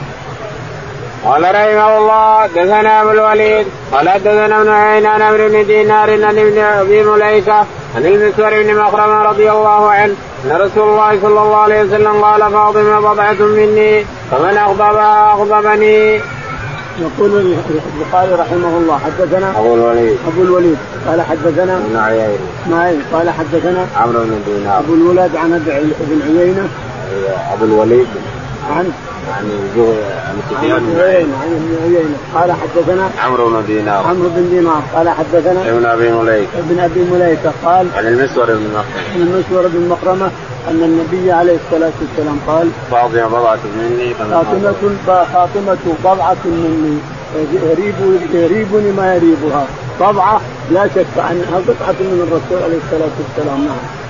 قال 1.24 1.42
رحمه 1.42 1.98
الله 1.98 2.46
دثنا 2.46 3.02
أبو 3.02 3.10
الوليد 3.10 3.66
قال 3.92 4.06
دثنا 4.24 4.60
ابن 4.60 4.68
عين 4.68 5.06
عن 5.06 5.22
عمرو 5.22 5.48
بن 5.48 5.66
دينار 5.66 6.10
عن 6.10 6.38
ابن 6.38 6.58
أبي 6.58 7.02
مليكة 7.02 7.64
عن 7.96 8.06
المسور 8.06 8.62
بن 8.62 8.76
مخرم 8.76 9.10
رضي 9.10 9.50
الله 9.50 9.90
عنه 9.90 10.14
أن 10.44 10.50
رسول 10.52 10.88
الله 10.88 11.18
صلى 11.22 11.40
الله 11.42 11.56
عليه 11.56 11.82
وسلم 11.82 12.24
قال 12.24 12.40
فاطمة 12.40 13.00
بضعة 13.00 13.40
مني 13.40 14.04
فمن 14.30 14.56
أغضبها 14.56 15.32
أغضبني. 15.32 16.20
يقول 17.00 17.56
البخاري 17.96 18.32
رحمه 18.32 18.78
الله 18.78 18.98
حدثنا 18.98 19.58
أبو 19.58 19.74
الوليد. 19.74 20.18
أبو 20.26 20.42
الوليد. 20.42 20.76
قال 21.06 21.22
حدثنا 21.22 21.76
ابن 21.76 21.96
عيينه 21.96 22.38
اسماعيل 22.66 23.00
قال 23.12 23.30
حدثنا 23.30 23.86
عمرو 23.96 24.20
بن 24.20 24.40
دينار. 24.46 24.78
أبو 24.78 24.94
الولد 24.94 25.36
عن 25.36 25.52
ابن 26.00 26.22
عيينة. 26.22 26.68
أبو 27.52 27.64
الوليد. 27.64 28.06
عن 28.70 28.92
عن 29.28 29.50
عن 30.26 30.40
سفيان 30.50 30.78
بن 30.78 31.00
عيينة 31.00 31.36
عن 31.42 31.48
ابن 31.48 31.76
عيينة 31.84 32.16
قال 32.34 32.52
حدثنا 32.52 33.10
عمرو 33.24 33.50
بن 33.50 33.66
دينار. 33.66 34.06
عمرو 34.06 34.28
بن 34.28 34.48
دينار. 34.50 34.82
قال 34.94 35.08
حدثنا 35.08 35.70
ابن 35.70 35.86
أبي 35.86 36.12
مليكة 36.12 36.58
ابن 36.58 36.80
أبي 36.80 37.00
مليكة 37.00 37.52
قال 37.64 37.86
عن 37.96 38.06
المسور 38.06 38.46
بن 38.46 38.66
مخرمة 38.74 38.84
عن 39.14 39.20
المسور 39.20 39.68
بن 39.68 39.88
مخرمة 39.88 40.30
أن 40.68 40.82
النبي 40.82 41.32
عليه 41.32 41.56
الصلاة 41.66 41.92
والسلام 42.00 42.38
قال 42.46 42.68
فاطمة 42.90 43.26
بضعة 43.26 43.58
مني 43.78 44.14
فاطمة 44.14 44.96
فاطمة 45.06 45.78
بضعة 46.04 46.44
مني. 46.44 46.98
يريب 47.52 47.94
يريبني 48.32 48.92
ما 48.92 49.14
يريبها. 49.14 49.66
بضعة 50.00 50.40
لا 50.70 50.88
شك 50.88 51.18
أنها 51.18 51.58
قطعة 51.68 51.98
من 52.00 52.28
الرسول 52.28 52.64
عليه 52.64 52.78
الصلاة 52.84 53.14
والسلام. 53.18 53.64
نعم. 53.64 54.05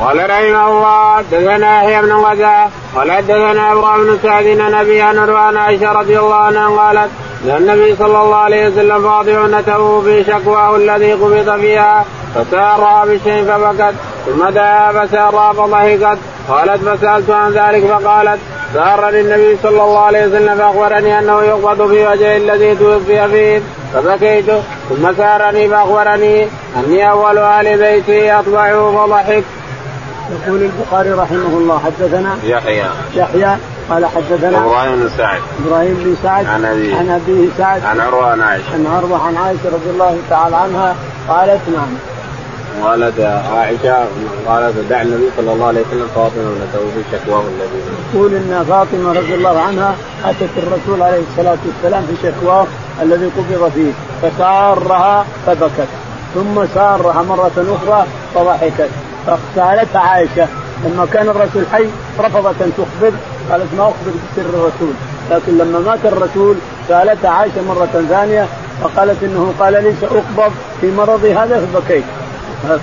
قال 0.00 0.30
رحمه 0.30 0.68
الله 0.68 1.16
حدثنا 1.16 1.82
يحيى 1.82 2.02
بن 2.02 2.12
غزاه 2.12 2.68
قال 2.96 3.12
حدثنا 3.12 3.72
إبراهيم 3.72 4.04
بن 4.04 4.18
سعد 4.22 4.46
عن 4.46 4.74
ابي 4.74 5.02
عن 5.02 5.56
عائشة 5.56 5.92
رضي 5.92 6.18
الله 6.18 6.34
عنها 6.34 6.68
قالت 6.68 7.10
إن 7.44 7.50
النبي 7.50 7.96
صلى 7.96 8.22
الله 8.22 8.36
عليه 8.36 8.68
وسلم 8.68 9.02
فاضعنته 9.02 10.00
في 10.00 10.24
شكواه 10.24 10.76
الذي 10.76 11.12
قبض 11.12 11.60
فيها 11.60 12.04
فسارها 12.34 13.04
بالشيء 13.04 13.44
فبكت 13.44 13.94
ثم 14.26 14.48
دعا 14.48 14.92
فسارها 14.92 15.52
فضحكت 15.52 16.18
قالت 16.48 16.88
فسألت 16.88 17.30
عن 17.30 17.52
ذلك 17.52 17.84
فقالت 17.86 18.38
سارني 18.74 19.20
النبي 19.20 19.58
صلى 19.62 19.82
الله 19.82 20.00
عليه 20.00 20.26
وسلم 20.26 20.58
فأخبرني 20.58 21.18
أنه 21.18 21.42
يقبض 21.42 21.88
في 21.88 22.06
وجهه 22.06 22.36
الذي 22.36 22.74
توفي 22.74 23.28
فيه 23.28 23.62
فبكيت 23.94 24.46
ثم 24.88 25.14
سارني 25.16 25.68
فأخبرني 25.68 26.48
أني 26.76 27.10
أول 27.10 27.38
أهل 27.38 27.78
بيتي 27.78 28.32
أطبعه 28.32 29.06
فضحكت 29.06 29.44
يقول 30.30 30.62
البخاري 30.62 31.10
رحمه 31.10 31.58
الله 31.58 31.78
حدثنا 31.78 32.36
يحيى. 32.44 32.84
يحيى 33.14 33.56
قال 33.90 34.06
حدثنا 34.06 34.58
إبراهيم 34.58 34.96
بن 34.96 35.08
سعد. 35.16 35.40
إبراهيم 35.66 35.94
بن 35.94 36.16
سعد 36.22 36.46
عن 36.46 36.64
أبيه. 36.64 36.96
عن 36.96 37.10
أبيه 37.10 37.48
سعد 37.58 37.84
عن 37.84 38.00
عروة 38.00 38.26
عن 38.26 38.40
عائشة. 38.40 38.74
عن 38.74 38.86
عروة 38.86 39.26
عن 39.26 39.36
عائشة 39.36 39.66
رضي 39.66 39.90
الله 39.90 40.18
تعالى 40.30 40.56
عنها 40.56 40.96
قالت 41.28 41.60
نعم. 41.76 41.88
قالت 42.82 43.20
عائشة 43.56 44.06
قالت 44.46 44.76
دع 44.90 45.02
النبي 45.02 45.28
صلى 45.36 45.52
الله 45.52 45.66
عليه 45.66 45.80
وسلم 45.80 46.06
فاطمة 46.14 46.42
ابنته 46.42 46.78
في 46.94 47.16
شكواه 47.16 47.40
الذي 47.40 47.82
تقول 48.12 48.34
إن 48.34 48.64
فاطمة 48.68 49.12
رضي 49.12 49.34
الله 49.34 49.60
عنها 49.60 49.94
أتت 50.24 50.50
الرسول 50.56 51.02
عليه 51.02 51.22
الصلاة 51.30 51.58
والسلام 51.66 52.02
في 52.06 52.28
شكواه 52.28 52.66
الذي 53.02 53.26
قبض 53.26 53.72
فيه 53.74 53.92
فسارها 54.22 55.26
فبكت 55.46 55.88
ثم 56.34 56.66
سارها 56.74 57.22
مرة 57.22 57.78
أخرى 57.82 58.06
فضحكت. 58.34 58.90
فسالتها 59.26 60.00
عائشة 60.00 60.48
لما 60.84 61.06
كان 61.12 61.28
الرسول 61.28 61.64
حي 61.72 61.86
رفضت 62.18 62.62
أن 62.62 62.72
تخبر. 62.78 63.12
قالت 63.50 63.74
ما 63.78 63.82
اخبر 63.82 64.10
بسر 64.10 64.48
الرسول. 64.48 64.94
لكن 65.30 65.58
لما 65.58 65.78
مات 65.78 66.04
الرسول 66.04 66.56
سالتها 66.88 67.30
عائشة 67.30 67.62
مرة 67.68 68.04
ثانية 68.08 68.46
فقالت 68.82 69.22
إنه 69.22 69.54
قال 69.60 69.72
لي 69.72 69.94
ساقبض 70.00 70.52
في 70.80 70.90
مرضي 70.90 71.34
هذا 71.34 71.66
فبكيت. 71.66 72.04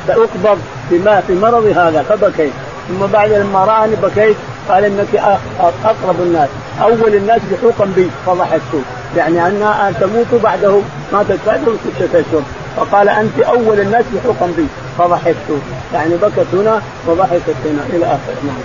ساقبض 0.07 0.59
في 0.89 1.21
في 1.27 1.33
مرضي 1.33 1.73
هذا 1.73 2.03
فبكيت. 2.09 2.51
ثم 2.87 3.05
بعد 3.05 3.31
لما 3.31 3.65
رأني 3.65 3.95
بكيت 3.95 4.35
قال 4.69 4.83
إنك 4.85 5.39
أقرب 5.83 6.15
الناس 6.19 6.49
أول 6.81 7.15
الناس 7.15 7.41
لحوقا 7.51 7.85
بي. 7.95 8.09
فضحكت 8.25 8.61
يعني 9.17 9.47
انها 9.47 9.91
تموت 9.99 10.41
بعده 10.43 10.79
ماتت 11.13 11.39
بعده 11.47 11.73
سته 11.99 12.19
اشهر 12.19 12.41
فقال 12.77 13.09
أنت 13.09 13.39
أول 13.39 13.79
الناس 13.79 14.05
لحوقا 14.13 14.53
بي. 14.57 14.67
فضحكت. 14.97 15.61
يعني 15.93 16.15
بكت 16.15 16.47
هنا 16.53 16.81
وضحكت 17.07 17.55
هنا. 17.65 17.83
إلى 17.93 18.05
اخره 18.05 18.35
نعم. 18.43 18.61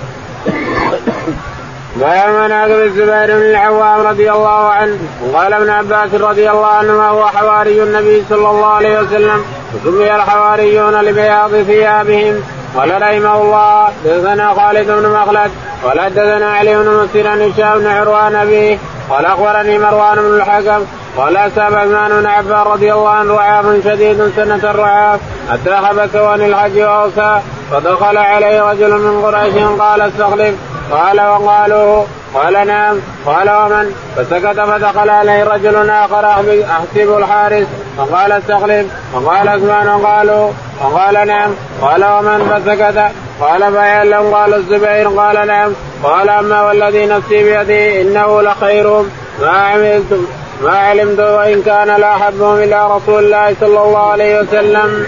باب 1.96 2.44
مناقب 2.44 2.82
الزبير 2.82 3.36
بن 3.36 3.50
العوام 3.50 4.06
رضي 4.06 4.32
الله 4.32 4.68
عنه. 4.68 4.98
وقال 5.32 5.52
ابن 5.52 5.70
عباس 5.70 6.14
رضي 6.14 6.50
الله 6.50 6.66
عنهما 6.66 7.08
هو 7.08 7.26
حواري 7.26 7.82
النبي 7.82 8.24
صلى 8.30 8.50
الله 8.50 8.66
عليه 8.66 9.00
وسلم. 9.00 9.44
وسمي 9.74 10.14
الحواريون 10.14 10.94
لبياض 10.94 11.50
ثيابهم. 11.50 12.42
قال 12.76 13.02
رحمه 13.02 13.42
الله 13.42 13.88
دثنا 14.04 14.54
خالد 14.54 14.90
بن 14.90 15.08
مخلد 15.08 15.50
قال 15.84 16.00
حدثنا 16.00 16.52
علي 16.52 16.76
بن 16.76 16.90
مسير 16.90 17.28
عن 17.28 17.40
هشام 17.42 17.78
بن 17.78 17.86
عروان 17.86 18.34
أبيه 18.34 18.78
قال 19.10 19.24
أخبرني 19.26 19.78
مروان 19.78 20.16
بن 20.16 20.36
الحكم 20.36 20.84
قال 21.16 21.36
اساب 21.36 21.74
عثمان 21.74 22.10
بن 22.10 22.26
عفان 22.26 22.72
رضي 22.72 22.92
الله 22.92 23.08
عنه 23.08 23.34
رعاف 23.34 23.66
شديد 23.84 24.32
سنة 24.36 24.70
الرعاف 24.70 25.20
حتى 25.50 25.76
حبس 25.76 26.16
عن 26.16 26.42
الحج 26.42 26.80
وأوصى 26.80 27.40
فدخل 27.72 28.16
عليه 28.16 28.62
رجل 28.62 28.90
من 28.90 29.22
قريش 29.24 29.54
قال 29.80 30.00
استخلف 30.00 30.54
قال 30.90 31.20
وقالوا 31.20 32.04
قال 32.36 32.66
نعم. 32.66 32.96
قال 33.26 33.50
ومن؟ 33.50 33.94
فسكت 34.16 34.60
فدخل 34.60 35.10
عليه 35.10 35.44
رجل 35.44 35.90
آخر 35.90 36.24
احسب 36.24 37.16
الحارس 37.18 37.66
فقال 37.98 38.32
استخلف 38.32 38.86
فقال 39.12 39.48
عثمان 39.48 39.88
قالوا. 39.88 40.50
فقال 40.80 41.26
نعم. 41.26 41.50
قال 41.82 42.04
ومن؟ 42.04 42.38
فسكت. 42.50 43.10
قال 43.40 43.72
فيعلم 43.72 44.34
قال 44.34 44.54
الزبير. 44.54 45.08
قال 45.08 45.46
نعم. 45.46 45.72
قال 46.02 46.28
أما 46.28 46.62
والذي 46.62 47.06
نفسي 47.06 47.42
بيده 47.42 48.00
إنه 48.00 48.42
لخيرهم 48.42 49.10
ما 49.40 49.50
عملتم 49.50 50.26
ما 50.62 50.78
علمت 50.78 51.20
وإن 51.20 51.62
كان 51.62 52.00
لا 52.00 52.14
احبهم 52.16 52.56
إلى 52.56 52.86
رسول 52.96 53.24
الله 53.24 53.54
صلى 53.60 53.82
الله 53.82 54.10
عليه 54.10 54.40
وسلم. 54.40 55.06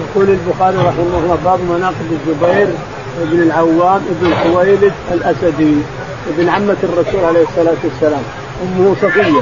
يقول 0.00 0.28
البخاري 0.28 0.76
رحمه 0.76 1.18
الله 1.18 1.38
باب 1.44 1.60
مناقب 1.60 2.18
الزبير. 2.26 2.68
بن 3.20 3.42
العوام 3.42 4.02
بن 4.20 4.34
خويلد 4.34 4.92
الأسدي 5.12 5.76
ابن 6.28 6.48
عمة 6.48 6.76
الرسول 6.82 7.24
عليه 7.24 7.42
الصلاة 7.42 7.76
والسلام. 7.84 8.22
أمه 8.62 8.94
صفية 9.02 9.40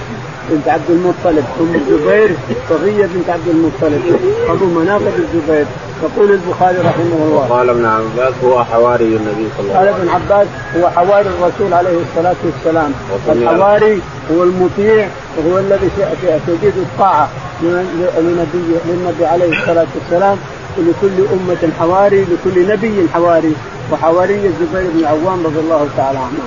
بنت 0.51 0.69
عبد 0.69 0.91
المطلب 0.91 1.45
أم 1.61 1.75
الزبير 1.75 2.31
صفية 2.71 3.07
بنت 3.15 3.31
عبد 3.31 3.49
المطلب. 3.49 4.03
أبو 4.49 4.65
مناقب 4.65 5.13
الزبير 5.19 5.67
يقول 6.03 6.31
البخاري 6.31 6.79
رحمه 6.79 7.17
الله. 7.23 7.47
قال 7.51 7.71
ابن 7.71 7.85
عباس 7.85 8.35
هو 8.45 8.65
حواري 8.65 9.05
النبي 9.05 9.49
صلى 9.59 9.67
الله 9.67 9.79
عليه 9.79 9.91
وسلم. 9.91 10.09
قال 10.09 10.09
ابن 10.09 10.09
عباس 10.09 10.47
هو 10.77 10.91
حواري 10.91 11.29
الرسول 11.29 11.75
عليه 11.75 11.99
الصلاة 12.11 12.37
والسلام. 12.45 12.93
الحواري 13.29 14.01
هو 14.33 14.43
المطيع 14.43 15.09
وهو 15.39 15.59
الذي 15.59 15.91
شديد 16.47 16.73
الطاعة 16.77 17.29
للنبي 17.63 18.75
للنبي 18.89 19.27
عليه 19.27 19.53
الصلاة 19.61 19.87
والسلام. 19.95 20.39
ولكل 20.81 21.17
أمة 21.33 21.73
حواري 21.79 22.25
لكل 22.25 22.69
نبي 22.73 23.09
حواري. 23.15 23.55
وحواري 23.93 24.35
الزبير 24.35 24.91
بن 24.91 24.99
العوام 24.99 25.47
رضي 25.47 25.61
الله 25.61 25.89
تعالى 25.97 26.19
عنه. 26.19 26.45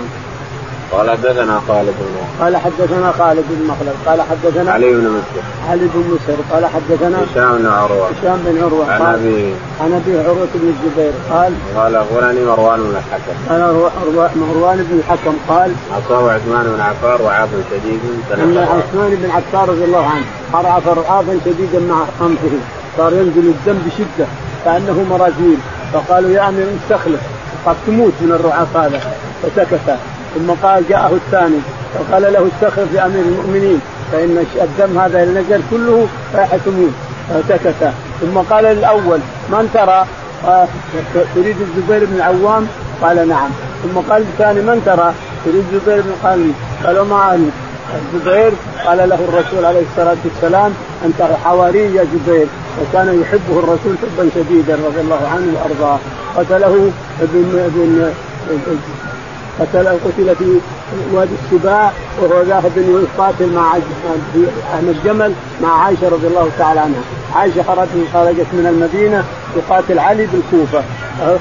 قال 0.92 1.10
حدثنا 1.10 1.62
خالد 1.68 1.94
بن 2.00 2.44
قال 2.44 2.58
حدثنا 2.58 3.12
خالد 3.12 3.46
بن 3.50 3.68
مخلد. 3.68 3.96
قال 4.06 4.22
حدثنا 4.22 4.72
علي 4.72 4.94
بن 4.94 5.10
مسر 5.10 5.44
علي 5.70 5.88
بن 5.94 6.04
مسر. 6.14 6.38
قال 6.52 6.66
حدثنا 6.66 7.18
هشام 7.18 7.58
بن 7.58 7.66
عروة. 7.66 8.08
هشام 8.08 8.40
بن 8.46 8.64
عروة. 8.64 8.92
عن 8.92 9.02
ابي 9.02 9.54
عن 9.82 9.94
أبي 9.94 10.20
عروة 10.20 10.48
بن 10.56 10.74
الزبير. 10.74 11.14
قال 11.32 11.54
قال 11.76 11.96
أخبرني 11.96 12.46
مروان 12.46 12.80
بن 12.80 12.96
الحكم. 12.96 13.56
أنا 13.56 13.72
مروان 14.36 14.88
بن 14.90 15.00
الحكم. 15.00 15.34
قال 15.50 15.72
أصاب 15.92 16.28
عثمان 16.28 16.64
بن 16.64 16.82
عفار 16.82 17.22
وعاف 17.22 17.50
شديد 17.72 18.00
أن 18.34 18.58
عثمان 18.58 19.16
بن 19.22 19.30
عفار 19.32 19.70
رضي 19.70 19.84
الله 19.84 20.06
عنه 20.06 20.26
عرف 20.54 20.88
رعافا 20.88 21.40
شديدا 21.46 21.80
مع 21.80 22.00
أنفه. 22.22 22.58
صار 22.98 23.14
ينزل 23.14 23.54
الدم 23.54 23.78
بشده 23.86 24.28
كانه 24.66 25.06
مراجيل. 25.10 25.58
فقالوا 25.94 26.32
يا 26.32 26.50
أمير 26.50 26.68
استخلف 26.84 27.22
قد 27.66 27.76
تموت 27.88 28.14
من 28.22 28.32
الرعاف 28.32 28.78
هذا. 28.78 29.00
فسكت. 29.44 29.98
ثم 30.36 30.52
قال 30.64 30.84
جاءه 30.90 31.14
الثاني 31.14 31.60
وقال 32.00 32.34
له 32.34 32.48
استخلف 32.48 32.94
يا 32.94 33.06
أمير 33.06 33.22
المؤمنين 33.22 33.82
فإن 34.12 34.46
الدم 34.62 35.00
هذا 35.00 35.24
اللي 35.24 35.40
نزل 35.40 35.62
كله 35.72 36.08
راح 36.36 36.56
تموت. 36.56 36.94
فسكت. 37.30 37.94
ثم 38.22 38.38
قال 38.38 38.64
للاول 38.64 39.20
من 39.50 39.70
ترى؟ 39.74 40.06
تريد 41.36 41.56
الزبير 41.62 42.06
بن 42.06 42.16
العوام؟ 42.16 42.68
قال 43.02 43.28
نعم. 43.28 43.50
ثم 43.84 44.00
قال 44.10 44.22
الثاني 44.22 44.62
من 44.62 44.82
ترى؟ 44.86 45.14
تريد 45.46 45.64
الزبير 45.74 46.02
بن 46.02 46.12
قال 46.24 46.52
قال 46.86 47.02
ما 47.02 47.40
الزبير 48.14 48.52
قال 48.86 49.10
له 49.10 49.20
الرسول 49.30 49.66
عليه 49.66 49.84
الصلاة 49.92 50.18
والسلام 50.26 50.74
أنت 51.06 51.22
حواري 51.44 51.96
يا 51.96 52.06
زبير. 52.14 52.48
وكان 52.82 53.22
يحبه 53.22 53.60
الرسول 53.60 53.96
حبا 54.02 54.30
شديدا 54.36 54.76
رضي 54.76 55.02
الله 55.02 55.28
عنه 55.34 55.54
وأرضاه. 55.56 56.00
قتله 56.38 56.92
ابن 57.22 57.60
ابن 57.66 58.14
قتل 59.60 59.88
قتل 59.88 60.36
في 60.36 60.60
وادي 61.14 61.32
السباع 61.44 61.92
وهو 62.22 62.42
ذاهب 62.42 62.72
يقاتل 62.78 63.54
مع 63.54 63.72
عن 64.74 64.96
الجمل 64.98 65.34
مع 65.64 65.84
عائشة 65.84 66.10
رضي 66.10 66.28
الله 66.28 66.50
تعالى 66.58 66.80
عنها، 66.80 67.02
عائشة 67.36 67.64
خرجت 68.14 68.48
من 68.54 68.66
المدينة 68.68 69.24
تقاتل 69.56 70.00
علي 70.00 70.28
بالكوفه، 70.34 70.84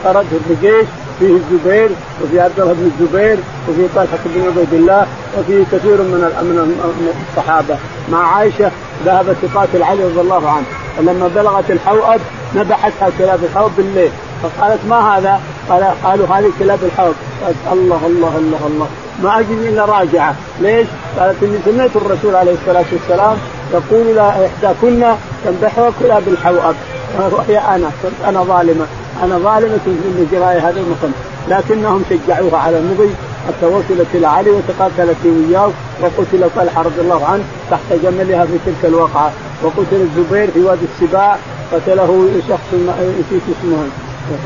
خرج 0.05 0.27
الجيش 0.51 0.87
فيه 1.19 1.37
الزبير 1.37 1.91
وفي 2.25 2.41
عبد 2.41 2.61
الله 2.61 2.73
بن 2.73 2.91
الزبير 3.01 3.39
وفي 3.69 3.89
طلحه 3.95 4.19
بن 4.25 4.43
عبيد 4.47 4.75
الله 4.75 5.07
وفي 5.39 5.65
كثير 5.73 5.97
من 5.97 6.21
من 6.43 7.09
الصحابة. 7.31 7.77
مع 8.13 8.37
عائشة 8.37 8.71
ذهبت 9.05 9.37
تقاتل 9.43 9.83
علي 9.83 10.05
رضي 10.05 10.21
الله 10.21 10.51
عنه. 10.51 10.67
فلما 10.99 11.31
بلغت 11.35 11.71
الحوأب 11.71 12.21
نبحتها 12.55 13.11
كلاب 13.19 13.45
الحوض 13.45 13.71
بالليل. 13.77 14.11
فقالت 14.43 14.81
ما 14.89 15.19
هذا؟ 15.19 15.41
قال 15.69 15.85
قالوا 16.05 16.27
هذه 16.27 16.51
كلاب 16.59 16.79
الحوض 16.83 17.15
قالت 17.45 17.57
الله 17.73 18.01
الله 18.07 18.37
الله 18.39 18.67
الله. 18.67 18.87
ما 19.23 19.41
أجد 19.41 19.51
إلا 19.51 19.85
راجعة. 19.85 20.35
ليش؟ 20.61 20.87
قالت 21.19 21.43
إني 21.43 21.59
سمعت 21.65 21.91
الرسول 21.97 22.35
عليه 22.35 22.53
الصلاة 22.53 22.85
والسلام 22.93 23.37
يقول 23.73 24.17
لا 24.17 24.29
إحداكن 24.47 25.05
تنبحها 25.45 25.91
كلاب 26.01 26.23
الحوأب. 26.29 26.75
وهي 27.19 27.59
أنا 27.59 27.91
كنت 28.03 28.29
أنا 28.29 28.43
ظالمة 28.43 28.87
أنا 29.23 29.39
ظالمة 29.39 29.79
في 29.85 30.27
جراي 30.33 30.59
هذا 30.59 30.81
المكان 30.81 31.13
لكنهم 31.49 32.05
شجعوها 32.11 32.59
على 32.59 32.79
المضي 32.79 33.11
حتى 33.49 33.67
وصلت 33.67 34.07
إلى 34.15 34.27
علي 34.27 34.51
وتقاتلت 34.51 35.17
وياه 35.25 35.71
وقتل 36.01 36.51
طلحة 36.57 36.83
رضي 36.83 37.01
الله 37.01 37.27
عنه 37.27 37.45
تحت 37.71 37.93
جملها 38.03 38.45
في 38.45 38.59
تلك 38.67 38.85
الوقعه 38.85 39.33
وقتل 39.63 39.87
الزبير 39.93 40.51
في 40.51 40.61
وادي 40.61 40.87
السباع 40.95 41.37
قتله 41.73 42.29
شخص 42.49 42.75
نسيت 42.75 43.43
اسمه. 43.59 43.87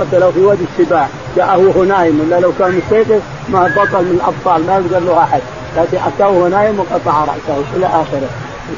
قتله 0.00 0.30
في 0.30 0.40
وادي 0.40 0.64
السباع. 0.72 1.08
جاءه 1.36 1.58
وهو 1.58 1.84
نايم 1.84 2.20
ولا 2.20 2.40
لو 2.40 2.52
كان 2.58 2.76
مستيقظ 2.76 3.20
ما 3.48 3.70
بطل 3.76 4.04
من 4.04 4.20
الأبطال 4.20 4.66
ما 4.66 4.72
يقدر 4.72 4.98
له 5.06 5.22
أحد. 5.22 5.40
لكن 5.76 5.98
أتاه 6.06 6.28
وهو 6.28 6.48
نايم 6.48 6.80
وقطع 6.80 7.24
رأسه 7.24 7.62
إلى 7.76 7.86
آخره. 7.86 8.28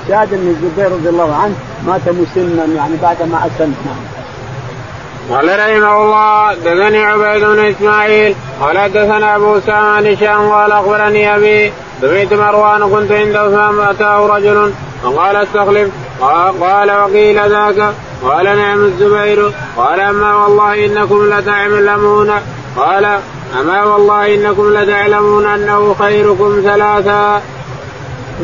الشاهد 0.02 0.34
أن 0.34 0.48
الزبير 0.48 0.92
رضي 0.92 1.08
الله 1.08 1.34
عنه 1.34 1.54
مات 1.86 2.08
مسنا 2.08 2.64
يعني 2.64 2.94
بعد 3.02 3.22
ما 3.22 3.46
اسلم 3.46 3.74
قال 5.30 5.48
رحمه 5.48 6.02
الله 6.02 6.54
دثني 6.54 7.04
عبيد 7.04 7.44
بن 7.44 7.58
إسماعيل 7.58 8.34
قال 8.60 8.92
دثنا 8.92 9.36
أبو 9.36 9.60
سعد 9.66 10.06
هشام 10.06 10.50
قال 10.50 10.72
أخبرني 10.72 11.36
أبي 11.36 11.72
سمعت 12.00 12.32
مروان 12.32 12.90
كنت 12.90 13.12
عند 13.12 13.36
عثمان 13.36 13.80
اتاه 13.80 14.26
رجل 14.26 14.72
فقال 15.02 15.36
استخلف 15.36 15.88
قال 16.60 16.90
وقيل 16.90 17.50
ذاك 17.50 17.92
قال 18.22 18.44
نعم 18.44 18.84
الزبير 18.84 19.52
قال 19.76 20.00
أما 20.00 20.36
والله 20.36 20.86
إنكم 20.86 21.34
لتعلمون 21.34 22.30
قال 22.76 23.04
أما 23.60 23.84
والله 23.84 24.34
إنكم 24.34 24.74
لتعلمون 24.74 25.46
أنه 25.46 25.94
خيركم 25.98 26.60
ثلاثا 26.64 27.42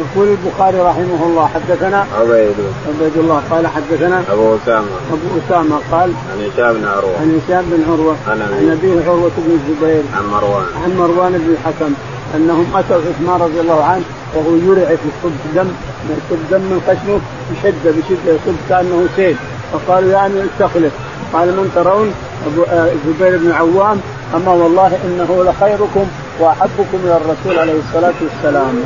يقول 0.03 0.29
البخاري 0.29 0.79
رحمه 0.79 1.21
الله 1.27 1.51
حدثنا 1.55 2.07
عبيد. 2.21 2.55
عبيد 2.89 3.17
الله 3.17 3.43
قال 3.51 3.67
حدثنا 3.67 4.23
أبو 4.33 4.57
أسامة. 4.57 4.87
أبو 5.13 5.27
أسامة 5.47 5.77
قال 5.93 6.13
عن 6.33 6.51
هشام 6.51 6.73
بن 6.75 6.85
عروة. 6.85 7.17
عن 7.21 7.41
هشام 7.41 7.65
بن 7.71 7.85
عروة. 7.93 8.17
عن 8.29 8.43
أبيه. 8.73 9.11
عروة 9.11 9.31
بن 9.37 9.59
الزبير. 9.59 10.03
عن 10.17 10.27
مروان. 10.27 10.65
عن 10.85 10.97
مروان 10.99 11.33
بن 11.33 11.51
الحكم. 11.53 11.95
أنهم 12.37 12.67
أتوا 12.75 12.97
عثمان 12.97 13.41
رضي 13.41 13.61
الله 13.61 13.85
عنه 13.85 14.03
وهو 14.35 14.51
يرعف 14.57 14.99
يصب 15.09 15.33
دم 15.55 15.69
يصب 16.11 16.41
دم 16.51 16.61
من 16.61 16.81
خشمه 16.89 17.21
بشدة 17.51 17.91
بشدة 17.91 18.33
يصب 18.33 18.57
كأنه 18.69 19.07
سيل. 19.17 19.37
فقالوا 19.73 20.13
يا 20.13 20.27
أمير 20.27 20.45
استخلف. 20.55 20.93
قال 21.33 21.49
من 21.49 21.73
ترون؟ 21.75 22.15
أبو 22.47 22.63
الزبير 22.73 23.39
بن 23.39 23.53
عوام. 23.53 24.01
أما 24.35 24.53
والله 24.53 24.99
إنه 25.05 25.45
لخيركم 25.49 26.07
وأحبكم 26.41 26.99
إلى 27.05 27.17
الرسول 27.17 27.59
عليه 27.59 27.79
الصلاة 27.89 28.15
والسلام. 28.23 28.83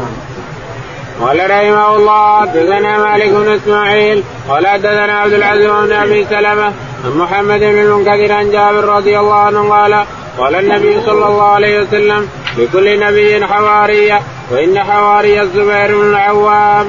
قال 1.20 1.50
رحمه 1.50 1.96
الله 1.96 2.40
حدثنا 2.40 2.98
مالك 2.98 3.30
بن 3.30 3.52
إسماعيل 3.52 4.24
قال 4.48 4.66
حدثنا 4.66 5.18
عبد 5.18 5.32
العزيز 5.32 5.70
بن 5.70 5.92
أبي 5.92 6.24
سلمة 6.24 6.72
عن 7.04 7.12
محمد 7.16 7.60
بن 7.60 7.78
المنكدر 7.78 8.32
عن 8.32 8.50
جابر 8.50 8.84
رضي 8.84 9.18
الله 9.18 9.34
عنه 9.34 9.70
قال 9.70 10.04
قال 10.38 10.54
النبي 10.54 11.00
صلى 11.00 11.26
الله 11.26 11.48
عليه 11.48 11.80
وسلم 11.80 12.28
لكل 12.58 13.00
نبي 13.00 13.46
حواريه 13.46 14.20
وإن 14.50 14.78
حواري 14.78 15.42
الزبير 15.42 15.96
بن 15.96 16.10
العوام. 16.10 16.86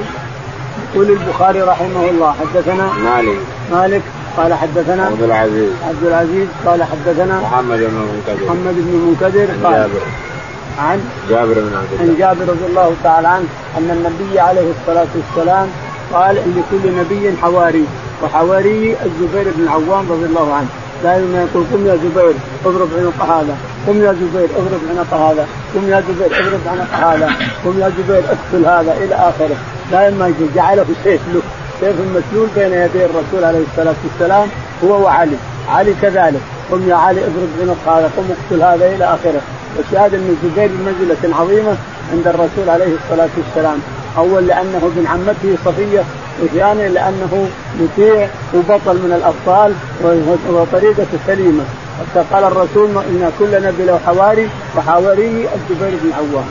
يقول 0.94 1.10
البخاري 1.10 1.62
رحمه 1.62 2.10
الله 2.10 2.34
حدثنا 2.40 2.90
مالك. 3.04 3.38
مالك 3.72 4.02
قال 4.36 4.54
حدثنا 4.54 5.06
عبد 5.06 5.22
العزيز. 5.22 5.70
عبد 5.88 6.04
العزيز 6.06 6.48
قال 6.66 6.84
حدثنا 6.84 7.40
محمد 7.40 7.78
بن 7.78 7.84
المنكدر. 7.84 8.46
محمد 8.46 8.74
بن 8.74 8.92
المنكدر 8.94 9.46
قال 9.64 9.72
جابر. 9.72 10.00
عن 10.80 11.00
جابر 11.30 11.54
بن 11.54 11.76
عبد 11.76 11.92
الله. 11.92 12.12
عن 12.12 12.18
جابر 12.18 12.52
رضي 12.52 12.66
الله 12.70 12.94
تعالى 13.04 13.28
عنه 13.28 13.46
أن 13.78 13.90
النبي 13.90 14.40
عليه 14.40 14.70
الصلاة 14.80 15.06
والسلام 15.16 15.68
قال 16.12 16.36
لكل 16.36 16.96
نبي 16.96 17.36
حواري 17.42 17.84
وحواري 18.22 18.96
الزبير 19.06 19.52
بن 19.56 19.62
العوام 19.62 20.12
رضي 20.12 20.24
الله 20.24 20.54
عنه. 20.54 20.68
دائما 21.02 21.38
يقول 21.42 21.64
قم 21.72 21.86
يا 21.86 21.96
زبير 21.96 22.34
اضرب 22.66 22.88
عنق 22.98 23.22
هذا. 23.34 23.56
قم 23.86 24.02
يا 24.02 24.12
زبير 24.12 24.48
اضرب 24.58 24.80
عنق 24.90 25.14
هذا. 25.14 25.46
قم 25.74 25.88
يا 25.88 26.00
زبير 26.08 26.26
اضرب 26.26 26.60
عنق 26.72 26.92
هذا. 27.06 27.28
قم 27.64 27.80
يا 27.80 27.92
زبير 27.98 28.22
اقتل 28.34 28.66
هذا. 28.66 28.92
إلى 29.04 29.14
آخره. 29.14 29.56
دائما 29.92 30.34
جعله 30.56 30.86
سيف 31.04 31.20
له. 31.34 31.42
سيف 31.80 31.96
مسلول 32.16 32.48
بين 32.56 32.72
يدي 32.72 33.04
الرسول 33.04 33.44
عليه 33.44 33.64
الصلاة 33.72 33.94
والسلام 34.04 34.48
هو 34.84 35.04
وعلي. 35.04 35.36
علي 35.68 35.94
كذلك. 36.02 36.40
قم 36.70 36.88
يا 36.88 36.94
علي 36.94 37.20
اضرب 37.20 37.48
عنق 37.60 37.96
هذا 37.96 38.10
قم 38.16 38.24
اقتل 38.30 38.62
هذا 38.62 38.94
إلى 38.94 39.04
آخره. 39.04 39.40
والشهاده 39.76 40.16
ان 40.16 40.36
الزبير 40.42 40.70
بمنزله 40.72 41.36
عظيمة 41.40 41.76
عند 42.12 42.26
الرسول 42.26 42.70
عليه 42.70 42.94
الصلاة 43.04 43.28
والسلام. 43.36 43.78
أول 44.18 44.46
لأنه 44.46 44.90
ابن 44.96 45.06
عمته 45.06 45.56
صفية 45.64 46.04
وثانيا 46.42 46.88
لأنه 46.88 47.48
مطيع 47.80 48.28
وبطل 48.54 48.94
من 48.94 49.12
الأبطال 49.16 49.74
وطريقته 50.50 51.18
سليمة. 51.26 51.64
حتى 52.00 52.24
قال 52.32 52.44
الرسول 52.44 52.88
إن 52.90 53.32
كل 53.38 53.62
نبي 53.62 53.84
له 53.84 54.00
حواري 54.06 54.48
وحواري 54.76 55.48
الزبير 55.54 55.98
بن 56.02 56.12
عوام. 56.12 56.44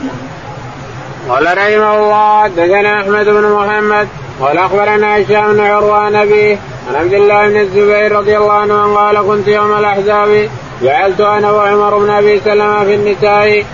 قال 1.28 1.44
رحمه 1.44 1.98
الله 1.98 2.42
حدثنا 2.42 3.00
أحمد 3.00 3.24
بن 3.24 3.52
محمد 3.52 4.08
قال 4.40 4.58
أخبرنا 4.58 5.16
هشام 5.16 5.52
بن 5.52 5.60
عروة 5.60 6.08
نبي 6.08 6.58
عن 6.88 6.94
عبد 6.94 7.14
الله 7.14 7.48
بن 7.48 7.56
الزبير 7.56 8.12
رضي 8.12 8.36
الله 8.36 8.52
عنه 8.52 8.96
قال 8.96 9.18
كنت 9.26 9.48
يوم 9.48 9.78
الأحزاب 9.78 10.48
جعلت 10.82 11.20
أنا 11.20 11.52
وعمر 11.52 11.98
بن 11.98 12.10
أبي 12.10 12.40
سلمة 12.40 12.84
في 12.84 12.94
النساء 12.94 13.64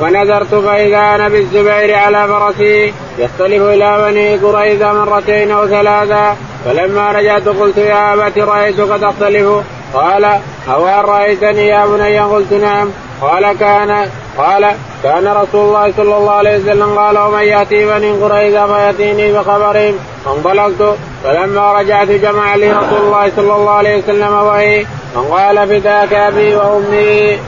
فنذرت 0.00 0.54
فإذا 0.54 0.98
أنا 0.98 1.28
بالزبير 1.28 1.94
على 1.94 2.28
فرسه 2.28 2.92
يختلف 3.18 3.62
إلى 3.62 4.08
بني 4.08 4.36
قريظة 4.36 4.92
مرتين 4.92 5.50
أو 5.50 5.66
ثلاثا 5.66 6.36
فلما 6.64 7.12
رجعت 7.12 7.48
قلت 7.48 7.76
يا 7.78 8.14
أبت 8.14 8.38
رأيتك 8.38 9.00
تختلف؟ 9.02 9.62
قال 9.94 10.24
أو 10.68 10.84
رأيتني 10.84 11.66
يا 11.66 11.86
بني؟ 11.86 12.20
قلت 12.20 12.52
نعم. 12.52 12.88
قال 13.22 13.52
كان 13.58 14.08
قال 14.38 14.72
كان 15.02 15.28
رسول 15.28 15.60
الله 15.68 15.92
صلى 15.96 16.16
الله 16.16 16.32
عليه 16.32 16.58
وسلم 16.58 16.98
قال 16.98 17.18
ومن 17.18 17.42
يأتي 17.42 17.86
بني 17.86 18.10
قريظة 18.10 18.66
فيأتيني 18.66 19.32
بخبرهم 19.32 19.94
فانطلقت 20.24 20.96
فلما 21.24 21.72
رجعت 21.72 22.08
جمع 22.08 22.54
لي 22.54 22.72
رسول 22.72 23.00
الله 23.06 23.32
صلى 23.36 23.54
الله 23.56 23.70
عليه 23.70 23.98
وسلم 23.98 24.32
وهي 24.32 24.86
فقال 25.14 25.68
فداك 25.68 26.12
أبي 26.12 26.56
وأمي. 26.56 27.38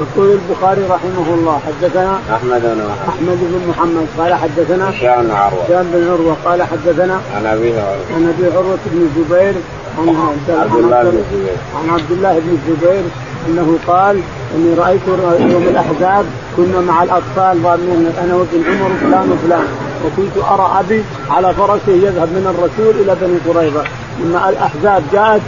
يقول 0.00 0.38
البخاري 0.38 0.82
رحمه 0.90 1.34
الله 1.34 1.60
حدثنا 1.66 2.18
أحمد 2.34 2.62
بن 2.62 2.84
محمد 2.84 3.08
أحمد 3.08 3.38
بن 3.40 3.68
محمد 3.68 4.06
قال 4.18 4.34
حدثنا 4.34 4.90
هشام 4.90 5.22
بن 5.22 5.30
عروة. 5.30 5.64
هشام 5.64 5.90
بن 5.94 6.08
عروة 6.10 6.36
قال 6.44 6.62
حدثنا 6.62 7.20
عن 7.36 7.46
أبي 7.46 7.72
عن 8.14 8.34
أبي 8.38 8.56
عروه 8.56 8.78
بن 8.86 9.08
الزبير 9.08 9.54
عن 9.98 10.08
عبد 10.08 10.76
الله 10.78 11.02
بن 11.02 11.18
الزبير 11.18 11.56
عن 11.82 11.90
عبد 11.90 12.10
الله 12.10 12.38
بن 12.38 12.58
الزبير 12.58 13.02
أنه 13.48 13.78
قال 13.86 14.20
إني 14.54 14.74
رأيت 14.74 15.00
يوم 15.40 15.66
الأحزاب 15.70 16.24
كنا 16.56 16.80
مع 16.80 17.02
الأطفال 17.02 17.58
ظالمين 17.62 18.12
أنا 18.24 18.34
وابن 18.34 18.64
عمر 18.66 18.90
وفلان 18.94 19.32
وفلان. 19.32 19.66
وكنت 20.04 20.44
أرى 20.50 20.80
أبي 20.80 21.04
على 21.30 21.54
فرسه 21.54 21.92
يذهب 21.92 22.28
من 22.28 22.46
الرسول 22.54 23.02
إلى 23.02 23.16
بني 23.20 23.38
قريظة. 23.46 23.82
لما 24.20 24.48
الأحزاب 24.48 25.02
جاءت 25.12 25.40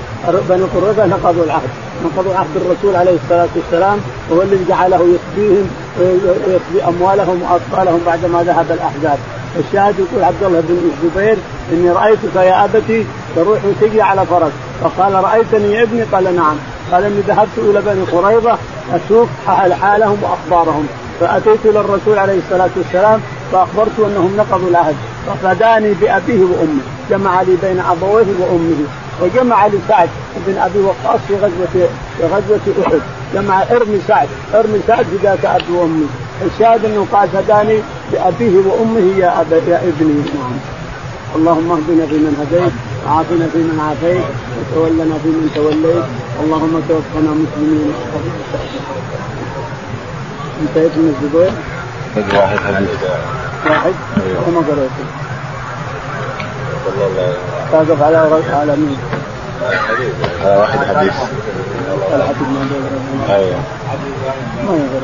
بني 0.49 0.62
قريظة 0.62 1.07
نقضوا 1.07 1.44
العهد. 1.44 1.70
نقضوا 2.05 2.34
عهد 2.34 2.57
الرسول 2.57 2.96
عليه 2.96 3.16
الصلاة 3.24 3.49
والسلام 3.57 3.99
وهو 4.30 4.42
الذي 4.42 4.64
جعله 4.68 4.96
يخفيهم 5.14 5.68
ويخفي 6.01 6.88
أموالهم 6.88 7.42
وأطفالهم 7.42 8.01
بعدما 8.07 8.42
ذهب 8.42 8.66
الأحزاب. 8.70 9.18
الشاهد 9.59 9.94
يقول 9.99 10.24
عبد 10.24 10.42
الله 10.42 10.61
بن 10.61 10.90
الزبير 11.03 11.36
إني 11.72 11.90
رأيتك 11.90 12.36
يا 12.36 12.64
أبتي 12.64 13.07
تروح 13.36 13.59
وتجي 13.64 14.03
على 14.03 14.26
فرس. 14.26 14.53
فقال 14.82 15.14
رأيتني 15.14 15.72
يا 15.72 15.82
ابني؟ 15.82 16.03
قال 16.03 16.36
نعم. 16.36 16.57
قال 16.93 17.05
إني 17.05 17.20
ذهبت 17.20 17.59
إلى 17.59 17.80
بني 17.80 18.03
قريظة 18.03 18.59
أشوف 18.93 19.28
حال 19.47 19.74
حالهم 19.74 20.18
وأخبارهم. 20.22 20.86
فأتيت 21.20 21.59
إلى 21.64 21.80
الرسول 21.80 22.18
عليه 22.18 22.39
الصلاة 22.39 22.70
والسلام 22.76 23.20
فاخبرته 23.53 24.07
أنهم 24.07 24.36
نقضوا 24.36 24.68
العهد. 24.68 24.97
ففداني 25.26 25.95
بأبيه 25.95 26.43
وأمه. 26.43 26.80
جمع 27.11 27.43
لي 27.43 27.57
بين 27.62 27.80
أبويه 27.80 28.26
وأمه. 28.41 28.76
وجمع 29.22 29.66
لي 29.66 29.78
سعد 29.89 30.09
بن 30.47 30.59
أبي 30.59 30.78
وقاص 30.78 31.20
في 31.28 31.34
غزوه 31.34 31.89
في 32.18 32.24
غزوة 32.24 32.86
أحد. 32.86 33.01
جمع 33.34 33.62
إرمي 33.62 34.01
سعد. 34.09 34.28
إرمي 34.55 34.80
سعد 34.86 35.07
فداك 35.07 35.45
أبي 35.45 35.72
وامي 35.72 36.07
الشاهد 36.47 36.84
أنه 36.84 37.07
قال 37.12 37.28
فداني 37.28 37.82
بابيه 38.12 38.59
وأمه 38.66 39.18
يا 39.18 39.41
أبا 39.41 39.57
يا 39.57 39.76
ابني. 39.76 40.14
نعم 40.14 40.59
اللهم 41.36 41.70
اهدنا 41.70 42.07
فيمن 42.07 42.36
هديت. 42.41 42.72
وعافنا 43.07 43.46
فيمن 43.53 43.80
عافيت 43.80 44.24
وتولنا 44.59 45.14
فيمن 45.22 45.51
توليت. 45.55 46.05
اللهم 46.42 46.82
توفنا 46.88 47.30
مسلمين. 47.30 47.92
انتهيت 50.62 50.92
من 50.96 51.09
الزبير؟ 51.14 51.53
واحد 52.38 52.59
حديث 52.59 52.90
واحد؟ 53.66 53.94
وما 54.46 54.61
قريته 54.61 55.07
تقف 57.72 58.03
على 58.03 58.16
على 58.53 58.76
مين؟ 58.76 58.99
على 60.44 60.57
واحد 60.57 60.78
حديث 60.78 61.12
ما 62.11 63.34
أيوه. 63.34 63.61
ما 64.66 64.74
يقدر. 64.76 65.03